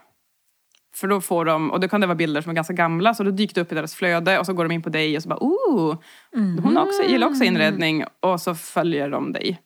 För 0.99 1.07
då 1.07 1.21
får 1.21 1.45
de, 1.45 1.71
och 1.71 1.79
då 1.79 1.87
kan 1.87 2.01
det 2.01 2.07
vara 2.07 2.15
bilder 2.15 2.41
som 2.41 2.49
är 2.49 2.53
ganska 2.55 2.73
gamla, 2.73 3.13
så 3.13 3.23
då 3.23 3.31
dyker 3.31 3.55
det 3.55 3.61
upp 3.61 3.71
i 3.71 3.75
deras 3.75 3.95
flöde 3.95 4.39
och 4.39 4.45
så 4.45 4.53
går 4.53 4.63
de 4.65 4.71
in 4.73 4.81
på 4.81 4.89
dig 4.89 5.17
och 5.17 5.23
så 5.23 5.29
bara 5.29 5.39
oh, 5.39 5.95
hon 6.63 6.77
har 6.77 6.85
också, 6.85 7.03
gillar 7.03 7.27
också 7.27 7.43
inredning 7.43 8.03
och 8.19 8.41
så 8.41 8.55
följer 8.55 9.09
de 9.09 9.33
dig. 9.33 9.61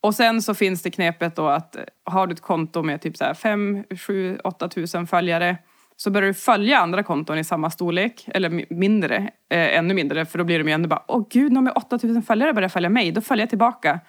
Och 0.00 0.14
sen 0.14 0.42
så 0.42 0.54
finns 0.54 0.82
det 0.82 0.90
knepet 0.90 1.36
då 1.36 1.48
att 1.48 1.76
har 2.04 2.26
du 2.26 2.32
ett 2.32 2.40
konto 2.40 2.82
med 2.82 3.00
typ 3.00 3.16
så 3.16 3.24
här 3.24 3.34
5, 3.34 3.84
7, 4.06 4.38
8 4.44 4.68
tusen 4.68 5.06
följare 5.06 5.56
så 5.96 6.10
börjar 6.10 6.28
du 6.28 6.34
följa 6.34 6.78
andra 6.78 7.02
konton 7.02 7.38
i 7.38 7.44
samma 7.44 7.70
storlek, 7.70 8.24
eller 8.34 8.50
mi- 8.50 8.66
mindre, 8.70 9.16
eh, 9.50 9.78
ännu 9.78 9.94
mindre, 9.94 10.26
för 10.26 10.38
då 10.38 10.44
blir 10.44 10.58
de 10.58 10.68
ju 10.68 10.74
ändå 10.74 10.88
bara 10.88 11.02
åh 11.08 11.26
gud, 11.30 11.52
någon 11.52 11.64
med 11.64 11.72
8000 11.76 12.22
följare 12.22 12.52
börjar 12.52 12.68
följa 12.68 12.88
mig, 12.88 13.12
då 13.12 13.20
följer 13.20 13.42
jag 13.42 13.48
tillbaka. 13.48 14.00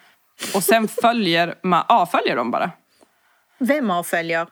Och 0.54 0.62
sen 0.62 0.88
följer 0.88 1.54
man, 1.62 1.84
avföljer 1.88 2.36
de 2.36 2.50
bara. 2.50 2.70
Vem 3.58 3.90
avföljer? 3.90 4.46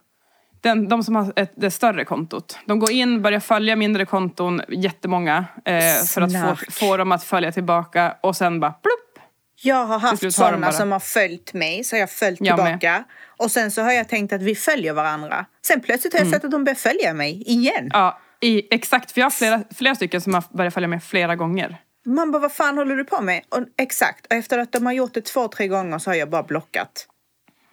Den, 0.61 0.89
de 0.89 1.05
som 1.05 1.17
har 1.17 1.33
ett, 1.37 1.53
det 1.55 1.71
större 1.71 2.05
kontot. 2.05 2.59
De 2.67 2.79
går 2.79 2.91
in, 2.91 3.23
börjar 3.23 3.41
följa 3.41 3.77
mindre 3.77 4.05
konton, 4.07 4.63
jättemånga, 4.69 5.45
eh, 5.65 6.05
för 6.07 6.21
att 6.21 6.33
få, 6.33 6.71
få 6.71 6.97
dem 6.97 7.13
att 7.13 7.25
följa 7.25 7.53
tillbaka 7.53 8.17
och 8.21 8.37
sen 8.37 8.61
bara 8.61 8.73
plupp. 8.73 9.25
Jag 9.63 9.85
har 9.85 9.99
haft 9.99 10.33
sådana 10.33 10.73
som 10.73 10.93
har 10.93 11.01
följt 11.01 11.53
mig, 11.53 11.85
så 11.85 11.97
har 11.97 12.01
jag 12.01 12.11
följt 12.11 12.41
Jag 12.41 12.59
med. 12.59 12.67
tillbaka. 12.67 13.05
Och 13.37 13.51
sen 13.51 13.71
så 13.71 13.83
har 13.83 13.93
jag 13.93 14.09
tänkt 14.09 14.33
att 14.33 14.43
vi 14.43 14.55
följer 14.55 14.93
varandra. 14.93 15.47
Sen 15.67 15.81
plötsligt 15.81 16.13
har 16.13 16.21
jag 16.21 16.31
sett 16.31 16.45
att 16.45 16.51
de 16.51 16.65
börjar 16.65 16.77
följa 16.77 17.15
mig 17.15 17.43
igen. 17.47 17.91
Ja, 17.93 18.19
i, 18.41 18.75
exakt. 18.75 19.11
För 19.13 19.21
jag 19.21 19.27
har 19.27 19.31
flera, 19.31 19.63
flera 19.75 19.95
stycken 19.95 20.21
som 20.21 20.35
har 20.35 20.45
börjat 20.51 20.75
följa 20.75 20.89
med 20.89 21.05
flera 21.05 21.37
gånger. 21.37 21.77
Man 22.05 22.33
bara, 22.33 22.39
vad 22.39 22.53
fan 22.53 22.79
håller 22.79 22.97
du 22.97 23.05
på 23.05 23.21
med? 23.21 23.43
Och, 23.49 23.61
exakt. 23.79 24.27
Och 24.27 24.33
efter 24.33 24.59
att 24.59 24.73
de 24.73 24.87
har 24.87 24.93
gjort 24.93 25.15
det 25.15 25.21
två, 25.25 25.49
tre 25.49 25.69
gånger 25.69 25.99
så 25.99 26.11
har 26.11 26.15
jag 26.15 26.31
bara 26.31 26.43
blockat. 26.43 27.07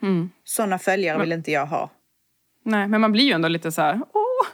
Mm. 0.02 0.30
Sådana 0.44 0.80
följare 0.80 1.20
vill 1.20 1.32
inte 1.32 1.52
jag 1.52 1.66
ha. 1.66 1.90
Nej, 2.66 2.88
men 2.88 3.02
man 3.02 3.12
blir 3.12 3.24
ju 3.24 3.32
ändå 3.32 3.48
lite 3.48 3.72
så 3.72 3.82
här, 3.82 4.00
åh, 4.14 4.48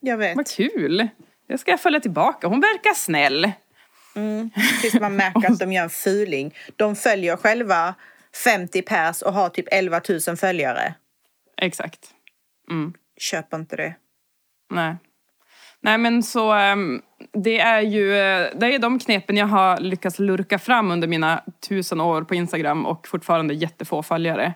Jag 0.00 0.16
vet. 0.16 0.36
vad 0.36 0.46
kul. 0.48 1.08
Jag 1.46 1.60
ska 1.60 1.78
följa 1.78 2.00
tillbaka. 2.00 2.46
Hon 2.46 2.60
verkar 2.60 2.94
snäll. 2.94 3.52
Tills 4.80 5.00
man 5.00 5.16
märker 5.16 5.52
att 5.52 5.58
de 5.58 5.72
gör 5.72 5.82
en 5.82 5.90
fuling. 5.90 6.54
De 6.76 6.96
följer 6.96 7.36
själva 7.36 7.94
50 8.44 8.82
pers 8.82 9.22
och 9.22 9.32
har 9.32 9.48
typ 9.48 9.66
11 9.70 10.00
000 10.28 10.36
följare. 10.36 10.94
Exakt. 11.56 12.10
Köp 13.18 13.54
inte 13.54 13.76
det. 13.76 13.94
Nej. 14.70 14.96
Nej 15.80 15.98
men 15.98 16.22
så 16.22 16.52
ehm, 16.52 17.02
det 17.32 17.60
är 17.60 17.80
ju 17.80 18.14
eh, 18.16 18.48
det 18.54 18.74
är 18.74 18.78
de 18.78 18.98
knepen 18.98 19.36
jag 19.36 19.46
har 19.46 19.80
lyckats 19.80 20.18
lurka 20.18 20.58
fram 20.58 20.90
under 20.90 21.08
mina 21.08 21.44
tusen 21.68 22.00
år 22.00 22.22
på 22.22 22.34
Instagram 22.34 22.86
och 22.86 23.08
fortfarande 23.08 23.54
jättefå 23.54 24.02
följare. 24.02 24.54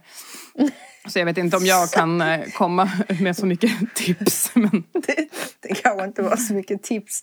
Så 1.06 1.18
jag 1.18 1.24
vet 1.26 1.38
inte 1.38 1.56
om 1.56 1.66
jag 1.66 1.90
kan 1.90 2.20
eh, 2.20 2.40
komma 2.52 2.90
med 3.20 3.36
så 3.36 3.46
mycket 3.46 3.94
tips. 3.94 4.50
Men, 4.54 4.84
Det, 4.92 5.28
det 5.60 5.74
kanske 5.82 6.04
inte 6.06 6.22
var 6.22 6.36
så 6.36 6.54
mycket 6.54 6.82
tips. 6.82 7.22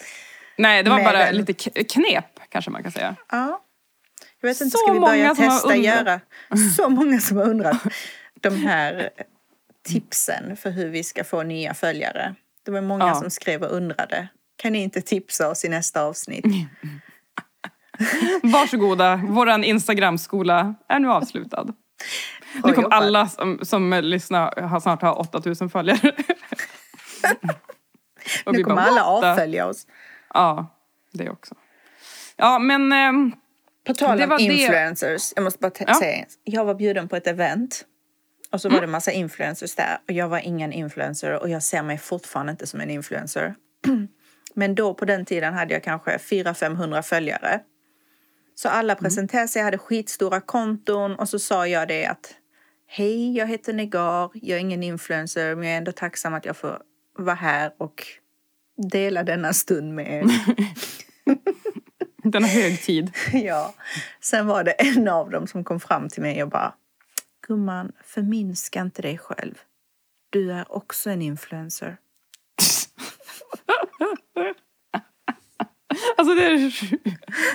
nej, 0.57 0.83
det 0.83 0.89
var 0.89 1.03
bara 1.03 1.17
den. 1.25 1.35
lite 1.35 1.53
knep 1.83 2.25
kanske 2.49 2.71
man 2.71 2.83
kan 2.83 2.91
säga. 2.91 3.15
Ja. 3.31 3.59
Jag 4.41 4.49
vet 4.49 4.61
inte, 4.61 4.71
Så 4.71 4.77
ska 4.77 4.93
vi 4.93 4.99
börja 4.99 5.35
testa 5.35 5.75
göra 5.75 6.19
så 6.77 6.89
många 6.89 7.19
som 7.19 7.37
har 7.37 7.43
undrat 7.49 7.77
de 8.41 8.55
här 8.55 9.09
tipsen 9.87 10.57
för 10.57 10.69
hur 10.69 10.89
vi 10.89 11.03
ska 11.03 11.23
få 11.23 11.43
nya 11.43 11.73
följare. 11.73 12.35
Det 12.65 12.71
var 12.71 12.81
många 12.81 13.07
Ja. 13.07 13.15
som 13.15 13.29
skrev 13.29 13.63
och 13.63 13.71
undrade. 13.75 14.27
Kan 14.55 14.73
ni 14.73 14.79
inte 14.83 15.01
tipsa 15.01 15.49
oss 15.49 15.65
i 15.65 15.69
nästa 15.69 16.01
avsnitt? 16.01 16.45
Varsågoda, 18.43 19.15
våran 19.15 19.63
Instagram-skola 19.63 20.75
är 20.89 20.99
nu 20.99 21.09
avslutad. 21.11 21.67
Nu 22.63 22.73
kommer 22.73 22.89
alla 22.89 23.27
som, 23.29 23.59
som 23.61 23.93
lyssnar 24.03 24.61
har 24.61 24.79
snart 24.79 25.01
ha 25.01 25.13
8000 25.13 25.69
följare. 25.69 26.11
Nu 28.45 28.63
kommer 28.63 28.75
bara, 28.75 28.85
alla 28.85 29.03
avfölja 29.03 29.67
oss. 29.67 29.87
Ja, 30.33 30.75
det 31.11 31.29
också. 31.29 31.55
Ja, 32.35 32.59
men... 32.59 32.91
ehm, 32.91 33.31
På 33.87 33.93
tal 33.93 34.21
om 34.21 34.29
var 34.29 34.37
det. 34.37 34.43
influencers, 34.43 35.33
jag 35.35 35.43
måste 35.43 35.59
bara 35.59 35.71
Ja. 35.87 35.93
säga. 35.99 36.25
Jag 36.43 36.65
var 36.65 36.75
bjuden 36.75 37.07
på 37.07 37.15
ett 37.15 37.27
event. 37.27 37.85
Och 38.51 38.61
så 38.61 38.69
var 38.69 38.81
det 38.81 38.87
massa 38.87 39.11
influencers 39.11 39.75
där. 39.75 39.97
Och 40.07 40.11
jag 40.13 40.27
var 40.27 40.39
ingen 40.39 40.73
influencer 40.73 41.31
och 41.41 41.49
jag 41.49 41.63
ser 41.63 41.83
mig 41.83 41.97
fortfarande 41.97 42.51
inte 42.51 42.67
som 42.67 42.81
en 42.81 42.89
influencer. 42.89 43.55
Men 44.53 44.75
då 44.75 44.93
på 44.93 45.05
den 45.05 45.25
tiden 45.25 45.53
hade 45.53 45.73
jag 45.73 45.83
kanske 45.83 46.17
400-500 46.17 47.01
följare. 47.01 47.59
Så 48.55 48.69
alla 48.69 48.95
presenterade 48.95 49.47
sig, 49.47 49.61
hade 49.61 49.77
skitstora 49.77 50.41
konton 50.41 51.15
och 51.15 51.29
så 51.29 51.39
sa 51.39 51.67
jag 51.67 51.87
det 51.87 52.05
att 52.05 52.33
Hej, 52.95 53.37
jag 53.37 53.47
heter 53.47 53.73
Negar, 53.73 54.29
jag 54.33 54.57
är 54.57 54.61
ingen 54.61 54.83
influencer 54.83 55.55
men 55.55 55.67
jag 55.67 55.73
är 55.73 55.77
ändå 55.77 55.91
tacksam 55.91 56.33
att 56.33 56.45
jag 56.45 56.57
får 56.57 56.81
vara 57.17 57.35
här 57.35 57.73
och 57.77 58.07
dela 58.91 59.23
denna 59.23 59.53
stund 59.53 59.95
med 59.95 60.07
er. 60.13 60.25
denna 62.29 62.47
högtid. 62.47 63.11
Ja. 63.33 63.73
Sen 64.21 64.47
var 64.47 64.63
det 64.63 64.71
en 64.71 65.07
av 65.07 65.29
dem 65.29 65.47
som 65.47 65.63
kom 65.63 65.79
fram 65.79 66.09
till 66.09 66.21
mig 66.21 66.43
och 66.43 66.49
bara 66.49 66.73
Gumman, 67.47 67.91
förminska 68.03 68.81
inte 68.81 69.01
dig 69.01 69.17
själv. 69.17 69.55
Du 70.29 70.51
är 70.51 70.71
också 70.71 71.09
en 71.09 71.21
influencer. 71.21 71.97
Alltså 76.17 76.35
det 76.35 76.45
är... 76.45 76.73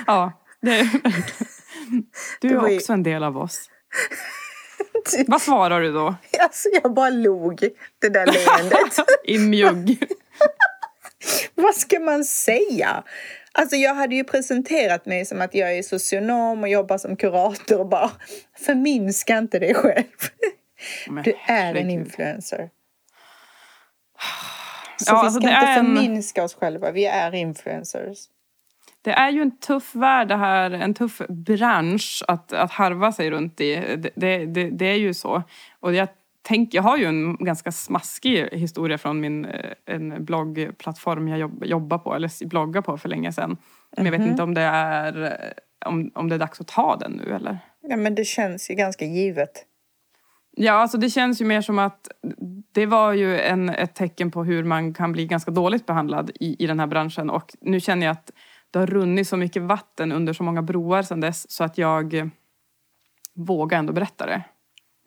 Ja, 0.07 0.45
det 0.61 0.79
är... 0.79 0.89
Du 2.41 2.49
är 2.49 2.75
också 2.75 2.93
en 2.93 3.03
del 3.03 3.23
av 3.23 3.37
oss. 3.37 3.69
Vad 5.27 5.41
svarar 5.41 5.81
du 5.81 5.91
då? 5.91 6.15
Alltså 6.39 6.69
jag 6.83 6.93
bara 6.93 7.09
log 7.09 7.59
det 7.99 8.09
där 8.09 8.25
leendet. 8.25 8.97
I 9.23 9.37
mjugg. 9.39 10.03
Vad 11.55 11.75
ska 11.75 11.99
man 11.99 12.25
säga? 12.25 13.03
Alltså 13.51 13.75
jag 13.75 13.95
hade 13.95 14.15
ju 14.15 14.23
presenterat 14.23 15.05
mig 15.05 15.25
som 15.25 15.41
att 15.41 15.55
jag 15.55 15.77
är 15.77 15.83
socionom 15.83 16.61
och 16.63 16.69
jobbar 16.69 16.97
som 16.97 17.15
kurator 17.15 17.79
och 17.79 17.87
bara 17.89 18.11
förminska 18.59 19.37
inte 19.37 19.59
dig 19.59 19.73
själv. 19.73 20.03
Men 21.09 21.23
Du 21.23 21.33
är 21.47 21.75
en 21.75 21.89
influencer. 21.89 22.69
Så 24.97 25.11
Ja, 25.13 25.21
vi 25.21 25.25
alltså 25.27 25.39
ska 25.41 25.49
det 25.49 25.53
inte 25.55 25.67
en- 25.67 25.85
förminska 25.95 26.43
oss 26.43 26.53
själva, 26.55 26.91
vi 26.91 27.05
är 27.05 27.35
influencers. 27.35 28.17
Det 29.01 29.11
är 29.11 29.29
ju 29.29 29.41
en 29.41 29.57
tuff 29.57 29.95
värld 29.95 30.27
det 30.27 30.35
här, 30.35 30.71
en 30.71 30.93
tuff 30.93 31.21
bransch 31.29 32.23
att, 32.27 32.53
att 32.53 32.71
harva 32.71 33.11
sig 33.11 33.31
runt 33.31 33.61
i. 33.61 33.75
Det, 33.75 34.09
det, 34.15 34.45
det, 34.45 34.69
det 34.69 34.85
är 34.85 34.97
ju 34.97 35.13
så. 35.13 35.43
Och 35.79 35.93
jag, 35.93 36.07
tänk, 36.41 36.73
jag 36.73 36.83
har 36.83 36.97
ju 36.97 37.05
en 37.05 37.35
ganska 37.35 37.71
smaskig 37.71 38.49
historia 38.51 38.97
från 38.97 39.19
min 39.19 39.45
eh, 39.45 39.71
en 39.85 40.25
bloggplattform 40.25 41.27
jag 41.27 41.39
jobb, 41.39 41.65
jobbar 41.65 41.97
på, 41.97 42.15
eller 42.15 42.47
bloggar 42.47 42.81
på 42.81 42.97
för 42.97 43.09
länge 43.09 43.31
sedan. 43.31 43.57
Men 43.97 44.05
jag 44.05 44.11
vet 44.11 44.21
inte 44.21 44.43
om 44.43 44.53
det 44.53 44.61
är 44.61 45.23
eh, 45.23 45.31
om, 45.85 46.11
om 46.15 46.29
det 46.29 46.35
är 46.35 46.39
dags 46.39 46.61
att 46.61 46.67
ta 46.67 46.95
den 46.95 47.11
nu 47.11 47.35
eller? 47.35 47.57
Ja, 47.81 47.97
men 47.97 48.15
det 48.15 48.25
känns 48.25 48.71
ju 48.71 48.75
ganska 48.75 49.05
givet. 49.05 49.65
Ja, 50.51 50.73
alltså 50.73 50.97
det 50.97 51.09
känns 51.09 51.41
ju 51.41 51.45
mer 51.45 51.61
som 51.61 51.79
att 51.79 52.07
det 52.71 52.85
var 52.85 53.13
ju 53.13 53.39
en, 53.39 53.69
ett 53.69 53.95
tecken 53.95 54.31
på 54.31 54.43
hur 54.43 54.63
man 54.63 54.93
kan 54.93 55.11
bli 55.11 55.25
ganska 55.25 55.51
dåligt 55.51 55.85
behandlad 55.85 56.31
i, 56.39 56.63
i 56.63 56.67
den 56.67 56.79
här 56.79 56.87
branschen. 56.87 57.29
Och 57.29 57.55
nu 57.61 57.79
känner 57.79 58.05
jag 58.05 58.11
att 58.11 58.31
det 58.71 58.79
har 58.79 58.87
runnit 58.87 59.27
så 59.27 59.37
mycket 59.37 59.61
vatten 59.63 60.11
under 60.11 60.33
så 60.33 60.43
många 60.43 60.61
broar 60.61 61.01
sedan 61.03 61.19
dess 61.21 61.51
så 61.51 61.63
att 61.63 61.77
jag 61.77 62.13
eh, 62.13 62.25
vågar 63.35 63.79
ändå 63.79 63.93
berätta 63.93 64.25
det. 64.25 64.41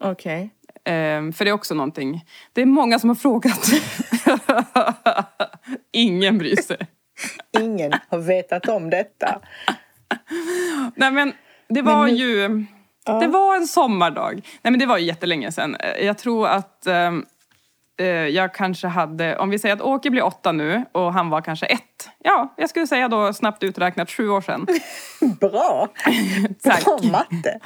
Okej. 0.03 0.51
Ehm, 0.85 1.33
för 1.33 1.45
det 1.45 1.51
är 1.51 1.53
också 1.53 1.75
någonting. 1.75 2.25
Det 2.53 2.63
är 2.63 2.67
många 2.67 2.99
som 2.99 3.11
har 3.11 3.15
frågat. 3.15 3.69
Ingen 5.93 6.39
bryr 6.39 6.57
sig. 6.57 6.77
Ingen 7.61 7.93
har 8.09 8.19
vetat 8.19 8.69
om 8.69 8.91
detta. 8.91 9.41
Nej 10.95 11.11
men 11.11 11.33
det 11.69 11.83
var 11.83 12.05
Men 12.07 12.15
nu- 12.15 12.21
ju... 12.21 12.65
Ja. 13.05 13.21
Det 13.21 13.27
var 13.27 13.57
en 13.57 13.67
sommardag. 13.67 14.35
Nej 14.63 14.71
men 14.71 14.79
det 14.79 14.87
var 14.87 14.99
ju 14.99 15.05
jättelänge 15.07 15.53
sedan. 15.53 15.75
Eh, 15.77 16.07
Jag 16.07 16.19
tror 16.19 16.47
att 16.49 16.87
eh, 16.87 17.11
jag 18.07 18.55
kanske 18.55 18.86
hade, 18.86 19.36
om 19.36 19.50
vi 19.50 19.59
säger 19.59 19.74
att 19.74 19.80
Åke 19.80 20.11
blir 20.11 20.22
åtta 20.22 20.53
nu 20.53 20.84
och 20.92 21.12
han 21.12 21.30
var 21.30 21.40
kanske 21.40 21.66
ett. 21.66 22.11
Ja, 22.18 22.55
jag 22.57 22.70
skulle 22.70 22.86
säga 22.86 23.09
då 23.09 23.32
snabbt 23.32 23.62
uträknat 23.62 24.11
sju 24.11 24.28
år 24.28 24.40
sedan. 24.40 24.66
Bra! 25.40 25.88
Tack. 26.62 26.84
Bra 26.84 26.98
matte. 27.12 27.61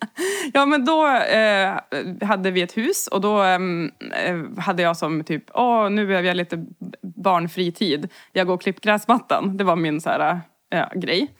Ja 0.52 0.66
men 0.66 0.84
då 0.84 1.06
eh, 1.16 1.74
hade 2.22 2.50
vi 2.50 2.62
ett 2.62 2.76
hus 2.76 3.06
och 3.06 3.20
då 3.20 3.42
ehm, 3.42 3.90
eh, 4.24 4.62
hade 4.62 4.82
jag 4.82 4.96
som 4.96 5.24
typ, 5.24 5.44
åh 5.54 5.90
nu 5.90 6.06
behöver 6.06 6.28
jag 6.28 6.36
lite 6.36 6.66
barnfri 7.02 7.72
tid. 7.72 8.08
Jag 8.32 8.46
går 8.46 8.54
och 8.54 8.62
klippt 8.62 8.84
gräsmattan. 8.84 9.56
Det 9.56 9.64
var 9.64 9.76
min 9.76 10.00
så 10.00 10.10
här, 10.10 10.40
eh, 10.72 10.86
grej. 10.94 11.34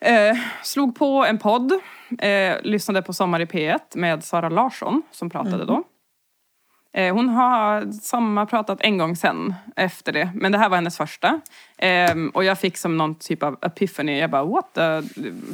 Eh, 0.00 0.36
slog 0.62 0.98
på 0.98 1.24
en 1.24 1.38
podd, 1.38 1.72
eh, 2.18 2.56
lyssnade 2.62 3.02
på 3.02 3.12
Sommar 3.12 3.40
i 3.40 3.44
P1 3.44 3.78
med 3.94 4.24
Sara 4.24 4.48
Larsson 4.48 5.02
som 5.10 5.30
pratade 5.30 5.64
då. 5.64 5.82
Eh, 6.92 7.14
hon 7.14 7.28
har 7.28 7.92
samma 7.92 8.46
pratat 8.46 8.78
en 8.80 8.98
gång 8.98 9.16
sen 9.16 9.54
efter 9.76 10.12
det, 10.12 10.30
men 10.34 10.52
det 10.52 10.58
här 10.58 10.68
var 10.68 10.76
hennes 10.76 10.96
första. 10.96 11.40
Ehm, 11.78 12.28
och 12.28 12.44
jag 12.44 12.58
fick 12.58 12.76
som 12.76 12.96
någon 12.96 13.14
typ 13.14 13.42
av 13.42 13.58
epiphany. 13.62 14.18
Jag 14.18 14.30
bara 14.30 14.44
what 14.44 14.74
the? 14.74 15.02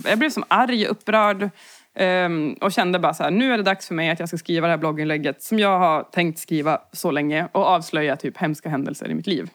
Jag 0.08 0.18
blev 0.18 0.30
som 0.30 0.44
arg, 0.48 0.86
upprörd. 0.86 1.50
ehm, 1.94 2.56
och 2.60 2.72
kände 2.72 2.98
bara 2.98 3.14
så 3.14 3.22
här, 3.22 3.30
nu 3.30 3.52
är 3.52 3.56
det 3.56 3.62
dags 3.62 3.88
för 3.88 3.94
mig 3.94 4.10
att 4.10 4.20
jag 4.20 4.28
ska 4.28 4.38
skriva 4.38 4.66
det 4.66 4.72
här 4.72 4.78
blogginlägget 4.78 5.42
som 5.42 5.58
jag 5.58 5.78
har 5.78 6.02
tänkt 6.02 6.38
skriva 6.38 6.80
så 6.92 7.10
länge 7.10 7.48
och 7.52 7.66
avslöja 7.66 8.16
typ 8.16 8.38
hemska 8.38 8.68
händelser 8.68 9.10
i 9.10 9.14
mitt 9.14 9.26
liv. 9.26 9.50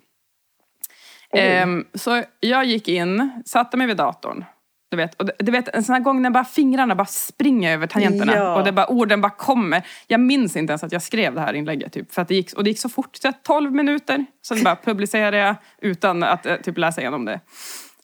Ehm, 1.34 1.86
så 1.94 2.24
jag 2.40 2.66
gick 2.66 2.88
in, 2.88 3.44
satte 3.46 3.78
mig 3.78 3.88
vid 3.88 3.98
datorn. 3.98 4.46
Du 4.90 4.98
vet, 4.98 5.14
och 5.16 5.26
det- 5.26 5.34
du 5.40 5.52
vet 5.52 5.68
en 5.68 5.84
sån 5.84 5.94
här 5.94 6.00
gång 6.02 6.22
när 6.22 6.30
bara 6.30 6.46
fingrarna 6.46 6.96
bara 6.96 7.06
springer 7.06 7.74
över 7.74 7.88
tangenterna 7.88 8.36
Ja. 8.36 8.56
och 8.56 8.64
det 8.66 8.72
bara, 8.72 8.88
orden 8.88 9.22
bara 9.22 9.30
kommer. 9.30 9.88
Jag 10.08 10.20
minns 10.20 10.56
inte 10.56 10.72
ens 10.72 10.84
att 10.84 10.92
jag 10.92 11.02
skrev 11.02 11.36
det 11.36 11.42
här 11.42 11.54
inlägget. 11.54 11.94
Typ, 11.94 12.14
för 12.14 12.22
att 12.22 12.28
det 12.28 12.36
gick, 12.36 12.54
och 12.54 12.64
det 12.64 12.70
gick 12.70 12.80
så 12.80 12.90
fort, 12.90 13.16
så 13.16 13.32
12 13.44 13.72
minuter. 13.72 14.26
Sen 14.48 14.64
bara 14.64 14.76
publicerade 14.76 15.38
jag 15.38 15.56
utan 15.82 16.24
att 16.24 16.46
eh, 16.46 16.56
typ, 16.56 16.78
läsa 16.78 17.02
igenom 17.02 17.26
det. 17.26 17.40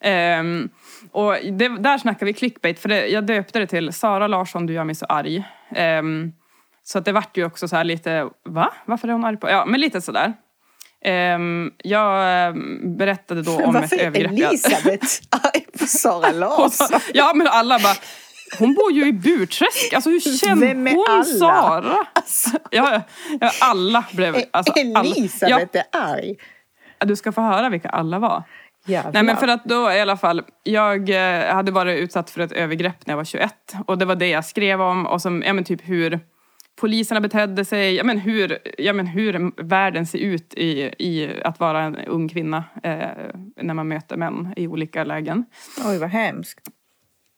Ehm, 0.02 0.70
och 1.12 1.34
det, 1.52 1.68
där 1.68 1.98
snackar 1.98 2.26
vi 2.26 2.34
clickbait, 2.34 2.80
för 2.80 2.90
det, 2.90 3.08
jag 3.08 3.26
döpte 3.26 3.60
det 3.60 3.68
till 3.68 3.94
Sara 3.94 4.28
Larsson, 4.28 4.66
du 4.66 4.74
gör 4.74 4.84
mig 4.84 4.96
så 4.96 5.06
arg. 5.06 5.44
Ehm, 5.76 6.32
så 6.84 6.98
att 7.00 7.06
det 7.06 7.12
vart 7.12 7.38
ju 7.38 7.46
också 7.46 7.68
så 7.68 7.76
här 7.76 7.84
lite, 7.84 8.30
va? 8.46 8.74
Varför 8.86 9.08
är 9.08 9.12
hon 9.12 9.26
arg 9.26 9.38
på? 9.38 9.50
Ja, 9.50 9.66
men 9.66 9.80
lite 9.82 10.02
sådär. 10.02 10.34
Um, 11.06 11.72
jag 11.78 12.47
ehm, 12.47 12.97
berättade 12.97 13.41
då 13.41 13.51
om 13.64 13.74
Varför 13.74 13.95
ett 13.95 14.01
är 14.01 14.06
övergrepp. 14.08 14.32
jag- 14.39 14.49
Elisabeth 14.49 15.08
arg 15.30 15.66
på 15.80 15.86
Sara 15.86 16.32
Larsson? 16.32 16.99
Ja 17.14 17.32
men 17.36 17.47
alla 17.47 17.80
bara, 17.80 17.95
hon 18.60 18.74
bor 18.74 18.91
ju 18.91 19.08
i 19.08 19.14
Burträsk, 19.14 19.93
alltså 19.93 20.10
hur 20.10 20.20
känner 20.20 20.68
är 20.68 20.76
hon 20.95 21.06
alla? 21.10 21.24
Sara? 21.24 21.95
Ja, 22.70 23.01
ja, 23.41 23.51
alla 23.62 24.06
blev... 24.12 24.36
Alltså, 24.51 24.74
alla, 24.74 24.99
Elisabeth 24.99 25.78
är 25.78 25.84
arg. 25.91 26.36
ja, 26.99 27.06
du 27.06 27.16
ska 27.16 27.32
få 27.32 27.41
höra 27.41 27.70
vilka 27.70 27.89
alla 27.89 28.20
var. 28.20 28.43
Jävlar. 28.86 29.12
Nej 29.14 29.24
men 29.24 29.38
för 29.38 29.47
att 29.47 29.66
då 29.66 29.91
i 29.91 29.99
alla 30.01 30.18
fall, 30.18 30.41
jag 30.64 31.10
eh, 31.10 31.54
hade 31.56 31.72
varit 31.72 31.99
utsatt 31.99 32.30
för 32.30 32.41
ett 32.41 32.51
övergrepp 32.51 33.06
när 33.08 33.12
jag 33.12 33.18
var 33.18 33.26
21 33.26 33.54
och 33.88 33.97
det 33.97 34.06
var 34.06 34.16
det 34.16 34.28
jag 34.28 34.45
skrev 34.45 34.82
om 34.82 35.06
och 35.06 35.22
som, 35.22 35.43
ja 35.45 35.54
men 35.54 35.64
typ 35.64 35.82
hur 35.89 36.20
poliserna 36.82 37.21
betedde 37.21 37.65
sig, 37.65 37.95
ja 37.95 38.03
men 38.03 38.17
hur, 38.19 38.57
ja, 38.78 38.93
men 38.93 39.07
hur 39.07 39.63
världen 39.63 40.05
ser 40.05 40.19
ut 40.19 40.53
i, 40.53 40.82
i 40.99 41.41
att 41.43 41.59
vara 41.59 41.82
en 41.84 41.95
ung 41.95 42.30
kvinna 42.30 42.63
eh, 42.84 43.07
när 43.61 43.74
man 43.74 43.88
möter 43.88 44.17
män 44.17 44.53
i 44.55 44.67
olika 44.67 45.03
lägen. 45.03 45.45
Oj, 45.88 45.97
vad 45.97 46.09
hemskt. 46.09 46.59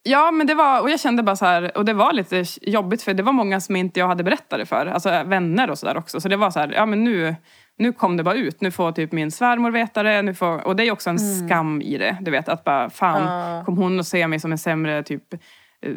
Ja, 0.07 0.31
men 0.31 0.47
det 0.47 0.53
var, 0.55 0.81
och 0.81 0.89
jag 0.89 0.99
kände 0.99 1.23
bara 1.23 1.35
så 1.35 1.45
här, 1.45 1.77
och 1.77 1.85
det 1.85 1.93
var 1.93 2.13
lite 2.13 2.43
jobbigt 2.61 3.01
för 3.01 3.13
det 3.13 3.23
var 3.23 3.33
många 3.33 3.59
som 3.61 3.75
inte 3.75 3.99
jag 3.99 4.07
hade 4.07 4.23
berättat 4.23 4.59
det 4.59 4.65
för, 4.65 4.85
alltså 4.85 5.09
vänner 5.09 5.69
och 5.69 5.77
sådär 5.77 5.97
också. 5.97 6.21
Så 6.21 6.27
det 6.29 6.37
var 6.37 6.51
så 6.51 6.59
här, 6.59 6.71
ja 6.73 6.85
men 6.85 7.03
nu, 7.03 7.35
nu 7.77 7.93
kom 7.93 8.17
det 8.17 8.23
bara 8.23 8.35
ut, 8.35 8.61
nu 8.61 8.71
får 8.71 8.91
typ 8.91 9.11
min 9.11 9.31
svärmor 9.31 9.71
veta 9.71 10.03
det, 10.03 10.21
nu 10.21 10.33
får, 10.33 10.67
och 10.67 10.75
det 10.75 10.83
är 10.83 10.91
också 10.91 11.09
en 11.09 11.19
skam 11.19 11.81
i 11.81 11.97
det, 11.97 12.17
du 12.21 12.31
vet 12.31 12.49
att 12.49 12.63
bara 12.63 12.89
fan, 12.89 13.21
Ja. 13.23 13.63
kom 13.65 13.77
hon 13.77 13.99
och 13.99 14.05
se 14.05 14.27
mig 14.27 14.39
som 14.39 14.51
en 14.51 14.57
sämre 14.57 15.03
typ 15.03 15.23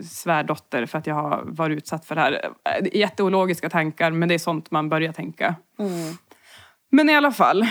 svärdotter 0.02 0.86
för 0.86 0.98
att 0.98 1.06
jag 1.06 1.14
har 1.14 1.42
varit 1.46 1.76
utsatt 1.76 2.04
för 2.04 2.14
det 2.14 2.20
här. 2.20 2.50
Eh, 2.64 2.98
Jätteologiska 2.98 3.70
tankar, 3.70 4.10
men 4.10 4.28
det 4.28 4.34
är 4.34 4.38
sånt 4.38 4.70
man 4.70 4.88
börjar 4.88 5.12
tänka. 5.12 5.54
Men 6.90 7.10
i 7.10 7.16
alla 7.16 7.32
fall. 7.32 7.66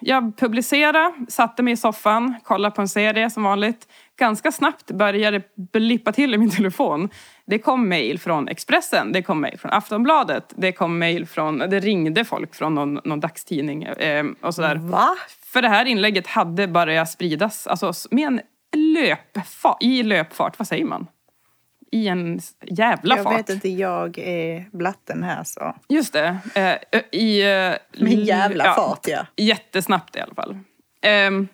Jag 0.00 0.36
publicerade, 0.36 1.12
satte 1.28 1.62
mig 1.62 1.72
i 1.72 1.76
soffan, 1.76 2.34
kollade 2.44 2.74
på 2.74 2.80
en 2.80 2.88
serie 2.88 3.30
som 3.30 3.42
vanligt. 3.42 3.88
Ganska 4.18 4.52
snabbt 4.52 4.90
började 4.90 5.38
det 5.38 5.72
blippa 5.72 6.12
till 6.12 6.34
i 6.34 6.38
min 6.38 6.50
telefon. 6.56 7.08
Det 7.46 7.58
kom 7.58 7.88
mejl 7.88 8.18
från 8.18 8.48
Expressen, 8.48 9.12
det 9.12 9.22
kom 9.22 9.40
mejl 9.40 9.58
från 9.58 9.72
Aftonbladet, 9.72 10.54
det 10.56 10.72
kom 10.72 10.98
mejl 10.98 11.26
från, 11.26 11.58
det 11.58 11.80
ringde 11.80 12.24
folk 12.24 12.54
från 12.54 12.74
någon, 12.74 13.00
någon 13.04 13.20
dagstidning 13.20 13.82
eh, 13.82 14.26
och 14.40 14.54
sådär. 14.54 14.76
Va? 14.76 15.08
För 15.44 15.62
det 15.62 15.68
här 15.68 15.84
inlägget 15.84 16.26
hade 16.26 16.68
börjat 16.68 17.10
spridas, 17.10 17.66
alltså 17.66 17.92
med 18.10 18.26
en 18.26 18.40
löpfart, 18.94 19.82
i 19.82 20.02
löpfart, 20.02 20.58
vad 20.58 20.68
säger 20.68 20.84
man? 20.84 21.06
I 21.92 22.08
en 22.08 22.40
jävla 22.66 23.16
Jag 23.16 23.24
fart. 23.24 23.38
vet 23.38 23.50
inte, 23.50 23.68
jag 23.68 24.18
är 24.18 24.68
blatten 24.72 25.22
här 25.22 25.44
så. 25.44 25.74
Just 25.88 26.12
det. 26.12 26.38
Eh, 26.54 27.00
I... 27.20 27.42
Eh, 27.42 28.02
Med 28.04 28.12
jävla 28.14 28.64
ja, 28.64 28.74
fart 28.74 29.06
ja. 29.08 29.26
Jättesnabbt 29.36 30.16
i 30.16 30.20
alla 30.20 30.34
fall. 30.34 30.58
Ehm, 31.02 31.48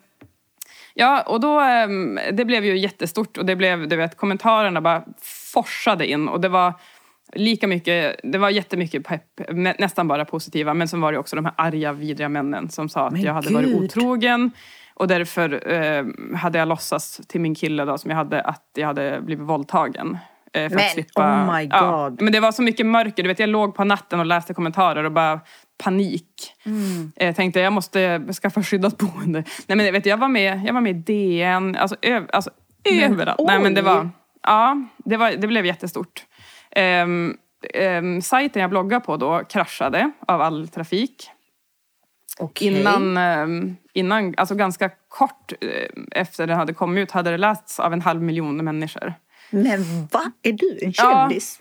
ja, 0.93 1.21
och 1.21 1.39
då... 1.39 1.59
ehm, 1.59 2.19
det 2.31 2.45
blev 2.45 2.65
ju 2.65 2.77
jättestort 2.77 3.37
och 3.37 3.45
det 3.45 3.55
blev, 3.55 3.87
du 3.87 3.95
vet, 3.95 4.17
kommentarerna 4.17 4.81
bara 4.81 5.03
forsade 5.53 6.07
in 6.07 6.27
och 6.27 6.41
det 6.41 6.49
var 6.49 6.73
lika 7.35 7.67
mycket, 7.67 8.19
det 8.23 8.37
var 8.37 8.49
jättemycket 8.49 9.03
pepp, 9.05 9.41
nä- 9.51 9.75
nästan 9.79 10.07
bara 10.07 10.25
positiva, 10.25 10.73
men 10.73 10.87
sen 10.87 11.01
var 11.01 11.11
det 11.11 11.17
också 11.17 11.35
de 11.35 11.45
här 11.45 11.53
arga, 11.57 11.93
vidriga 11.93 12.29
männen 12.29 12.69
som 12.69 12.89
sa 12.89 13.07
att 13.07 13.13
Men 13.13 13.21
jag 13.21 13.33
hade 13.33 13.53
varit 13.53 13.67
gud. 13.67 13.83
otrogen 13.83 14.51
och 14.93 15.07
därför 15.07 15.71
eh, 15.71 16.05
hade 16.37 16.59
jag 16.59 16.67
låtsats 16.67 17.21
till 17.27 17.41
min 17.41 17.55
kille 17.55 17.85
då, 17.85 17.97
som 17.97 18.09
jag 18.11 18.17
hade 18.17 18.41
att 18.41 18.63
jag 18.75 18.87
hade 18.87 19.21
blivit 19.21 19.47
våldtagen. 19.47 20.17
eh, 20.53 20.69
för 20.69 20.75
Men, 20.75 20.85
att 20.85 20.91
slippa, 20.91 21.21
oh 21.45 21.55
my 21.57 21.67
Ja, 21.71 22.09
God. 22.09 22.21
men 22.21 22.33
det 22.33 22.39
var 22.39 22.51
så 22.51 22.61
mycket 22.61 22.85
mörker, 22.85 23.23
du 23.23 23.29
vet 23.29 23.39
jag 23.39 23.49
låg 23.49 23.75
på 23.75 23.83
natten 23.83 24.19
och 24.19 24.25
läste 24.25 24.53
kommentarer 24.53 25.03
och 25.03 25.11
bara 25.11 25.39
panik. 25.83 26.53
Mm. 26.65 27.11
Jag 27.15 27.35
tänkte 27.35 27.59
jag 27.59 27.73
måste 27.73 28.21
skaffa 28.41 28.63
skyddat 28.63 28.97
boende. 28.97 29.43
Nej 29.67 29.77
men 29.77 29.93
vet, 29.93 30.05
jag 30.05 30.17
var 30.17 30.27
med, 30.27 30.61
jag 30.65 30.73
var 30.73 30.81
med 30.81 30.91
i 30.91 30.99
DN, 30.99 31.75
alltså, 31.75 31.95
ö, 32.01 32.23
alltså 32.33 32.49
överallt. 33.03 33.39
Nej 33.47 33.59
men 33.59 33.73
det 33.73 33.81
var, 33.81 34.09
ja, 34.43 34.77
det, 34.97 35.17
var, 35.17 35.31
det 35.31 35.47
blev 35.47 35.65
jättestort. 35.65 36.23
Um, 37.03 37.37
um, 37.79 38.21
sajten 38.21 38.61
jag 38.61 38.69
bloggade 38.69 39.05
på 39.05 39.17
då 39.17 39.43
kraschade 39.49 40.11
av 40.27 40.41
all 40.41 40.67
trafik. 40.67 41.29
Okej. 42.39 42.67
Innan, 42.67 43.17
ehm, 43.17 43.75
innan, 43.93 44.33
alltså 44.37 44.55
ganska 44.55 44.89
kort 45.09 45.53
eh, 45.61 45.69
efter 46.21 46.47
den 46.47 46.57
hade 46.57 46.73
kommit 46.73 47.01
ut 47.03 47.11
hade 47.11 47.31
det 47.31 47.37
lästs 47.37 47.79
av 47.79 47.93
en 47.93 48.01
halv 48.01 48.21
miljon 48.21 48.57
människor. 48.65 49.13
Men 49.49 50.05
va? 50.11 50.21
Är 50.43 50.51
du 50.53 50.79
en 50.81 50.93
Ja. 50.97 51.11
kändis? 51.11 51.59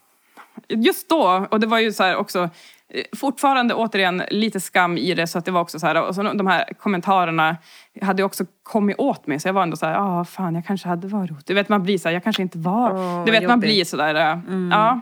Just 0.69 1.09
då, 1.09 1.47
och 1.51 1.61
det 1.61 1.67
var 1.67 1.79
ju 1.79 1.93
så 1.93 2.03
här 2.03 2.17
också 2.17 2.51
eh, 2.89 3.05
fortfarande 3.17 3.75
återigen 3.75 4.23
lite 4.31 4.61
skam 4.61 4.99
i 4.99 5.15
det 5.15 5.27
så 5.27 5.39
att 5.39 5.45
det 5.45 5.51
var 5.51 5.61
också 5.61 5.79
så 5.79 5.87
här 5.87 6.03
och 6.09 6.15
så 6.15 6.23
de 6.23 6.47
här 6.47 6.65
kommentarerna 6.79 7.57
hade 8.03 8.23
också 8.25 8.45
kommit 8.63 8.99
åt 8.99 9.27
mig 9.27 9.41
så 9.41 9.49
jag 9.49 9.53
var 9.53 9.63
ändå 9.63 9.77
så 9.77 9.87
här, 9.87 9.93
ja 9.95 10.21
ah, 10.21 10.25
fan 10.25 10.55
jag 10.55 10.67
kanske 10.67 10.89
hade 10.89 11.09
varit 11.09 11.47
Du 11.47 11.55
vet 11.55 11.69
man 11.69 11.83
blir 11.83 11.99
så 11.99 12.09
här, 12.09 12.15
jag 12.15 12.25
kanske 12.25 12.43
inte 12.43 12.59
var 12.59 12.91
Åh, 12.93 13.25
Du 13.25 13.31
vet 13.33 13.43
man 13.43 13.51
jobbigt. 13.51 13.61
blir 13.69 13.85
så 13.85 13.97
där, 13.97 14.15
eh, 14.15 14.39
ja. 14.71 15.01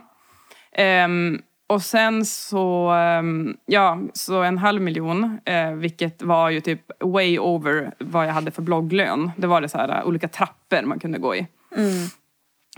Ehm, 0.73 1.41
och 1.71 1.81
sen 1.81 2.25
så, 2.25 2.89
ehm, 2.89 3.57
ja, 3.65 3.99
så 4.13 4.41
en 4.41 4.57
halv 4.57 4.81
miljon, 4.81 5.39
eh, 5.45 5.71
vilket 5.71 6.21
var 6.21 6.49
ju 6.49 6.61
typ 6.61 6.81
way 6.99 7.39
over 7.39 7.93
vad 7.99 8.27
jag 8.27 8.33
hade 8.33 8.51
för 8.51 8.61
blogglön. 8.61 9.31
Det 9.37 9.47
var 9.47 9.61
det 9.61 9.69
så 9.69 9.77
här 9.77 9.99
eh, 9.99 10.07
olika 10.07 10.27
trappor 10.27 10.81
man 10.81 10.99
kunde 10.99 11.19
gå 11.19 11.35
i. 11.35 11.47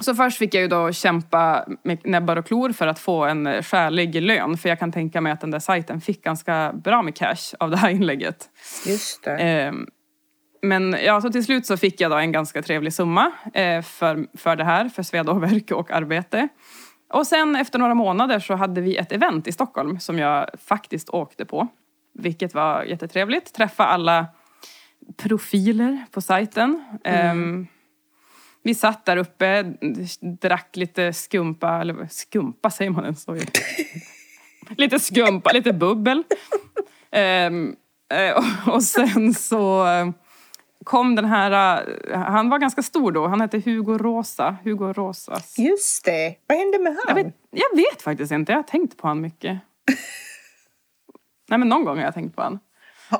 Så 0.01 0.15
först 0.15 0.37
fick 0.37 0.53
jag 0.53 0.61
ju 0.61 0.67
då 0.67 0.91
kämpa 0.91 1.65
med 1.83 1.97
näbbar 2.03 2.35
och 2.35 2.45
klor 2.45 2.71
för 2.71 2.87
att 2.87 2.99
få 2.99 3.25
en 3.25 3.47
eh, 3.47 3.61
skälig 3.61 4.21
lön. 4.21 4.57
För 4.57 4.69
jag 4.69 4.79
kan 4.79 4.91
tänka 4.91 5.21
mig 5.21 5.31
att 5.31 5.41
den 5.41 5.51
där 5.51 5.59
sajten 5.59 6.01
fick 6.01 6.23
ganska 6.23 6.73
bra 6.73 7.01
med 7.01 7.15
cash 7.15 7.55
av 7.59 7.69
det 7.69 7.77
här 7.77 7.89
inlägget. 7.89 8.49
Just 8.85 9.23
det. 9.23 9.37
Ehm, 9.37 9.87
men 10.61 10.95
ja, 11.05 11.21
så 11.21 11.29
till 11.29 11.45
slut 11.45 11.65
så 11.65 11.77
fick 11.77 12.01
jag 12.01 12.11
då 12.11 12.17
en 12.17 12.31
ganska 12.31 12.61
trevlig 12.61 12.93
summa 12.93 13.31
för, 13.83 14.37
för 14.37 14.55
det 14.55 14.63
här, 14.63 14.89
för 14.89 15.03
sveda 15.03 15.31
och 15.31 15.43
värk 15.43 15.71
och 15.71 15.91
arbete. 15.91 16.47
Och 17.13 17.27
sen 17.27 17.55
efter 17.55 17.79
några 17.79 17.93
månader 17.93 18.39
så 18.39 18.55
hade 18.55 18.81
vi 18.81 18.97
ett 18.97 19.11
event 19.11 19.47
i 19.47 19.51
Stockholm 19.51 19.99
som 19.99 20.19
jag 20.19 20.49
faktiskt 20.67 21.09
åkte 21.09 21.45
på. 21.45 21.67
Vilket 22.13 22.53
var 22.53 22.83
jättetrevligt. 22.83 23.53
Träffa 23.53 23.85
alla 23.85 24.25
profiler 25.17 26.05
på 26.11 26.21
sajten. 26.21 26.83
Mm. 27.03 27.67
vi 28.63 28.75
satt 28.75 29.05
där 29.05 29.17
uppe, 29.17 29.63
drack 30.41 30.75
lite 30.75 31.13
skumpa, 31.13 31.81
eller 31.81 32.07
skumpa 32.11 32.69
säger 32.69 32.91
man 32.91 33.03
ens? 33.03 33.25
lite 34.77 34.99
skumpa, 34.99 35.51
lite 35.51 35.73
bubbel. 35.73 36.23
Um, 37.47 37.75
och 38.65 38.83
sen 38.83 39.33
så 39.33 39.85
kom 40.83 41.15
den 41.15 41.25
här, 41.25 41.85
han 42.15 42.49
var 42.49 42.59
ganska 42.59 42.83
stor 42.83 43.11
då, 43.11 43.27
han 43.27 43.41
hette 43.41 43.59
Hugo 43.59 43.97
Rosa. 43.97 44.57
Hugo 44.63 44.93
Rosas. 44.93 45.57
Just 45.57 46.05
det, 46.05 46.35
vad 46.47 46.57
hände 46.57 46.79
med 46.79 46.97
han? 47.05 47.17
Jag 47.17 47.23
vet, 47.23 47.35
jag 47.51 47.75
vet 47.77 48.01
faktiskt 48.01 48.31
inte, 48.31 48.51
jag 48.51 48.59
har 48.59 48.63
tänkt 48.63 48.97
på 48.97 49.07
han 49.07 49.21
mycket. 49.21 49.59
Nej 51.49 51.59
men 51.59 51.69
någon 51.69 51.85
gång 51.85 51.97
har 51.97 52.05
jag 52.05 52.13
tänkt 52.13 52.35
på 52.35 52.41
han. 52.41 52.59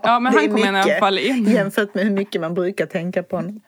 Ja, 0.03 0.19
men 0.19 0.33
han 0.33 0.49
kom 0.49 0.57
i 0.57 0.67
alla 0.67 0.99
fall 0.99 1.17
in. 1.19 1.43
Jämfört 1.47 1.93
med 1.93 2.03
hur 2.03 2.11
mycket 2.11 2.41
man 2.41 2.53
brukar 2.53 2.85
tänka 2.85 3.23
på 3.23 3.35
honom. 3.35 3.61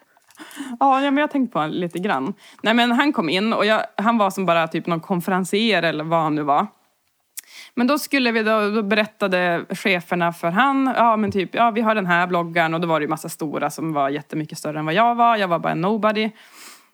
Ja, 0.80 1.00
men 1.00 1.16
jag 1.16 1.22
har 1.22 1.28
tänkt 1.28 1.52
på 1.52 1.58
honom 1.58 1.74
lite 1.74 1.98
grann. 1.98 2.34
Nej 2.62 2.74
men 2.74 2.92
han 2.92 3.12
kom 3.12 3.28
in 3.28 3.52
och 3.52 3.66
jag, 3.66 3.82
han 3.96 4.18
var 4.18 4.30
som 4.30 4.46
bara 4.46 4.68
typ 4.68 4.86
någon 4.86 5.00
konferencier 5.00 5.82
eller 5.82 6.04
vad 6.04 6.22
han 6.22 6.34
nu 6.34 6.42
var. 6.42 6.66
Men 7.78 7.86
då 7.86 7.98
skulle 7.98 8.32
vi 8.32 8.42
då, 8.42 8.70
då 8.70 8.82
berättade 8.82 9.64
cheferna 9.70 10.32
för 10.32 10.50
han, 10.50 10.92
ja 10.96 11.16
men 11.16 11.32
typ, 11.32 11.54
ja 11.54 11.70
vi 11.70 11.80
har 11.80 11.94
den 11.94 12.06
här 12.06 12.26
bloggaren 12.26 12.74
och 12.74 12.80
då 12.80 12.88
var 12.88 13.00
det 13.00 13.04
ju 13.04 13.08
massa 13.08 13.28
stora 13.28 13.70
som 13.70 13.92
var 13.92 14.08
jättemycket 14.08 14.58
större 14.58 14.78
än 14.78 14.84
vad 14.84 14.94
jag 14.94 15.14
var. 15.14 15.36
Jag 15.36 15.48
var 15.48 15.58
bara 15.58 15.72
en 15.72 15.80
nobody. 15.80 16.24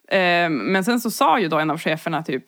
Eh, 0.09 0.51
men 0.51 0.85
sen 0.85 1.01
så 1.01 1.11
sa 1.11 1.39
ju 1.39 1.49
då 1.49 1.59
en 1.59 1.71
av 1.71 1.79
cheferna 1.79 2.23
typ, 2.23 2.45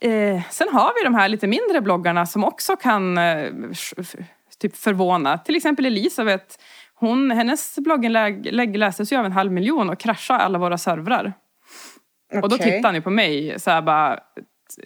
eh, 0.00 0.42
sen 0.50 0.68
har 0.72 0.92
vi 1.00 1.04
de 1.04 1.14
här 1.14 1.28
lite 1.28 1.46
mindre 1.46 1.80
bloggarna 1.80 2.26
som 2.26 2.44
också 2.44 2.76
kan 2.76 3.18
eh, 3.18 3.50
typ 4.58 4.76
förvåna. 4.76 5.38
Till 5.38 5.56
exempel 5.56 5.86
Elisabeth, 5.86 6.56
hon, 6.94 7.30
hennes 7.30 7.78
blogginlägg 7.78 8.76
läses 8.76 9.12
ju 9.12 9.16
av 9.16 9.24
en 9.24 9.32
halv 9.32 9.52
miljon 9.52 9.90
och 9.90 10.00
kraschar 10.00 10.38
alla 10.38 10.58
våra 10.58 10.78
servrar. 10.78 11.32
Okay. 12.28 12.40
Och 12.40 12.48
då 12.48 12.56
tittade 12.56 12.88
han 12.88 12.94
ju 12.94 13.02
på 13.02 13.10
mig 13.10 13.60
så 13.60 13.70
här 13.70 13.82
bara, 13.82 14.18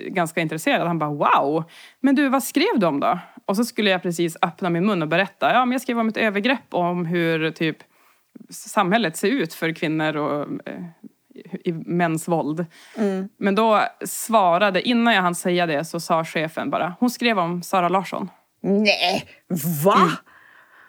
ganska 0.07 0.41
intresserad. 0.41 0.87
Han 0.87 0.99
bara 0.99 1.11
wow, 1.11 1.64
men 2.01 2.14
du 2.14 2.28
vad 2.28 2.43
skrev 2.43 2.78
du 2.78 2.87
om 2.87 3.01
då? 3.01 3.18
Och 3.45 3.57
så 3.57 3.64
skulle 3.64 3.91
jag 3.91 4.03
precis 4.03 4.37
öppna 4.43 4.70
min 4.70 4.87
mun 4.87 5.03
och 5.03 5.09
berätta. 5.09 5.53
Ja, 5.53 5.64
men 5.64 5.72
jag 5.72 5.81
skrev 5.81 5.99
om 5.99 6.09
ett 6.09 6.16
övergrepp 6.16 6.74
om 6.74 7.07
hur 7.07 7.51
typ 7.51 7.76
samhället 8.51 9.16
ser 9.16 9.28
ut 9.28 9.55
för 9.55 9.72
kvinnor 9.72 10.16
och 10.16 10.49
eh, 10.68 10.85
i 11.64 11.72
mäns 11.72 12.28
våld. 12.28 12.66
Mm. 12.97 13.28
Men 13.37 13.55
då 13.55 13.83
svarade, 14.05 14.83
innan 14.83 15.14
jag 15.14 15.22
hann 15.22 15.35
säga 15.35 15.66
det 15.66 15.85
så 15.85 16.01
sa 16.01 16.24
chefen 16.24 16.70
bara, 16.70 16.95
hon 17.01 17.11
skrev 17.11 17.39
om 17.39 17.62
Sara 17.62 17.89
Larsson. 17.89 18.28
Nej, 18.61 19.28
va? 19.85 19.95
Mm. 19.95 20.11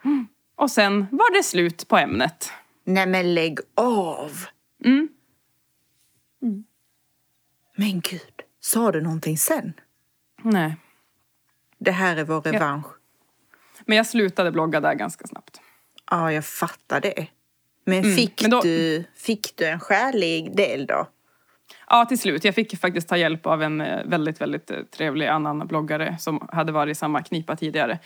Mm. 0.03 0.27
Och 0.55 0.71
sen 0.71 1.07
var 1.11 1.37
det 1.37 1.43
slut 1.43 1.87
på 1.87 1.97
ämnet. 1.97 2.51
Nej 2.83 3.07
men 3.07 3.33
lägg 3.33 3.59
av! 3.75 4.31
Mm. 4.85 5.09
mm. 6.41 6.63
Men 7.75 8.01
gud, 8.01 8.40
sa 8.61 8.91
du 8.91 9.01
någonting 9.01 9.37
sen? 9.37 9.73
Nej. 10.41 10.75
Det 11.77 11.91
här 11.91 12.17
är 12.17 12.23
vår 12.23 12.41
revansch. 12.41 12.85
Ja. 12.85 12.97
Men 13.85 13.97
jag 13.97 14.05
slutade 14.05 14.51
blogga 14.51 14.79
där 14.79 14.93
ganska 14.93 15.27
snabbt. 15.27 15.61
Ja, 16.11 16.31
jag 16.31 16.45
fattar 16.45 17.01
det. 17.01 17.27
Men, 17.85 17.99
mm. 17.99 18.15
fick, 18.15 18.41
Men 18.41 18.51
då... 18.51 18.61
du, 18.61 19.03
fick 19.15 19.57
du 19.57 19.65
en 19.65 19.79
skälig 19.79 20.55
del 20.55 20.85
då? 20.85 21.07
Ja, 21.89 22.05
till 22.05 22.19
slut. 22.19 22.43
Jag 22.43 22.55
fick 22.55 22.79
faktiskt 22.79 23.09
ta 23.09 23.17
hjälp 23.17 23.45
av 23.45 23.63
en 23.63 23.81
eh, 23.81 24.05
väldigt, 24.05 24.41
väldigt 24.41 24.71
eh, 24.71 24.77
trevlig 24.97 25.27
annan 25.27 25.67
bloggare 25.67 26.17
som 26.19 26.47
hade 26.51 26.71
varit 26.71 26.91
i 26.91 26.95
samma 26.95 27.21
knipa 27.21 27.55
tidigare. 27.55 27.99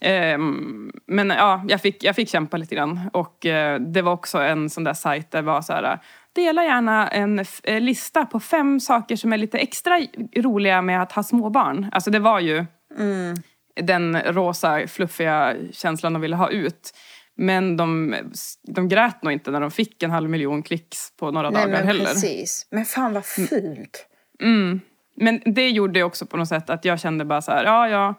Ehm, 0.00 0.92
men 1.06 1.30
ja, 1.30 1.64
jag 1.68 1.80
fick, 1.80 2.04
jag 2.04 2.16
fick 2.16 2.28
kämpa 2.28 2.56
lite 2.56 2.74
grann. 2.74 3.00
Och 3.12 3.46
eh, 3.46 3.80
det 3.80 4.02
var 4.02 4.12
också 4.12 4.38
en 4.38 4.70
sån 4.70 4.84
där 4.84 4.94
sajt 4.94 5.30
där 5.30 5.42
det 5.42 5.46
var 5.46 5.62
så 5.62 5.72
här 5.72 5.98
Dela 6.34 6.64
gärna 6.64 7.08
en 7.08 7.44
lista 7.64 8.26
på 8.26 8.40
fem 8.40 8.80
saker 8.80 9.16
som 9.16 9.32
är 9.32 9.36
lite 9.36 9.58
extra 9.58 10.00
roliga 10.36 10.82
med 10.82 11.02
att 11.02 11.12
ha 11.12 11.22
småbarn. 11.22 11.88
Alltså 11.92 12.10
det 12.10 12.18
var 12.18 12.40
ju 12.40 12.64
mm. 12.98 13.36
den 13.80 14.22
rosa, 14.22 14.86
fluffiga 14.86 15.54
känslan 15.72 16.12
de 16.12 16.22
ville 16.22 16.36
ha 16.36 16.50
ut. 16.50 16.94
Men 17.36 17.76
de, 17.76 18.16
de 18.62 18.88
grät 18.88 19.22
nog 19.22 19.32
inte 19.32 19.50
när 19.50 19.60
de 19.60 19.70
fick 19.70 20.02
en 20.02 20.10
halv 20.10 20.30
miljon 20.30 20.62
klicks 20.62 21.16
på 21.16 21.30
några 21.30 21.50
Nej, 21.50 21.62
dagar 21.62 21.76
men 21.76 21.86
heller. 21.86 22.04
Precis. 22.04 22.66
Men 22.70 22.84
fan 22.84 23.12
vad 23.12 23.26
fult. 23.26 24.06
Mm. 24.42 24.80
Men 25.16 25.40
det 25.44 25.70
gjorde 25.70 26.02
också 26.02 26.26
på 26.26 26.36
något 26.36 26.48
sätt 26.48 26.70
att 26.70 26.84
jag 26.84 27.00
kände 27.00 27.24
bara 27.24 27.42
så 27.42 27.52
här, 27.52 27.64
ja, 27.64 27.88
ja. 27.88 28.14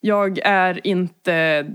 Jag 0.00 0.38
är 0.44 0.86
inte... 0.86 1.66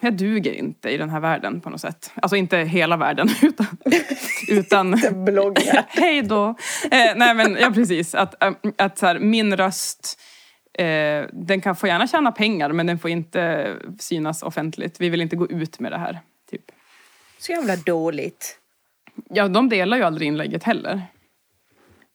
Jag 0.00 0.16
duger 0.16 0.52
inte 0.52 0.90
i 0.90 0.96
den 0.96 1.10
här 1.10 1.20
världen 1.20 1.60
på 1.60 1.70
något 1.70 1.80
sätt. 1.80 2.12
Alltså 2.14 2.36
inte 2.36 2.56
hela 2.56 2.96
världen 2.96 3.28
utan... 3.42 3.66
utan 4.48 4.94
Hej 5.88 6.22
då! 6.22 6.48
Eh, 6.90 7.16
nej 7.16 7.34
men 7.34 7.56
ja 7.60 7.70
precis. 7.70 8.14
Att, 8.14 8.42
äh, 8.42 8.52
att 8.76 8.98
så 8.98 9.06
här, 9.06 9.18
min 9.18 9.56
röst 9.56 10.20
Eh, 10.80 11.26
den 11.32 11.60
kan 11.60 11.76
få 11.76 11.86
gärna 11.86 12.06
tjäna 12.06 12.32
pengar 12.32 12.72
men 12.72 12.86
den 12.86 12.98
får 12.98 13.10
inte 13.10 13.76
synas 13.98 14.42
offentligt. 14.42 15.00
Vi 15.00 15.08
vill 15.08 15.20
inte 15.20 15.36
gå 15.36 15.48
ut 15.48 15.80
med 15.80 15.92
det 15.92 15.98
här. 15.98 16.20
Typ. 16.50 16.64
Så 17.38 17.52
jävla 17.52 17.76
dåligt. 17.76 18.58
Ja, 19.28 19.48
de 19.48 19.68
delar 19.68 19.96
ju 19.96 20.02
aldrig 20.02 20.28
inlägget 20.28 20.64
heller. 20.64 21.02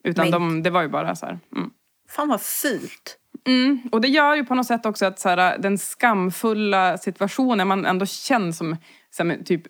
Utan 0.04 0.32
de, 0.32 0.64
det 0.64 0.70
var 0.70 0.82
ju 0.82 0.88
bara 0.88 1.16
så 1.16 1.26
här. 1.26 1.40
Mm. 1.56 1.72
Fan 2.10 2.28
vad 2.28 2.42
fult. 2.42 3.18
Mm, 3.46 3.82
och 3.92 4.02
det 4.02 4.08
gör 4.08 4.36
ju 4.36 4.46
på 4.46 4.56
något 4.56 4.66
sätt 4.66 4.86
också 4.86 5.06
att 5.06 5.20
så 5.20 5.30
här, 5.30 5.58
den 5.58 5.78
skamfulla 5.78 6.98
situationen, 6.98 7.68
man 7.68 7.86
ändå 7.86 8.06
känns 8.06 8.58
som, 8.58 8.78
som 9.10 9.36
typ 9.46 9.62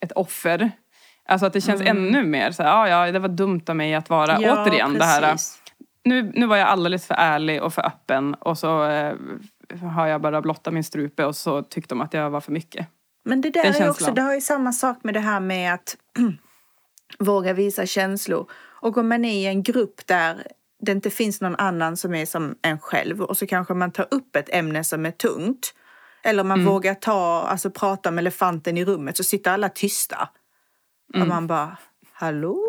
ett 0.00 0.12
offer. 0.12 0.70
Alltså 1.28 1.46
att 1.46 1.52
det 1.52 1.60
känns 1.60 1.80
mm. 1.80 1.96
ännu 1.96 2.24
mer 2.24 2.50
så 2.50 2.62
här, 2.62 2.70
ja, 2.70 3.06
ja, 3.06 3.12
det 3.12 3.18
var 3.18 3.28
dumt 3.28 3.62
av 3.68 3.76
mig 3.76 3.94
att 3.94 4.10
vara, 4.10 4.40
ja, 4.40 4.62
återigen 4.62 4.94
precis. 4.94 4.98
det 4.98 5.04
här 5.04 5.36
nu, 6.06 6.32
nu 6.34 6.46
var 6.46 6.56
jag 6.56 6.68
alldeles 6.68 7.06
för 7.06 7.14
ärlig 7.14 7.62
och 7.62 7.74
för 7.74 7.86
öppen 7.86 8.34
och 8.34 8.58
så 8.58 8.84
eh, 8.84 9.14
har 9.94 10.06
jag 10.06 10.20
bara 10.20 10.42
blottat 10.42 10.74
min 10.74 10.84
strupe 10.84 11.24
och 11.24 11.36
så 11.36 11.62
tyckte 11.62 11.94
de 11.94 12.00
att 12.00 12.14
jag 12.14 12.30
var 12.30 12.40
för 12.40 12.52
mycket. 12.52 12.86
Men 13.24 13.40
det 13.40 13.50
där 13.50 13.82
är 13.82 13.90
också, 13.90 14.12
det 14.12 14.22
har 14.22 14.34
ju 14.34 14.40
samma 14.40 14.72
sak 14.72 14.98
med 15.02 15.14
det 15.14 15.20
här 15.20 15.40
med 15.40 15.74
att 15.74 15.96
våga 17.18 17.52
visa 17.52 17.86
känslor. 17.86 18.50
Och 18.80 18.96
om 18.96 19.08
man 19.08 19.24
är 19.24 19.32
i 19.32 19.46
en 19.46 19.62
grupp 19.62 20.06
där 20.06 20.46
det 20.78 20.92
inte 20.92 21.10
finns 21.10 21.40
någon 21.40 21.56
annan 21.56 21.96
som 21.96 22.14
är 22.14 22.26
som 22.26 22.58
en 22.62 22.78
själv 22.78 23.22
och 23.22 23.36
så 23.36 23.46
kanske 23.46 23.74
man 23.74 23.92
tar 23.92 24.08
upp 24.10 24.36
ett 24.36 24.54
ämne 24.54 24.84
som 24.84 25.06
är 25.06 25.10
tungt. 25.10 25.74
Eller 26.22 26.44
man 26.44 26.60
mm. 26.60 26.72
vågar 26.72 26.94
ta, 26.94 27.42
alltså 27.42 27.70
prata 27.70 28.08
om 28.08 28.18
elefanten 28.18 28.78
i 28.78 28.84
rummet 28.84 29.16
så 29.16 29.24
sitter 29.24 29.50
alla 29.50 29.68
tysta. 29.68 30.28
Mm. 31.14 31.22
Och 31.22 31.28
man 31.28 31.46
bara, 31.46 31.76
hallå? 32.12 32.62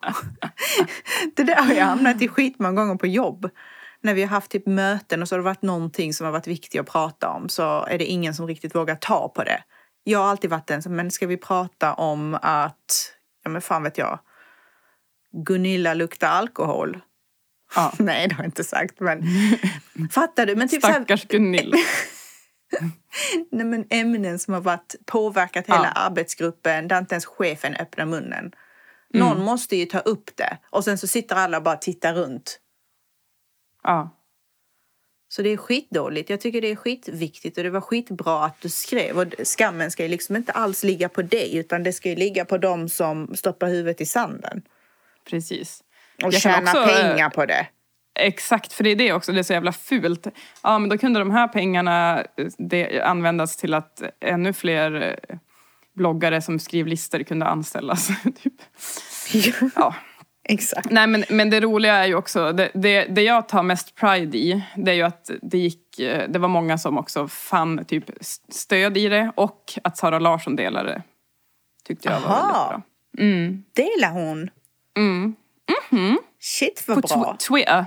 det 1.36 1.44
där 1.44 1.62
har 1.62 1.74
jag 1.74 1.84
hamnat 1.84 2.22
i 2.22 2.28
skitmånga 2.28 2.80
gånger 2.80 2.96
på 2.96 3.06
jobb. 3.06 3.50
När 4.00 4.14
vi 4.14 4.22
har 4.22 4.28
haft 4.28 4.50
typ 4.50 4.66
möten 4.66 5.22
och 5.22 5.28
så 5.28 5.34
har 5.34 5.38
det 5.38 5.44
varit 5.44 5.62
någonting 5.62 6.14
som 6.14 6.24
har 6.24 6.32
varit 6.32 6.46
viktigt 6.46 6.80
att 6.80 6.86
prata 6.86 7.28
om 7.28 7.48
så 7.48 7.84
är 7.84 7.98
det 7.98 8.04
ingen 8.04 8.34
som 8.34 8.46
riktigt 8.46 8.74
vågar 8.74 8.96
ta 8.96 9.28
på 9.28 9.44
det. 9.44 9.62
Jag 10.04 10.18
har 10.18 10.26
alltid 10.26 10.50
varit 10.50 10.66
den 10.66 10.82
som, 10.82 10.96
men 10.96 11.10
ska 11.10 11.26
vi 11.26 11.36
prata 11.36 11.94
om 11.94 12.38
att, 12.42 13.14
ja 13.44 13.50
men 13.50 13.62
fan 13.62 13.82
vet 13.82 13.98
jag, 13.98 14.18
Gunilla 15.32 15.94
luktar 15.94 16.28
alkohol? 16.28 17.00
Ja. 17.74 17.92
Nej, 17.98 18.28
det 18.28 18.34
har 18.34 18.44
jag 18.44 18.48
inte 18.48 18.64
sagt, 18.64 19.00
men 19.00 19.22
fattar 20.10 20.46
du? 20.46 20.56
Men 20.56 20.68
typ 20.68 20.82
Stackars 20.82 21.26
Gunilla. 21.26 21.76
Nej, 23.50 23.66
men 23.66 23.86
ämnen 23.90 24.38
som 24.38 24.54
har 24.54 24.60
varit 24.60 24.94
påverkat 25.06 25.66
hela 25.66 25.92
ja. 25.94 26.00
arbetsgruppen 26.00 26.88
där 26.88 26.98
inte 26.98 27.14
ens 27.14 27.26
chefen 27.26 27.76
öppnar 27.76 28.06
munnen. 28.06 28.52
Någon 29.12 29.32
mm. 29.32 29.44
måste 29.44 29.76
ju 29.76 29.86
ta 29.86 29.98
upp 29.98 30.36
det. 30.36 30.58
Och 30.70 30.84
sen 30.84 30.98
så 30.98 31.06
sitter 31.06 31.36
alla 31.36 31.56
och 31.56 31.62
bara 31.62 31.76
tittar 31.76 32.14
runt. 32.14 32.60
Ja. 33.82 34.16
Så 35.28 35.42
det 35.42 35.48
är 35.50 35.56
skitdåligt. 35.56 36.30
Jag 36.30 36.40
tycker 36.40 36.60
det 36.60 36.70
är 36.70 36.76
skitviktigt 36.76 37.58
och 37.58 37.64
det 37.64 37.70
var 37.70 37.80
skitbra 37.80 38.44
att 38.44 38.60
du 38.60 38.68
skrev. 38.68 39.18
Och 39.18 39.26
skammen 39.44 39.90
ska 39.90 40.02
ju 40.02 40.08
liksom 40.08 40.36
inte 40.36 40.52
alls 40.52 40.84
ligga 40.84 41.08
på 41.08 41.22
dig 41.22 41.56
utan 41.56 41.82
det 41.82 41.92
ska 41.92 42.08
ju 42.08 42.16
ligga 42.16 42.44
på 42.44 42.58
dem 42.58 42.88
som 42.88 43.36
stoppar 43.36 43.68
huvudet 43.68 44.00
i 44.00 44.06
sanden. 44.06 44.62
Precis. 45.30 45.84
Och 46.24 46.32
tjäna 46.32 46.70
också, 46.70 46.84
pengar 46.84 47.30
på 47.30 47.46
det. 47.46 47.66
Exakt, 48.18 48.72
för 48.72 48.84
det 48.84 48.90
är 48.90 48.96
det 48.96 49.12
också, 49.12 49.32
det 49.32 49.38
är 49.38 49.42
så 49.42 49.52
jävla 49.52 49.72
fult. 49.72 50.26
Ja, 50.62 50.78
men 50.78 50.88
då 50.88 50.98
kunde 50.98 51.18
de 51.18 51.30
här 51.30 51.48
pengarna 51.48 52.20
eh, 52.20 52.46
det, 52.58 53.02
användas 53.02 53.56
till 53.56 53.74
att 53.74 54.02
ännu 54.20 54.52
fler 54.52 55.18
eh, 55.28 55.36
bloggare 55.94 56.42
som 56.42 56.58
skriver 56.58 56.90
listor 56.90 57.22
kunde 57.22 57.46
anställas. 57.46 58.08
typ. 58.42 58.54
Ja. 59.76 59.94
Exakt. 60.44 60.90
Nej, 60.90 61.06
men, 61.06 61.24
men 61.28 61.50
det 61.50 61.60
roliga 61.60 61.94
är 61.94 62.06
ju 62.06 62.14
också, 62.14 62.52
det, 62.52 62.70
det, 62.74 63.04
det, 63.04 63.22
jag 63.22 63.48
tar 63.48 63.62
mest 63.62 63.94
pride 63.94 64.38
i, 64.38 64.62
det 64.76 64.90
är 64.90 64.94
ju 64.94 65.02
att 65.02 65.30
det 65.42 65.58
gick, 65.58 65.96
det 66.28 66.38
var 66.38 66.48
många 66.48 66.78
som 66.78 66.98
också 66.98 67.28
fann 67.28 67.84
typ 67.84 68.04
stöd 68.48 68.96
i 68.96 69.08
det 69.08 69.32
och 69.34 69.72
att 69.84 69.96
Sara 69.96 70.18
Larsson 70.18 70.56
delade 70.56 70.88
det. 70.88 71.02
Tyckte 71.84 72.08
jag 72.08 72.20
var 72.20 72.28
Aha. 72.28 72.36
väldigt 72.36 72.68
bra. 72.68 72.82
Mm. 73.18 73.64
Delar 73.72 74.10
hon? 74.10 74.50
Mm. 74.96 75.34
Shit 76.40 76.84
vad 76.88 77.02
På 77.02 77.08
bra. 77.08 77.36
tw- 77.38 77.48
Twitter. 77.48 77.86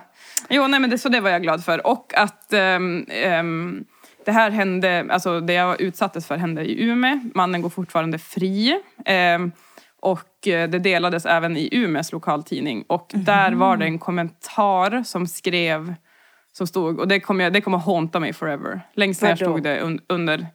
Jo, 0.49 0.67
nej 0.67 0.79
men 0.79 0.89
det, 0.89 0.97
så 0.97 1.09
det 1.09 1.21
var 1.21 1.29
jag 1.29 1.41
glad 1.41 1.63
för. 1.65 1.88
Och 1.88 2.13
att 2.15 2.53
ehm, 2.53 3.05
ehm, 3.09 3.84
det 4.25 4.31
här 4.31 4.49
hände, 4.51 5.07
alltså 5.09 5.39
det 5.39 5.53
jag 5.53 5.81
utsattes 5.81 6.27
för 6.27 6.38
hände 6.38 6.61
i 6.65 6.84
Umeå. 6.84 7.19
Mannen 7.36 7.61
går 7.61 7.69
fortfarande 7.69 8.17
fri. 8.19 8.81
Ehm, 9.05 9.51
och 10.01 10.47
eh, 10.47 10.69
det 10.69 10.79
delades 10.79 11.25
även 11.25 11.57
i 11.57 11.69
Umeås 11.71 12.11
lokaltidning. 12.11 12.84
Och 12.88 13.11
där 13.13 13.51
var 13.51 13.77
det 13.77 13.86
en 13.86 13.99
kommentar 13.99 15.03
som 15.03 15.27
skrev, 15.27 15.93
som 16.51 16.67
stod, 16.67 16.99
och 16.99 17.07
det 17.07 17.19
kommer, 17.19 17.43
jag- 17.43 17.53
det 17.53 17.61
kommer 17.61 17.77
hånta 17.77 18.19
mig 18.19 18.34
forever. 18.34 18.81
Längst 18.93 19.21
ner 19.21 19.36
stod 19.36 19.63
det 19.63 19.79
un, 19.79 19.99
under, 20.09 20.47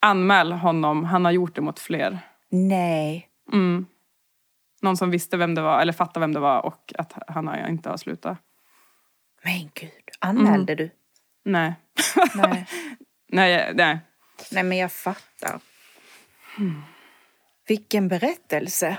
anmäl 0.00 0.52
honom, 0.52 1.04
han 1.04 1.24
har 1.24 1.32
gjort 1.32 1.54
det 1.54 1.60
mot 1.60 1.78
fler. 1.78 2.18
Nej. 2.50 3.28
Mm. 3.52 3.86
Någon 4.80 4.96
som 4.96 5.10
visste 5.10 5.36
vem 5.36 5.54
det 5.54 5.62
var, 5.62 5.80
eller 5.80 5.92
fattade 5.92 6.20
vem 6.20 6.32
det 6.32 6.40
var 6.40 6.66
och 6.66 6.92
att 6.98 7.12
han 7.26 7.68
inte 7.68 7.90
har 7.90 7.96
slutat. 7.96 8.38
Men 9.44 9.70
gud, 9.74 9.90
anmälde 10.18 10.74
du? 10.74 10.90
Nej. 11.44 11.72
Nej. 12.34 12.66
nej, 13.32 13.72
nej. 13.74 13.98
Nej, 14.50 14.62
men 14.62 14.78
jag 14.78 14.92
fattar. 14.92 15.60
Vilken 17.68 18.08
berättelse. 18.08 18.96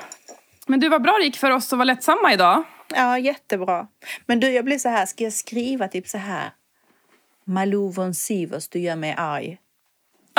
Men 0.67 0.79
du, 0.79 0.89
vad 0.89 1.01
bra 1.01 1.15
det 1.19 1.23
gick 1.23 1.37
för 1.37 1.51
oss 1.51 1.73
att 1.73 1.77
vara 1.77 1.83
lättsamma 1.85 2.33
idag. 2.33 2.63
Ja, 2.95 3.19
jättebra. 3.19 3.87
Men 4.25 4.39
du, 4.39 4.51
jag 4.51 4.65
blir 4.65 4.79
så 4.79 4.89
här, 4.89 5.05
ska 5.05 5.23
jag 5.23 5.33
skriva 5.33 5.87
typ 5.87 6.07
så 6.07 6.17
här? 6.17 6.51
Malou 7.45 7.91
von 7.91 8.13
Sivers, 8.13 8.67
du 8.69 8.79
gör 8.79 8.95
mig 8.95 9.15
arg. 9.17 9.57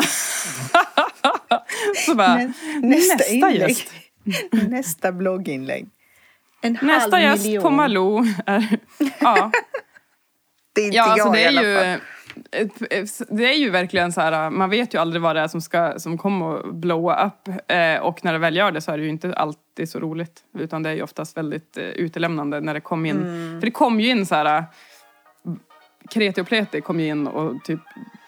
Så 2.06 2.14
bara, 2.14 2.36
Nä- 2.36 2.52
nästa, 2.82 3.24
inlägg. 3.32 3.68
gäst. 3.70 3.92
nästa 4.68 5.12
blogginlägg. 5.12 5.88
En 6.62 6.78
Nästa 6.82 7.16
halv 7.16 7.22
gäst 7.24 7.44
miljon. 7.46 7.62
på 7.62 7.70
Malou 7.70 8.24
är... 8.46 8.78
Ja, 9.20 9.50
Det 10.74 10.80
är 10.80 10.84
inte 10.84 10.96
ja 10.96 11.04
jag 11.04 11.10
alltså 11.10 11.30
det 11.32 11.40
i 11.40 11.44
är 11.44 11.48
alla 11.48 11.62
ju... 11.62 11.76
fall. 11.76 12.00
Det 13.28 13.44
är 13.44 13.58
ju 13.58 13.70
verkligen 13.70 14.12
så 14.12 14.20
här, 14.20 14.50
man 14.50 14.70
vet 14.70 14.94
ju 14.94 14.98
aldrig 14.98 15.22
vad 15.22 15.36
det 15.36 15.40
är 15.40 15.48
som, 15.48 15.60
ska, 15.60 15.98
som 15.98 16.18
kommer 16.18 16.56
att 16.58 16.74
blowa 16.74 17.26
upp. 17.26 17.48
Eh, 17.70 17.96
och 17.96 18.24
när 18.24 18.32
det 18.32 18.38
väl 18.38 18.56
gör 18.56 18.72
det 18.72 18.80
så 18.80 18.92
är 18.92 18.98
det 18.98 19.04
ju 19.04 19.10
inte 19.10 19.34
alltid 19.34 19.88
så 19.90 20.00
roligt. 20.00 20.44
Utan 20.58 20.82
det 20.82 20.90
är 20.90 20.94
ju 20.94 21.02
oftast 21.02 21.36
väldigt 21.36 21.76
eh, 21.76 21.84
utelämnande 21.84 22.60
när 22.60 22.74
det 22.74 22.80
kom 22.80 23.06
in. 23.06 23.16
Mm. 23.16 23.60
För 23.60 23.66
det 23.66 23.70
kom 23.70 24.00
ju 24.00 24.08
in 24.10 24.26
så 24.26 24.34
här... 24.34 24.64
Kreti 26.10 26.40
och 26.40 26.46
pleti 26.46 26.80
kom 26.80 27.00
ju 27.00 27.06
in 27.06 27.26
och 27.26 27.64
typ 27.64 27.80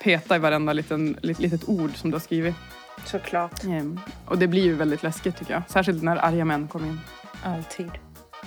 peta 0.02 0.36
i 0.36 0.38
varenda 0.38 0.72
liten, 0.72 1.16
lit, 1.22 1.38
litet 1.38 1.68
ord 1.68 1.90
som 1.96 2.10
du 2.10 2.14
har 2.14 2.20
skrivit. 2.20 2.54
Såklart. 3.04 3.64
Ehm, 3.64 4.00
och 4.26 4.38
det 4.38 4.46
blir 4.46 4.62
ju 4.62 4.74
väldigt 4.74 5.02
läskigt 5.02 5.36
tycker 5.36 5.52
jag. 5.52 5.62
Särskilt 5.68 6.02
när 6.02 6.16
arga 6.16 6.44
män 6.44 6.68
kommer 6.68 6.88
in. 6.88 7.00
Alltid. 7.44 7.90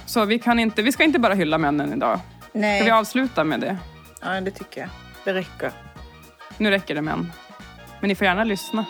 Så 0.06 0.26
vi, 0.26 0.39
kan 0.39 0.60
inte, 0.60 0.82
vi 0.82 0.91
ska 0.91 1.03
inte 1.03 1.20
bara 1.20 1.34
hylla 1.34 1.58
männen 1.58 1.93
idag. 1.93 2.20
Nej. 2.51 2.80
Ska 2.80 2.86
vi 2.86 2.91
avsluta 2.91 3.43
med 3.43 3.60
det? 3.60 3.78
Ja, 4.22 4.41
det 4.41 4.51
tycker 4.51 4.82
jag. 4.82 4.89
Det 5.24 5.34
räcker. 5.34 5.72
Nu 6.58 6.70
räcker 6.70 6.95
det 6.95 7.01
män. 7.01 7.32
Men 7.99 8.08
ni 8.08 8.16
får 8.16 8.26
gärna 8.26 8.43
lyssna. 8.43 8.86